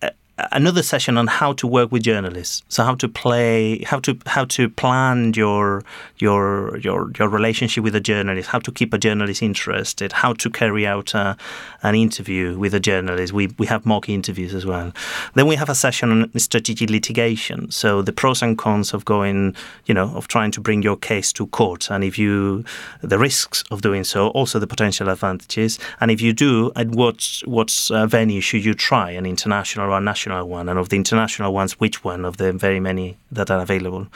another 0.53 0.83
session 0.83 1.17
on 1.17 1.27
how 1.27 1.53
to 1.55 1.67
work 1.67 1.93
with 1.93 2.03
journalists. 2.03 2.63
So 2.69 2.85
how 2.85 2.95
to 2.97 3.09
play, 3.09 3.83
how 3.85 4.01
to 4.01 4.19
how 4.27 4.45
to 4.47 4.69
plan 4.69 5.33
your 5.35 5.83
your 6.19 6.79
your 6.79 7.11
your 7.19 7.29
relationship 7.29 7.85
with 7.85 7.95
a 7.95 8.01
journalist, 8.01 8.49
how 8.49 8.59
to 8.61 8.73
keep 8.73 8.93
a 8.95 8.99
journalist 8.99 9.43
interested, 9.43 10.13
how 10.13 10.33
to 10.35 10.51
carry 10.51 10.87
out 10.87 11.15
a, 11.15 11.37
an 11.83 11.95
interview 11.95 12.59
with 12.59 12.75
a 12.75 12.81
journalist. 12.81 13.33
We 13.33 13.49
we 13.59 13.67
have 13.67 13.87
mock 13.87 14.09
interviews 14.09 14.55
as 14.55 14.67
well. 14.67 14.93
Then 15.35 15.47
we 15.47 15.57
have 15.57 15.69
a 15.69 15.75
session 15.75 16.11
on 16.11 16.39
strategic 16.39 16.91
litigation. 16.91 17.71
So 17.71 18.03
the 18.03 18.13
pros 18.13 18.43
and 18.43 18.57
cons 18.57 18.95
of 18.95 19.05
going, 19.05 19.57
you 19.87 19.95
know, 19.95 20.15
of 20.15 20.29
trying 20.29 20.51
to 20.53 20.61
bring 20.61 20.83
your 20.83 20.97
case 20.97 21.33
to 21.35 21.47
court, 21.49 21.91
and 21.91 22.05
if 22.05 22.19
you 22.19 22.65
the 23.03 23.19
risks 23.19 23.65
of 23.71 23.81
doing 23.81 24.05
so, 24.05 24.29
also 24.29 24.59
the 24.59 24.67
potential 24.67 25.09
advantages, 25.09 25.79
and 26.01 26.11
if 26.11 26.21
you 26.21 26.33
do, 26.33 26.73
at 26.77 26.89
what 26.89 27.43
what 27.45 27.91
uh, 27.91 28.07
venue 28.07 28.41
should 28.41 28.65
you 28.65 28.75
try, 28.75 29.11
an 29.11 29.27
international 29.27 29.87
or 29.87 29.99
a 29.99 30.01
national 30.31 30.49
one, 30.49 30.69
and 30.69 30.79
of 30.79 30.89
the 30.89 30.97
international 30.97 31.53
ones, 31.53 31.81
which 31.81 32.05
one 32.05 32.25
of 32.25 32.37
the 32.37 32.53
very 32.53 32.81
many 32.81 33.17
that 33.33 33.51
are 33.51 33.61
available. 33.61 34.07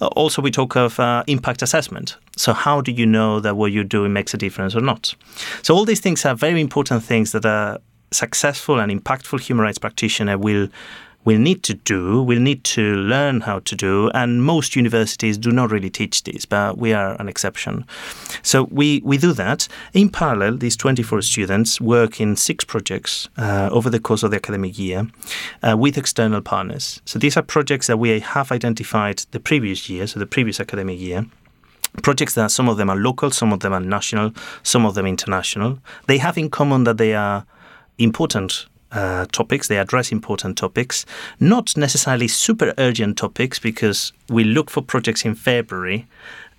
Uh, 0.00 0.06
also, 0.16 0.42
we 0.42 0.50
talk 0.50 0.76
of 0.76 0.98
uh, 1.00 1.24
impact 1.26 1.62
assessment. 1.62 2.16
So, 2.36 2.52
how 2.52 2.80
do 2.82 2.92
you 2.92 3.06
know 3.06 3.40
that 3.40 3.56
what 3.56 3.72
you're 3.72 3.84
doing 3.88 4.12
makes 4.12 4.34
a 4.34 4.36
difference 4.36 4.76
or 4.76 4.82
not? 4.82 5.14
So, 5.62 5.74
all 5.74 5.84
these 5.84 6.00
things 6.00 6.24
are 6.24 6.34
very 6.36 6.60
important 6.60 7.02
things 7.02 7.32
that 7.32 7.44
a 7.44 7.80
successful 8.12 8.78
and 8.78 8.92
impactful 8.92 9.40
human 9.40 9.64
rights 9.64 9.78
practitioner 9.78 10.38
will 10.38 10.68
will 11.24 11.38
need 11.38 11.62
to 11.64 11.74
do, 11.74 12.22
will 12.22 12.40
need 12.40 12.64
to 12.64 12.96
learn 12.96 13.40
how 13.40 13.60
to 13.60 13.74
do, 13.74 14.10
and 14.10 14.42
most 14.42 14.76
universities 14.76 15.38
do 15.38 15.50
not 15.50 15.70
really 15.70 15.90
teach 15.90 16.22
this, 16.24 16.44
but 16.44 16.78
we 16.78 16.92
are 16.92 17.20
an 17.20 17.28
exception. 17.28 17.84
So 18.42 18.64
we, 18.64 19.00
we 19.04 19.18
do 19.18 19.32
that. 19.32 19.68
In 19.92 20.08
parallel, 20.10 20.58
these 20.58 20.76
24 20.76 21.22
students 21.22 21.80
work 21.80 22.20
in 22.20 22.36
six 22.36 22.64
projects 22.64 23.28
uh, 23.38 23.68
over 23.72 23.90
the 23.90 24.00
course 24.00 24.22
of 24.22 24.30
the 24.30 24.36
academic 24.36 24.78
year 24.78 25.08
uh, 25.62 25.76
with 25.76 25.96
external 25.96 26.42
partners. 26.42 27.00
So 27.04 27.18
these 27.18 27.36
are 27.36 27.42
projects 27.42 27.86
that 27.86 27.98
we 27.98 28.20
have 28.20 28.52
identified 28.52 29.24
the 29.30 29.40
previous 29.40 29.88
year, 29.88 30.06
so 30.06 30.18
the 30.18 30.26
previous 30.26 30.60
academic 30.60 30.98
year 30.98 31.26
projects 32.02 32.34
that 32.34 32.50
some 32.50 32.68
of 32.68 32.76
them 32.76 32.90
are 32.90 32.96
local, 32.96 33.30
some 33.30 33.52
of 33.52 33.60
them 33.60 33.72
are 33.72 33.78
national, 33.78 34.32
some 34.64 34.84
of 34.84 34.94
them 34.94 35.06
international. 35.06 35.78
They 36.08 36.18
have 36.18 36.36
in 36.36 36.50
common 36.50 36.82
that 36.84 36.98
they 36.98 37.14
are 37.14 37.46
important 37.98 38.66
uh, 38.94 39.26
topics. 39.32 39.68
They 39.68 39.78
address 39.78 40.12
important 40.12 40.56
topics, 40.56 41.04
not 41.40 41.76
necessarily 41.76 42.28
super 42.28 42.72
urgent 42.78 43.18
topics, 43.18 43.58
because 43.58 44.12
we 44.28 44.44
look 44.44 44.70
for 44.70 44.82
projects 44.82 45.24
in 45.24 45.34
February 45.34 46.06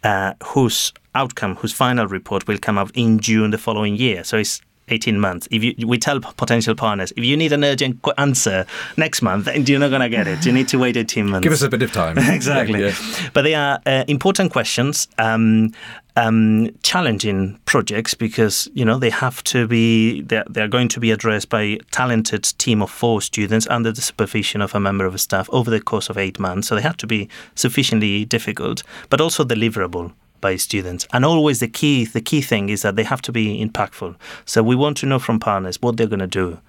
uh, 0.04 0.34
whose 0.44 0.94
outcome, 1.16 1.56
whose 1.56 1.74
final 1.74 2.08
report 2.08 2.48
will 2.48 2.60
come 2.60 2.78
out 2.78 2.92
in 2.94 3.20
June 3.20 3.52
the 3.52 3.58
following 3.58 3.96
year. 3.96 4.24
So 4.24 4.38
it's 4.38 4.62
18 4.90 5.20
months. 5.20 5.48
If 5.52 5.64
you, 5.64 5.88
we 5.88 5.98
tell 5.98 6.20
potential 6.20 6.76
partners, 6.76 7.12
if 7.16 7.24
you 7.24 7.36
need 7.36 7.52
an 7.52 7.64
urgent 7.64 8.00
answer 8.18 8.66
next 8.98 9.22
month, 9.22 9.46
then 9.46 9.66
you're 9.66 9.80
not 9.80 9.90
going 9.90 10.02
to 10.02 10.10
get 10.10 10.28
it. 10.28 10.46
You 10.46 10.52
need 10.52 10.68
to 10.70 10.80
wait 10.80 10.98
18 10.98 11.28
months. 11.28 11.44
Give 11.44 11.54
us 11.54 11.62
a 11.62 11.70
bit 11.70 11.82
of 11.82 11.92
time. 11.92 12.18
exactly. 12.18 12.82
Yeah. 12.82 12.96
But 13.34 13.44
they 13.44 13.56
are 13.56 13.80
uh, 13.86 14.04
important 14.08 14.52
questions. 14.52 15.08
Um, 15.18 15.72
um, 16.18 16.70
challenging 16.82 17.60
projects 17.66 18.14
because 18.14 18.70
you 18.74 18.86
know 18.86 18.98
they 18.98 19.10
have 19.10 19.44
to 19.44 19.68
be 19.68 20.22
they're, 20.22 20.46
they're 20.50 20.70
going 20.70 20.88
to 20.88 21.00
be 21.00 21.12
addressed 21.12 21.50
by 21.50 21.62
a 21.62 21.78
talented 21.92 22.44
team 22.58 22.82
of 22.82 22.90
four 22.90 23.22
students 23.22 23.68
under 23.68 23.92
the 23.92 24.02
supervision 24.02 24.62
of 24.62 24.74
a 24.74 24.80
member 24.80 25.06
of 25.06 25.20
staff 25.20 25.50
over 25.52 25.70
the 25.70 25.82
course 25.82 26.10
of 26.10 26.18
eight 26.18 26.40
months. 26.40 26.68
So 26.68 26.76
they 26.76 26.82
have 26.82 26.98
to 26.98 27.08
be 27.08 27.28
sufficiently 27.56 28.24
difficult, 28.24 28.84
but 29.10 29.20
also 29.20 29.44
deliverable 29.44 30.14
by 30.46 30.56
students. 30.58 31.08
And 31.12 31.26
always 31.26 31.60
the 31.60 31.68
key 31.68 32.06
the 32.06 32.22
key 32.30 32.42
thing 32.52 32.70
is 32.70 32.82
that 32.84 32.96
they 32.96 33.04
have 33.04 33.22
to 33.28 33.32
be 33.32 33.46
impactful. 33.66 34.12
So 34.46 34.58
we 34.62 34.76
want 34.84 34.96
to 34.98 35.06
know 35.10 35.20
from 35.20 35.40
partners 35.40 35.82
what 35.82 35.98
they're 35.98 36.14
going 36.16 36.28
to 36.32 36.40
do 36.44 36.60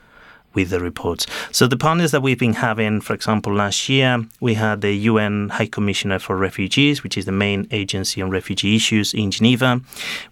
with 0.56 0.70
the 0.70 0.80
reports. 0.80 1.26
So 1.52 1.68
the 1.68 1.76
partners 1.76 2.10
that 2.10 2.22
we've 2.22 2.38
been 2.38 2.54
having, 2.54 3.00
for 3.00 3.14
example, 3.14 3.54
last 3.54 3.88
year 3.88 4.24
we 4.40 4.54
had 4.54 4.80
the 4.80 4.92
UN 5.10 5.50
High 5.50 5.66
Commissioner 5.66 6.18
for 6.18 6.36
Refugees, 6.36 7.04
which 7.04 7.16
is 7.16 7.26
the 7.26 7.32
main 7.32 7.68
agency 7.70 8.20
on 8.22 8.30
refugee 8.30 8.74
issues 8.74 9.14
in 9.14 9.30
Geneva. 9.30 9.80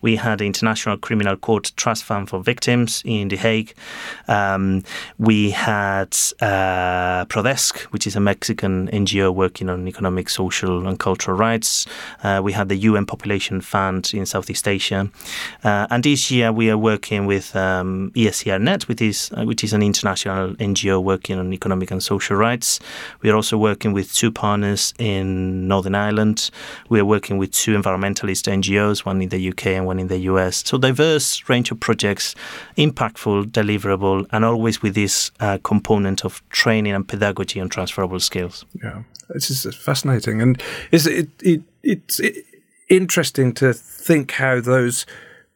We 0.01 0.17
had 0.17 0.39
the 0.39 0.47
International 0.47 0.97
Criminal 0.97 1.37
Court 1.37 1.71
Trust 1.77 2.05
Fund 2.05 2.31
for 2.31 2.41
Victims 2.43 3.03
in 3.05 3.29
The 3.29 3.37
Hague. 3.37 3.75
Um, 4.27 4.83
we 5.19 5.51
had 5.51 6.17
uh, 6.41 7.27
ProDESC, 7.27 7.83
which 7.93 8.07
is 8.07 8.17
a 8.17 8.21
Mexican 8.21 8.89
NGO 8.89 9.33
working 9.35 9.69
on 9.69 9.87
economic, 9.87 10.31
social, 10.31 10.89
and 10.89 10.99
cultural 10.99 11.37
rights. 11.37 11.87
Uh, 12.23 12.41
we 12.43 12.53
had 12.53 12.71
the 12.71 12.77
UN 12.77 13.05
Population 13.05 13.61
Fund 13.61 14.11
in 14.15 14.25
Southeast 14.25 14.67
Asia, 14.67 15.11
uh, 15.65 15.87
and 15.91 16.03
this 16.03 16.31
year 16.31 16.51
we 16.51 16.71
are 16.71 16.79
working 16.79 17.27
with 17.27 17.55
um, 17.55 18.11
ESCR 18.15 18.61
Net, 18.61 18.89
which 18.89 19.03
is 19.03 19.31
uh, 19.37 19.45
which 19.45 19.63
is 19.63 19.73
an 19.75 19.83
international 19.83 20.14
international 20.15 20.55
NGO 20.57 21.03
working 21.03 21.39
on 21.39 21.53
economic 21.53 21.91
and 21.91 22.03
social 22.03 22.37
rights. 22.37 22.81
We 23.23 23.31
are 23.31 23.37
also 23.37 23.59
working 23.59 23.93
with 23.93 24.13
two 24.13 24.31
partners 24.31 24.95
in 24.99 25.69
Northern 25.69 25.95
Ireland. 25.95 26.51
We 26.89 27.01
are 27.01 27.05
working 27.05 27.39
with 27.39 27.51
two 27.51 27.77
environmentalist 27.77 28.51
NGOs, 28.51 29.05
one 29.05 29.23
in 29.23 29.29
the 29.29 29.49
UK 29.49 29.67
and 29.67 29.87
one 29.87 29.99
in 29.99 30.09
the 30.09 30.19
US. 30.31 30.63
So 30.65 30.79
diverse 30.79 31.49
range 31.49 31.71
of 31.71 31.81
projects, 31.81 32.35
impactful, 32.77 33.47
deliverable, 33.47 34.27
and 34.31 34.45
always 34.45 34.83
with 34.83 34.95
this 34.95 35.31
uh, 35.41 35.59
component 35.63 36.25
of 36.25 36.43
training 36.51 36.93
and 36.93 37.07
pedagogy 37.07 37.61
on 37.61 37.69
transferable 37.69 38.21
skills. 38.21 38.65
Yeah, 38.83 39.03
this 39.31 39.51
is 39.51 39.75
fascinating, 39.77 40.41
and 40.41 40.63
is 40.93 41.07
it, 41.07 41.31
it 41.43 41.63
it's 41.83 42.21
it, 42.21 42.45
interesting 42.89 43.53
to 43.55 43.73
think 43.73 44.33
how 44.33 44.61
those 44.61 45.07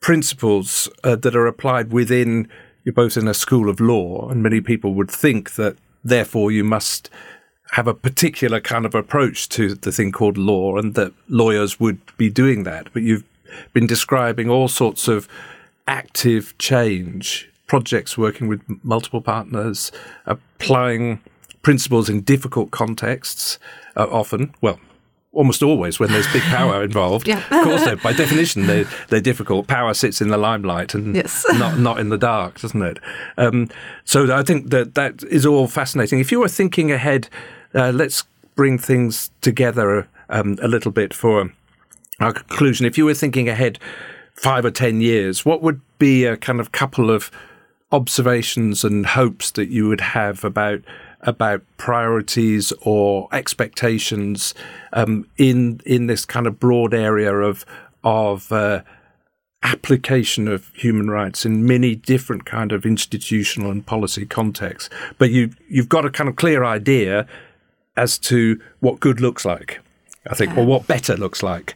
principles 0.01 0.89
uh, 1.05 1.17
that 1.17 1.35
are 1.35 1.47
applied 1.47 1.93
within 1.93 2.49
you're 2.89 2.95
both 2.95 3.19
in 3.19 3.29
a 3.29 3.35
school 3.35 3.69
of 3.69 3.81
law, 3.81 4.31
and 4.31 4.43
many 4.43 4.63
people 4.63 4.95
would 4.95 5.11
think 5.11 5.57
that 5.57 5.77
therefore 6.03 6.51
you 6.51 6.65
must 6.65 7.11
have 7.73 7.87
a 7.87 7.93
particular 7.93 8.63
kind 8.63 8.87
of 8.87 8.95
approach 8.95 9.47
to 9.51 9.75
the 9.75 9.93
thing 9.93 10.11
called 10.11 10.39
law, 10.39 10.79
and 10.79 10.95
that 10.95 11.13
lawyers 11.29 11.79
would 11.79 12.01
be 12.17 12.31
doing 12.31 12.63
that. 12.63 12.91
But 12.95 13.03
you've 13.03 13.25
been 13.75 13.87
describing 13.87 14.49
all 14.49 14.69
sorts 14.69 15.07
of 15.07 15.29
active 15.87 16.57
change 16.57 17.51
projects 17.67 18.17
working 18.17 18.49
with 18.49 18.63
multiple 18.83 19.21
partners, 19.21 19.93
applying 20.25 21.21
principles 21.61 22.09
in 22.09 22.23
difficult 22.23 22.71
contexts, 22.71 23.59
uh, 23.99 24.07
often, 24.11 24.55
well, 24.63 24.81
almost 25.33 25.63
always 25.63 26.01
when 26.01 26.11
there's 26.11 26.31
big 26.33 26.43
power 26.43 26.83
involved. 26.91 27.29
yeah. 27.29 27.39
of 27.51 27.65
course, 27.65 28.03
by 28.03 28.13
definition, 28.13 28.67
they're, 28.67 28.89
they're 29.09 29.21
difficult. 29.21 29.67
Power 29.67 29.95
sits 29.95 30.21
in 30.21 30.29
the 30.29 30.39
limelight 30.39 30.95
and 30.95 31.15
yes. 31.15 31.45
not 31.55 31.79
not 31.79 31.99
in 32.01 32.09
the 32.09 32.19
dark, 32.19 32.61
doesn't 32.61 32.83
it? 32.83 32.99
Um, 33.37 33.69
so 34.05 34.35
I 34.35 34.43
think 34.43 34.71
that 34.71 34.95
that 34.95 35.23
is 35.25 35.47
all 35.47 35.69
fascinating. 35.69 36.19
If 36.21 36.33
you 36.33 36.41
were 36.41 36.49
thinking 36.49 36.91
ahead, 36.91 37.29
uh, 37.75 37.91
let's 37.91 38.25
bring 38.55 38.79
things 38.79 39.31
together 39.41 40.09
um, 40.29 40.59
a 40.61 40.69
little 40.69 40.91
bit 40.91 41.15
for 41.15 41.53
our 42.21 42.33
conclusion. 42.33 42.87
If 42.87 42.99
you 42.99 43.05
were 43.05 43.15
thinking 43.15 43.49
ahead 43.49 43.79
five 44.35 44.65
or 44.65 44.71
ten 44.71 45.01
years, 45.01 45.45
what 45.45 45.63
would 45.63 45.81
be 45.99 46.25
a 46.25 46.37
kind 46.37 46.61
of 46.61 46.73
couple 46.73 47.11
of 47.11 47.31
observations 47.93 48.85
and 48.85 49.07
hopes 49.07 49.51
that 49.53 49.69
you 49.69 49.89
would 49.89 50.01
have 50.01 50.45
about 50.45 50.81
about 51.23 51.63
priorities 51.77 52.73
or 52.83 53.29
expectations 53.33 54.55
um, 54.93 55.27
in 55.37 55.81
in 55.85 56.07
this 56.07 56.25
kind 56.25 56.47
of 56.47 56.61
broad 56.61 56.95
area 56.95 57.35
of 57.35 57.65
of 58.05 58.53
uh, 58.53 58.83
application 59.63 60.47
of 60.47 60.69
human 60.75 61.11
rights 61.11 61.45
in 61.45 61.67
many 61.67 61.95
different 61.95 62.45
kind 62.45 62.71
of 62.73 62.87
institutional 62.87 63.71
and 63.71 63.85
policy 63.85 64.25
contexts. 64.25 64.89
But 65.19 65.31
you 65.31 65.51
you've 65.69 65.89
got 65.89 66.05
a 66.05 66.11
kind 66.11 66.29
of 66.29 66.37
clear 66.37 66.65
idea 66.65 67.27
as 67.97 68.19
to 68.19 68.61
what 68.79 69.01
good 69.01 69.21
looks 69.21 69.45
like, 69.45 69.81
I 70.31 70.35
think, 70.35 70.55
yeah. 70.55 70.61
or 70.61 70.67
what 70.67 70.87
better 70.87 71.17
looks 71.17 71.43
like 71.43 71.75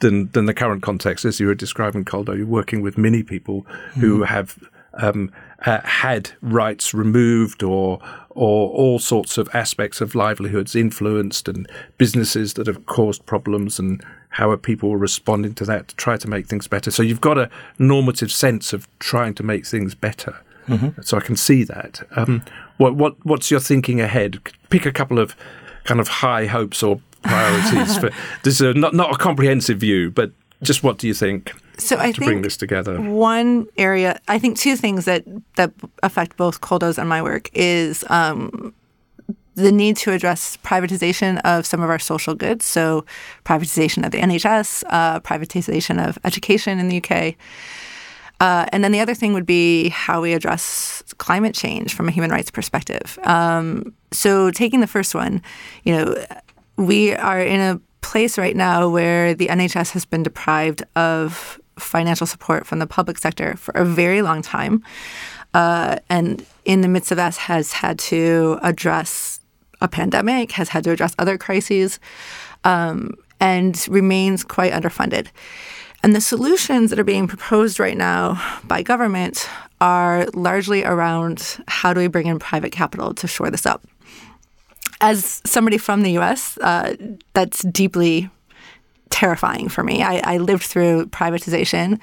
than 0.00 0.30
than 0.32 0.46
the 0.46 0.54
current 0.54 0.82
context, 0.82 1.24
as 1.24 1.38
you 1.38 1.46
were 1.46 1.54
describing, 1.54 2.04
Koldo. 2.04 2.36
You're 2.36 2.46
working 2.46 2.80
with 2.80 2.96
many 2.96 3.22
people 3.22 3.62
mm. 3.62 4.00
who 4.00 4.22
have 4.22 4.58
um, 4.94 5.30
uh, 5.66 5.80
had 5.82 6.30
rights 6.40 6.94
removed 6.94 7.62
or 7.62 8.00
or 8.30 8.70
all 8.70 9.00
sorts 9.00 9.36
of 9.36 9.48
aspects 9.52 10.00
of 10.00 10.14
livelihoods 10.14 10.76
influenced 10.76 11.48
and 11.48 11.68
businesses 11.96 12.54
that 12.54 12.68
have 12.68 12.86
caused 12.86 13.26
problems 13.26 13.80
and 13.80 14.04
how 14.30 14.50
are 14.50 14.56
people 14.56 14.96
responding 14.96 15.54
to 15.54 15.64
that 15.64 15.88
to 15.88 15.96
try 15.96 16.16
to 16.16 16.28
make 16.28 16.46
things 16.46 16.68
better. 16.68 16.92
So 16.92 17.02
you've 17.02 17.20
got 17.20 17.36
a 17.38 17.50
normative 17.78 18.30
sense 18.30 18.72
of 18.72 18.86
trying 19.00 19.34
to 19.34 19.42
make 19.42 19.66
things 19.66 19.96
better. 19.96 20.36
Mm-hmm. 20.68 21.00
So 21.02 21.16
I 21.16 21.20
can 21.20 21.34
see 21.34 21.64
that. 21.64 22.02
Um, 22.14 22.44
what 22.76 22.94
what 22.94 23.16
what's 23.24 23.50
your 23.50 23.60
thinking 23.60 24.00
ahead? 24.00 24.38
Pick 24.70 24.86
a 24.86 24.92
couple 24.92 25.18
of 25.18 25.34
kind 25.84 25.98
of 25.98 26.08
high 26.08 26.46
hopes 26.46 26.82
or 26.82 27.00
priorities 27.22 27.98
for 28.00 28.10
this 28.44 28.60
is 28.60 28.60
a, 28.60 28.74
not 28.74 28.94
not 28.94 29.12
a 29.12 29.18
comprehensive 29.18 29.78
view, 29.78 30.10
but 30.10 30.30
just 30.62 30.82
what 30.82 30.98
do 30.98 31.06
you 31.06 31.14
think? 31.14 31.52
so 31.78 31.98
I 31.98 32.12
to 32.12 32.20
bring 32.20 32.42
this 32.42 32.56
together? 32.56 33.00
One 33.00 33.66
area, 33.76 34.20
I 34.28 34.38
think, 34.38 34.58
two 34.58 34.76
things 34.76 35.04
that 35.04 35.24
that 35.56 35.72
affect 36.02 36.36
both 36.36 36.60
Koldo's 36.60 36.98
and 36.98 37.08
my 37.08 37.22
work 37.22 37.50
is 37.52 38.04
um, 38.10 38.74
the 39.54 39.72
need 39.72 39.96
to 39.98 40.12
address 40.12 40.56
privatization 40.58 41.40
of 41.44 41.66
some 41.66 41.82
of 41.82 41.90
our 41.90 41.98
social 41.98 42.34
goods. 42.34 42.64
So, 42.64 43.04
privatization 43.44 44.04
of 44.04 44.12
the 44.12 44.18
NHS, 44.18 44.84
uh, 44.88 45.20
privatization 45.20 46.06
of 46.06 46.18
education 46.24 46.78
in 46.78 46.88
the 46.88 46.98
UK. 47.02 47.34
Uh, 48.40 48.66
and 48.72 48.84
then 48.84 48.92
the 48.92 49.00
other 49.00 49.14
thing 49.14 49.32
would 49.32 49.46
be 49.46 49.88
how 49.88 50.20
we 50.20 50.32
address 50.32 51.02
climate 51.18 51.56
change 51.56 51.92
from 51.92 52.06
a 52.06 52.12
human 52.12 52.30
rights 52.30 52.52
perspective. 52.52 53.18
Um, 53.24 53.94
so, 54.12 54.50
taking 54.50 54.80
the 54.80 54.86
first 54.86 55.14
one, 55.14 55.42
you 55.84 55.96
know, 55.96 56.14
we 56.76 57.14
are 57.14 57.40
in 57.40 57.60
a 57.60 57.80
place 58.00 58.38
right 58.38 58.56
now 58.56 58.88
where 58.88 59.34
the 59.34 59.48
NHS 59.48 59.92
has 59.92 60.04
been 60.04 60.22
deprived 60.22 60.82
of 60.96 61.60
financial 61.78 62.26
support 62.26 62.66
from 62.66 62.78
the 62.78 62.86
public 62.86 63.18
sector 63.18 63.56
for 63.56 63.72
a 63.72 63.84
very 63.84 64.22
long 64.22 64.42
time. 64.42 64.82
Uh, 65.54 65.96
and 66.10 66.44
in 66.64 66.82
the 66.82 66.88
midst 66.88 67.10
of 67.10 67.16
that, 67.16 67.36
has 67.36 67.72
had 67.72 67.98
to 67.98 68.58
address 68.62 69.40
a 69.80 69.88
pandemic, 69.88 70.52
has 70.52 70.68
had 70.68 70.84
to 70.84 70.90
address 70.90 71.14
other 71.18 71.38
crises, 71.38 71.98
um, 72.64 73.14
and 73.40 73.86
remains 73.88 74.44
quite 74.44 74.72
underfunded. 74.72 75.28
And 76.02 76.14
the 76.14 76.20
solutions 76.20 76.90
that 76.90 76.98
are 76.98 77.04
being 77.04 77.26
proposed 77.26 77.80
right 77.80 77.96
now 77.96 78.40
by 78.64 78.82
government 78.82 79.48
are 79.80 80.26
largely 80.34 80.84
around 80.84 81.58
how 81.66 81.92
do 81.92 82.00
we 82.00 82.06
bring 82.06 82.26
in 82.26 82.38
private 82.38 82.72
capital 82.72 83.14
to 83.14 83.26
shore 83.26 83.50
this 83.50 83.66
up. 83.66 83.84
As 85.00 85.40
somebody 85.44 85.78
from 85.78 86.02
the 86.02 86.18
US, 86.18 86.58
uh, 86.58 86.96
that's 87.32 87.62
deeply 87.62 88.30
terrifying 89.10 89.68
for 89.68 89.82
me. 89.82 90.02
I, 90.02 90.20
I 90.34 90.38
lived 90.38 90.64
through 90.64 91.06
privatization. 91.06 92.00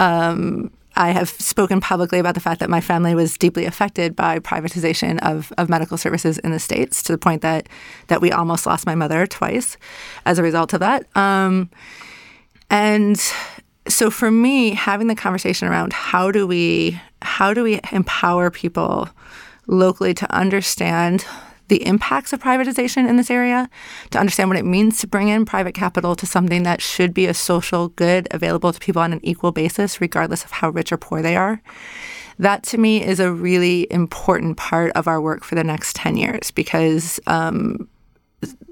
Um, 0.00 0.70
I 0.94 1.10
have 1.10 1.30
spoken 1.30 1.80
publicly 1.80 2.18
about 2.18 2.34
the 2.34 2.40
fact 2.40 2.60
that 2.60 2.68
my 2.68 2.80
family 2.80 3.14
was 3.14 3.38
deeply 3.38 3.64
affected 3.64 4.14
by 4.14 4.38
privatization 4.40 5.18
of, 5.22 5.52
of 5.56 5.68
medical 5.70 5.96
services 5.96 6.38
in 6.38 6.50
the 6.50 6.58
states 6.58 7.02
to 7.04 7.12
the 7.12 7.18
point 7.18 7.42
that 7.42 7.68
that 8.08 8.20
we 8.20 8.30
almost 8.30 8.66
lost 8.66 8.84
my 8.84 8.94
mother 8.94 9.26
twice 9.26 9.76
as 10.26 10.38
a 10.38 10.42
result 10.42 10.74
of 10.74 10.80
that. 10.80 11.06
Um, 11.16 11.70
and 12.68 13.18
so 13.88 14.10
for 14.10 14.30
me, 14.30 14.74
having 14.74 15.06
the 15.06 15.14
conversation 15.14 15.66
around 15.68 15.92
how 15.92 16.30
do 16.30 16.46
we 16.46 17.00
how 17.22 17.54
do 17.54 17.62
we 17.62 17.80
empower 17.90 18.50
people 18.50 19.08
locally 19.66 20.12
to 20.12 20.30
understand 20.34 21.24
the 21.72 21.86
impacts 21.86 22.34
of 22.34 22.42
privatization 22.42 23.08
in 23.08 23.16
this 23.16 23.30
area, 23.30 23.66
to 24.10 24.18
understand 24.18 24.50
what 24.50 24.58
it 24.58 24.64
means 24.66 24.98
to 25.00 25.06
bring 25.06 25.28
in 25.28 25.46
private 25.46 25.74
capital 25.74 26.14
to 26.14 26.26
something 26.26 26.64
that 26.64 26.82
should 26.82 27.14
be 27.14 27.24
a 27.24 27.32
social 27.32 27.88
good 27.88 28.28
available 28.30 28.74
to 28.74 28.78
people 28.78 29.00
on 29.00 29.10
an 29.10 29.20
equal 29.22 29.52
basis, 29.52 29.98
regardless 29.98 30.44
of 30.44 30.50
how 30.50 30.68
rich 30.68 30.92
or 30.92 30.98
poor 30.98 31.22
they 31.22 31.34
are. 31.34 31.62
That 32.38 32.62
to 32.64 32.76
me 32.76 33.02
is 33.02 33.20
a 33.20 33.32
really 33.32 33.90
important 33.90 34.58
part 34.58 34.92
of 34.92 35.08
our 35.08 35.18
work 35.18 35.44
for 35.44 35.54
the 35.54 35.64
next 35.64 35.96
10 35.96 36.18
years 36.18 36.50
because 36.50 37.18
um, 37.26 37.88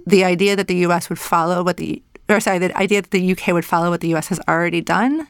the 0.07 0.22
idea 0.22 0.55
that 0.55 0.68
the 0.68 0.76
US 0.86 1.09
would 1.09 1.18
follow 1.18 1.62
what 1.62 1.78
the, 1.78 2.03
or 2.28 2.38
sorry, 2.38 2.59
the 2.59 2.76
idea 2.76 3.01
that 3.01 3.12
the 3.12 3.32
UK 3.32 3.55
would 3.55 3.64
follow 3.64 3.88
what 3.88 4.03
the 4.03 4.14
US 4.14 4.28
has 4.28 4.40
already 4.46 4.82
done, 4.82 5.26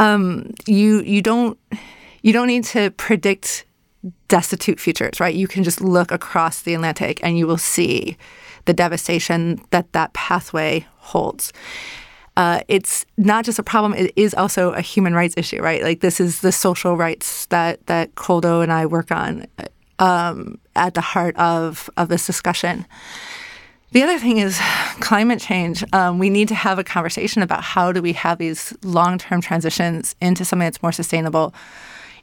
um, 0.00 0.52
you, 0.66 1.00
you 1.02 1.22
don't, 1.22 1.56
you 2.22 2.32
don't 2.32 2.48
need 2.48 2.64
to 2.64 2.90
predict 2.90 3.66
destitute 4.28 4.80
futures, 4.80 5.20
right? 5.20 5.34
You 5.34 5.48
can 5.48 5.64
just 5.64 5.80
look 5.80 6.10
across 6.10 6.62
the 6.62 6.74
Atlantic 6.74 7.20
and 7.22 7.38
you 7.38 7.46
will 7.46 7.58
see 7.58 8.16
the 8.64 8.74
devastation 8.74 9.60
that 9.70 9.92
that 9.92 10.12
pathway 10.12 10.86
holds. 10.98 11.52
Uh, 12.36 12.60
it's 12.66 13.06
not 13.16 13.44
just 13.44 13.58
a 13.58 13.62
problem; 13.62 13.94
it 13.94 14.12
is 14.16 14.34
also 14.34 14.72
a 14.72 14.80
human 14.80 15.14
rights 15.14 15.34
issue, 15.36 15.62
right? 15.62 15.82
Like 15.82 16.00
this 16.00 16.20
is 16.20 16.40
the 16.40 16.50
social 16.50 16.96
rights 16.96 17.46
that 17.46 17.86
that 17.86 18.14
Koldo 18.16 18.62
and 18.62 18.72
I 18.72 18.86
work 18.86 19.12
on 19.12 19.46
um, 19.98 20.58
at 20.74 20.94
the 20.94 21.00
heart 21.00 21.36
of 21.36 21.88
of 21.96 22.08
this 22.08 22.26
discussion. 22.26 22.86
The 23.92 24.02
other 24.02 24.18
thing 24.18 24.38
is 24.38 24.58
climate 24.98 25.38
change. 25.38 25.84
Um, 25.92 26.18
we 26.18 26.28
need 26.28 26.48
to 26.48 26.54
have 26.56 26.80
a 26.80 26.84
conversation 26.84 27.42
about 27.42 27.62
how 27.62 27.92
do 27.92 28.02
we 28.02 28.12
have 28.14 28.38
these 28.38 28.76
long 28.82 29.18
term 29.18 29.40
transitions 29.40 30.16
into 30.20 30.44
something 30.44 30.66
that's 30.66 30.82
more 30.82 30.90
sustainable 30.90 31.54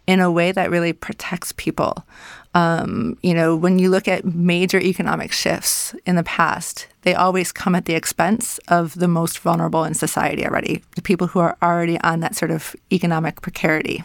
in 0.07 0.19
a 0.19 0.31
way 0.31 0.51
that 0.51 0.71
really 0.71 0.93
protects 0.93 1.51
people. 1.53 2.05
Um, 2.53 3.17
you 3.21 3.33
know, 3.33 3.55
when 3.55 3.79
you 3.79 3.89
look 3.89 4.07
at 4.07 4.25
major 4.25 4.79
economic 4.79 5.31
shifts 5.31 5.95
in 6.05 6.15
the 6.15 6.23
past, 6.23 6.87
they 7.03 7.15
always 7.15 7.51
come 7.51 7.75
at 7.75 7.85
the 7.85 7.93
expense 7.93 8.59
of 8.67 8.95
the 8.95 9.07
most 9.07 9.39
vulnerable 9.39 9.85
in 9.85 9.93
society 9.93 10.45
already, 10.45 10.83
the 10.95 11.01
people 11.01 11.27
who 11.27 11.39
are 11.39 11.57
already 11.61 11.99
on 12.01 12.19
that 12.19 12.35
sort 12.35 12.51
of 12.51 12.75
economic 12.91 13.41
precarity. 13.41 14.03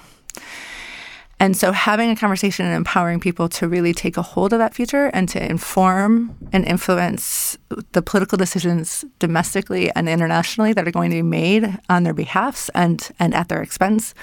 And 1.39 1.55
so, 1.55 1.73
having 1.73 2.11
a 2.11 2.17
conversation 2.17 2.65
and 2.65 2.75
empowering 2.75 3.21
people 3.21 3.49
to 3.51 3.69
really 3.69 3.93
take 3.93 4.17
a 4.17 4.23
hold 4.23 4.55
of 4.55 4.59
that 4.59 4.75
future 4.75 5.11
and 5.13 5.29
to 5.31 5.45
inform 5.45 6.35
and 6.51 6.65
influence 6.65 7.59
the 7.93 8.01
political 8.01 8.39
decisions 8.39 9.05
domestically 9.19 9.91
and 9.95 10.09
internationally 10.09 10.73
that 10.73 10.89
are 10.89 10.93
going 10.93 11.11
to 11.11 11.17
be 11.17 11.23
made 11.23 11.79
on 11.91 12.05
their 12.05 12.15
behalfs 12.15 12.71
and, 12.71 13.11
and 13.19 13.35
at 13.35 13.49
their 13.49 13.61
expense. 13.61 14.15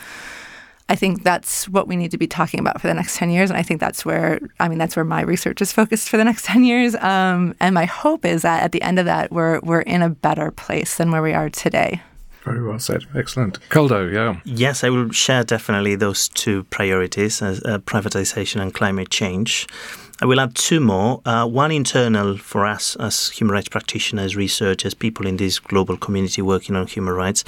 I 0.94 0.96
think 0.96 1.24
that's 1.24 1.68
what 1.68 1.88
we 1.88 1.96
need 1.96 2.12
to 2.12 2.20
be 2.20 2.28
talking 2.28 2.60
about 2.60 2.80
for 2.80 2.86
the 2.86 2.94
next 2.94 3.16
10 3.18 3.32
years. 3.32 3.50
And 3.50 3.58
I 3.58 3.64
think 3.64 3.80
that's 3.80 4.06
where, 4.06 4.40
I 4.60 4.70
mean, 4.70 4.78
that's 4.78 4.96
where 4.96 5.04
my 5.04 5.22
research 5.22 5.60
is 5.60 5.74
focused 5.74 6.08
for 6.08 6.18
the 6.18 6.24
next 6.24 6.46
10 6.54 6.64
years. 6.64 6.94
Um, 6.94 7.56
and 7.60 7.74
my 7.74 7.86
hope 7.86 8.24
is 8.26 8.44
that 8.44 8.62
at 8.62 8.74
the 8.74 8.82
end 8.84 9.00
of 9.00 9.06
that, 9.06 9.32
we're, 9.32 9.60
we're 9.62 9.82
in 9.82 10.04
a 10.04 10.10
better 10.10 10.52
place 10.52 10.98
than 10.98 11.10
where 11.10 11.24
we 11.24 11.34
are 11.34 11.50
today. 11.50 12.00
Very 12.44 12.62
well 12.62 12.78
said. 12.78 13.06
Excellent. 13.16 13.60
Koldo, 13.70 14.14
yeah. 14.14 14.40
Yes, 14.46 14.84
I 14.84 14.92
will 14.92 15.10
share 15.10 15.44
definitely 15.44 15.96
those 15.96 16.30
two 16.30 16.64
priorities 16.66 17.42
as 17.42 17.64
uh, 17.64 17.80
privatization 17.80 18.62
and 18.62 18.72
climate 18.72 19.10
change. 19.10 19.66
I 20.22 20.26
will 20.26 20.40
add 20.40 20.54
two 20.54 20.80
more. 20.80 21.22
Uh, 21.26 21.48
one 21.48 21.72
internal 21.72 22.38
for 22.38 22.68
us 22.68 22.96
as 22.98 23.30
human 23.30 23.56
rights 23.56 23.70
practitioners, 23.70 24.36
researchers, 24.36 24.94
people 24.94 25.26
in 25.26 25.38
this 25.38 25.58
global 25.58 25.98
community 25.98 26.44
working 26.44 26.76
on 26.76 26.86
human 26.86 27.16
rights. 27.16 27.44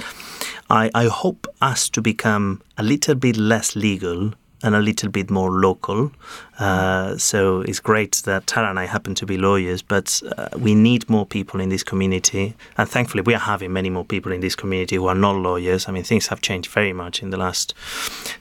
I, 0.68 0.90
I 0.94 1.04
hope 1.04 1.45
us 1.60 1.88
to 1.90 2.02
become 2.02 2.62
a 2.76 2.82
little 2.82 3.14
bit 3.14 3.36
less 3.36 3.76
legal 3.76 4.32
and 4.66 4.74
a 4.74 4.80
little 4.80 5.08
bit 5.08 5.30
more 5.30 5.50
local. 5.50 6.10
Uh, 6.58 7.16
so 7.18 7.60
it's 7.62 7.80
great 7.80 8.22
that 8.24 8.46
Tara 8.46 8.70
and 8.70 8.78
I 8.78 8.86
happen 8.86 9.14
to 9.16 9.26
be 9.26 9.36
lawyers, 9.36 9.82
but 9.82 10.22
uh, 10.38 10.48
we 10.56 10.74
need 10.74 11.08
more 11.08 11.26
people 11.26 11.60
in 11.60 11.68
this 11.68 11.82
community. 11.82 12.54
And 12.78 12.88
thankfully, 12.88 13.22
we 13.22 13.34
are 13.34 13.40
having 13.40 13.72
many 13.72 13.90
more 13.90 14.04
people 14.04 14.32
in 14.32 14.40
this 14.40 14.56
community 14.56 14.96
who 14.96 15.06
are 15.06 15.14
not 15.14 15.36
lawyers. 15.36 15.86
I 15.88 15.92
mean, 15.92 16.02
things 16.02 16.28
have 16.28 16.40
changed 16.40 16.70
very 16.70 16.92
much 16.92 17.22
in 17.22 17.30
the 17.30 17.36
last 17.36 17.74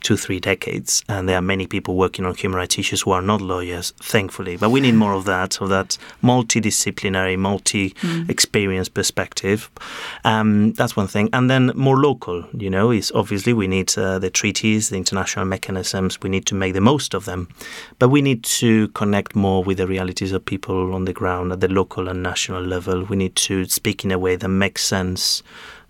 two, 0.01 0.15
three 0.15 0.39
decades. 0.39 1.03
And 1.09 1.27
there 1.27 1.37
are 1.37 1.41
many 1.41 1.67
people 1.67 1.95
working 1.95 2.25
on 2.25 2.35
human 2.35 2.57
rights 2.57 2.79
issues 2.79 3.01
who 3.01 3.11
are 3.11 3.21
not 3.21 3.41
lawyers, 3.41 3.91
thankfully. 4.01 4.55
But 4.55 4.69
we 4.69 4.79
need 4.79 4.95
more 4.95 5.13
of 5.13 5.25
that, 5.25 5.59
of 5.59 5.69
that 5.69 5.97
multidisciplinary, 6.23 7.37
multi 7.37 7.93
experience 8.29 8.87
mm. 8.87 8.93
perspective. 8.93 9.69
Um, 10.23 10.71
that's 10.73 10.95
one 10.95 11.07
thing. 11.07 11.29
And 11.33 11.49
then 11.49 11.71
more 11.75 11.97
local, 11.97 12.45
you 12.53 12.69
know, 12.69 12.91
is 12.91 13.11
obviously 13.13 13.51
we 13.51 13.67
need 13.67 13.95
uh, 13.97 14.19
the 14.19 14.29
treaties, 14.29 14.89
the 14.89 14.97
international 14.97 15.45
mechanisms, 15.45 16.14
we 16.21 16.29
need 16.29 16.45
to 16.47 16.55
make 16.55 16.73
the 16.73 16.81
most 16.81 17.13
of 17.13 17.25
them. 17.25 17.47
But 17.99 18.09
we 18.09 18.21
need 18.21 18.43
to 18.43 18.87
connect 18.89 19.35
more 19.35 19.63
with 19.63 19.77
the 19.77 19.87
realities 19.87 20.31
of 20.31 20.45
people 20.45 20.93
on 20.93 21.05
the 21.05 21.13
ground 21.13 21.51
at 21.51 21.59
the 21.59 21.67
local 21.67 22.07
and 22.07 22.21
national 22.23 22.63
level. 22.63 23.03
We 23.03 23.15
need 23.15 23.35
to 23.37 23.65
speak 23.65 24.03
in 24.03 24.11
a 24.11 24.19
way 24.19 24.35
that 24.35 24.47
makes 24.47 24.83
sense 24.83 25.43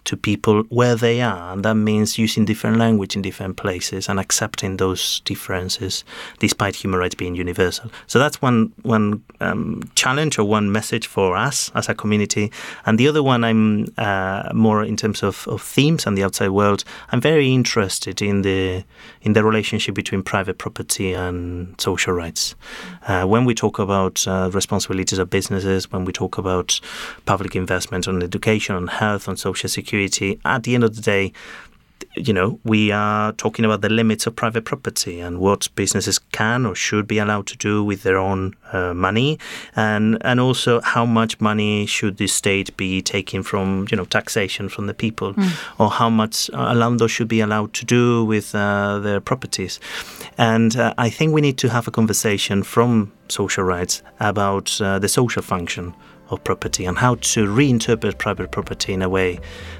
to 0.06 0.16
people 0.16 0.64
where 0.70 0.95
they 0.95 1.22
are. 1.22 1.51
And 1.53 1.66
that 1.66 1.76
means 1.76 2.18
using 2.18 2.45
different 2.45 2.78
language 2.78 3.16
in 3.16 3.22
different 3.22 3.58
places 3.58 4.08
and 4.08 4.20
accepting 4.20 4.78
those 4.78 5.22
differences 5.26 6.03
despite 6.39 6.76
human 6.76 6.99
rights 6.99 7.16
being 7.16 7.36
universal. 7.36 7.91
So 8.08 8.20
that's 8.20 8.41
one 8.41 8.72
one 8.84 9.24
um, 9.41 9.82
challenge 9.95 10.39
or 10.39 10.45
one 10.45 10.72
message 10.72 11.08
for 11.08 11.36
us 11.36 11.72
as 11.74 11.89
a 11.89 11.93
community. 11.93 12.51
And 12.86 12.99
the 12.99 13.08
other 13.08 13.24
one, 13.24 13.43
I'm 13.43 13.88
uh, 13.97 14.51
more 14.53 14.84
in 14.84 14.95
terms 14.95 15.24
of, 15.24 15.47
of 15.47 15.62
themes 15.62 16.06
and 16.06 16.18
the 16.18 16.24
outside 16.24 16.49
world. 16.49 16.84
I'm 17.12 17.22
very 17.22 17.51
interested 17.51 18.22
in 18.22 18.43
the 18.43 18.84
in 19.22 19.34
the 19.34 19.43
relationship 19.43 19.95
between 19.95 20.24
private 20.24 20.58
property 20.58 21.14
and 21.14 21.80
social 21.82 22.14
rights. 22.14 22.56
Uh, 23.08 23.26
when 23.26 23.45
we 23.45 23.56
talk 23.56 23.80
about 23.80 24.28
uh, 24.28 24.49
responsibilities 24.53 25.20
of 25.20 25.30
businesses, 25.30 25.91
when 25.91 26.06
we 26.06 26.14
talk 26.14 26.38
about 26.38 26.80
public 27.26 27.56
investment 27.56 28.08
on 28.08 28.22
education, 28.22 28.76
on 28.76 28.88
health, 28.88 29.28
on 29.28 29.36
social 29.36 29.70
security 29.70 29.95
security, 29.96 30.39
at 30.46 30.64
the 30.64 30.76
end 30.76 30.84
of 30.84 30.96
the 30.96 31.02
day, 31.02 31.32
you 32.18 32.34
know, 32.34 32.60
we 32.64 32.91
are 32.91 33.34
talking 33.34 33.66
about 33.66 33.82
the 33.82 33.89
limits 33.89 34.26
of 34.26 34.36
private 34.36 34.64
property 34.64 35.20
and 35.20 35.38
what 35.39 35.68
businesses 35.76 36.18
can 36.32 36.66
or 36.66 36.74
should 36.74 37.08
be 37.08 37.18
allowed 37.18 37.46
to 37.48 37.58
do 37.58 37.84
with 37.84 38.04
their 38.04 38.18
own 38.18 38.54
uh, 38.72 38.93
money, 38.93 39.38
and 39.76 40.18
and 40.22 40.39
also 40.39 40.80
how 40.82 41.06
much 41.06 41.41
money 41.41 41.86
should 41.86 42.16
the 42.16 42.28
state 42.28 42.76
be 42.78 43.02
taking 43.02 43.43
from 43.43 43.86
you 43.91 43.98
know 43.98 44.06
taxation 44.06 44.70
from 44.70 44.88
the 44.88 44.93
people, 44.93 45.34
mm. 45.34 45.52
or 45.78 45.89
how 45.89 46.10
much 46.10 46.50
a 46.54 46.74
landlord 46.74 47.12
should 47.12 47.28
be 47.28 47.41
allowed 47.41 47.74
to 47.74 47.86
do 47.86 48.24
with 48.24 48.56
uh, 48.56 49.00
their 49.00 49.20
properties, 49.20 49.80
and 50.38 50.78
uh, 50.78 50.93
I 50.98 51.10
think 51.10 51.34
we 51.34 51.41
need 51.41 51.58
to 51.58 51.70
have 51.70 51.86
a 51.88 51.91
conversation 51.91 52.64
from 52.64 53.12
social 53.28 53.66
rights 53.66 54.02
about 54.20 54.80
uh, 54.80 55.00
the 55.00 55.10
social 55.10 55.41
function 55.41 55.93
of 56.30 56.43
property 56.43 56.86
and 56.86 56.97
how 56.97 57.15
to 57.15 57.45
reinterpret 57.47 58.17
private 58.17 58.51
property 58.51 58.93
in 58.93 59.01
a 59.01 59.09
way 59.09 59.39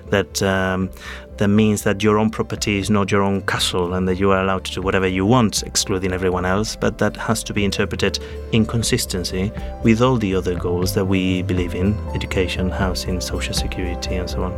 that 0.09 0.41
um, 0.43 0.89
that 1.37 1.47
means 1.47 1.83
that 1.83 2.01
your 2.01 2.17
own 2.17 2.29
property 2.29 2.77
is 2.77 2.89
not 2.89 3.11
your 3.11 3.21
own 3.21 3.41
castle 3.41 3.93
and 3.93 4.07
that 4.07 4.15
you 4.15 4.31
are 4.31 4.41
allowed 4.41 4.63
to 4.65 4.73
do 4.73 4.81
whatever 4.81 5.07
you 5.07 5.25
want, 5.25 5.63
excluding 5.63 6.13
everyone 6.13 6.45
else, 6.45 6.75
but 6.75 6.97
that 6.99 7.17
has 7.17 7.43
to 7.43 7.53
be 7.53 7.65
interpreted 7.65 8.19
in 8.51 8.65
consistency 8.65 9.51
with 9.83 10.01
all 10.01 10.17
the 10.17 10.33
other 10.33 10.55
goals 10.57 10.93
that 10.93 11.05
we 11.05 11.41
believe 11.43 11.75
in 11.75 11.97
education, 12.13 12.69
housing, 12.69 13.19
social 13.19 13.53
security, 13.53 14.15
and 14.15 14.29
so 14.29 14.43
on. 14.43 14.53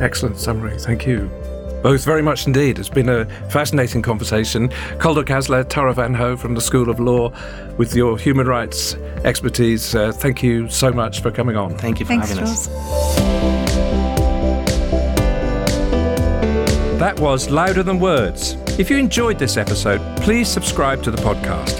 Excellent 0.00 0.38
summary. 0.38 0.78
Thank 0.78 1.06
you. 1.06 1.30
Both 1.82 2.04
very 2.04 2.22
much 2.22 2.46
indeed. 2.46 2.78
It's 2.78 2.88
been 2.90 3.08
a 3.08 3.24
fascinating 3.50 4.02
conversation. 4.02 4.68
Koldo 4.98 5.24
Casla, 5.24 5.66
Tara 5.66 5.94
Van 5.94 6.12
Ho 6.14 6.36
from 6.36 6.54
the 6.54 6.60
School 6.60 6.90
of 6.90 7.00
Law, 7.00 7.32
with 7.78 7.94
your 7.96 8.18
human 8.18 8.46
rights 8.46 8.96
expertise. 9.24 9.94
Uh, 9.94 10.12
thank 10.12 10.42
you 10.42 10.68
so 10.68 10.92
much 10.92 11.20
for 11.22 11.30
coming 11.30 11.56
on. 11.56 11.76
Thank 11.78 12.00
you 12.00 12.06
for 12.06 12.10
Thanks, 12.10 12.28
having 12.28 12.44
Jules. 12.44 12.68
us. 12.68 13.80
That 16.98 17.18
was 17.18 17.48
Louder 17.48 17.82
Than 17.82 17.98
Words. 17.98 18.56
If 18.78 18.90
you 18.90 18.98
enjoyed 18.98 19.38
this 19.38 19.56
episode, 19.56 20.00
please 20.18 20.48
subscribe 20.48 21.02
to 21.04 21.10
the 21.10 21.16
podcast. 21.22 21.78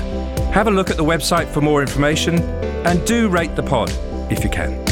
Have 0.53 0.67
a 0.67 0.71
look 0.71 0.91
at 0.91 0.97
the 0.97 1.05
website 1.05 1.47
for 1.47 1.61
more 1.61 1.83
information 1.83 2.39
and 2.87 3.07
do 3.07 3.29
rate 3.29 3.55
the 3.55 3.63
pod 3.63 3.91
if 4.31 4.43
you 4.43 4.49
can. 4.49 4.90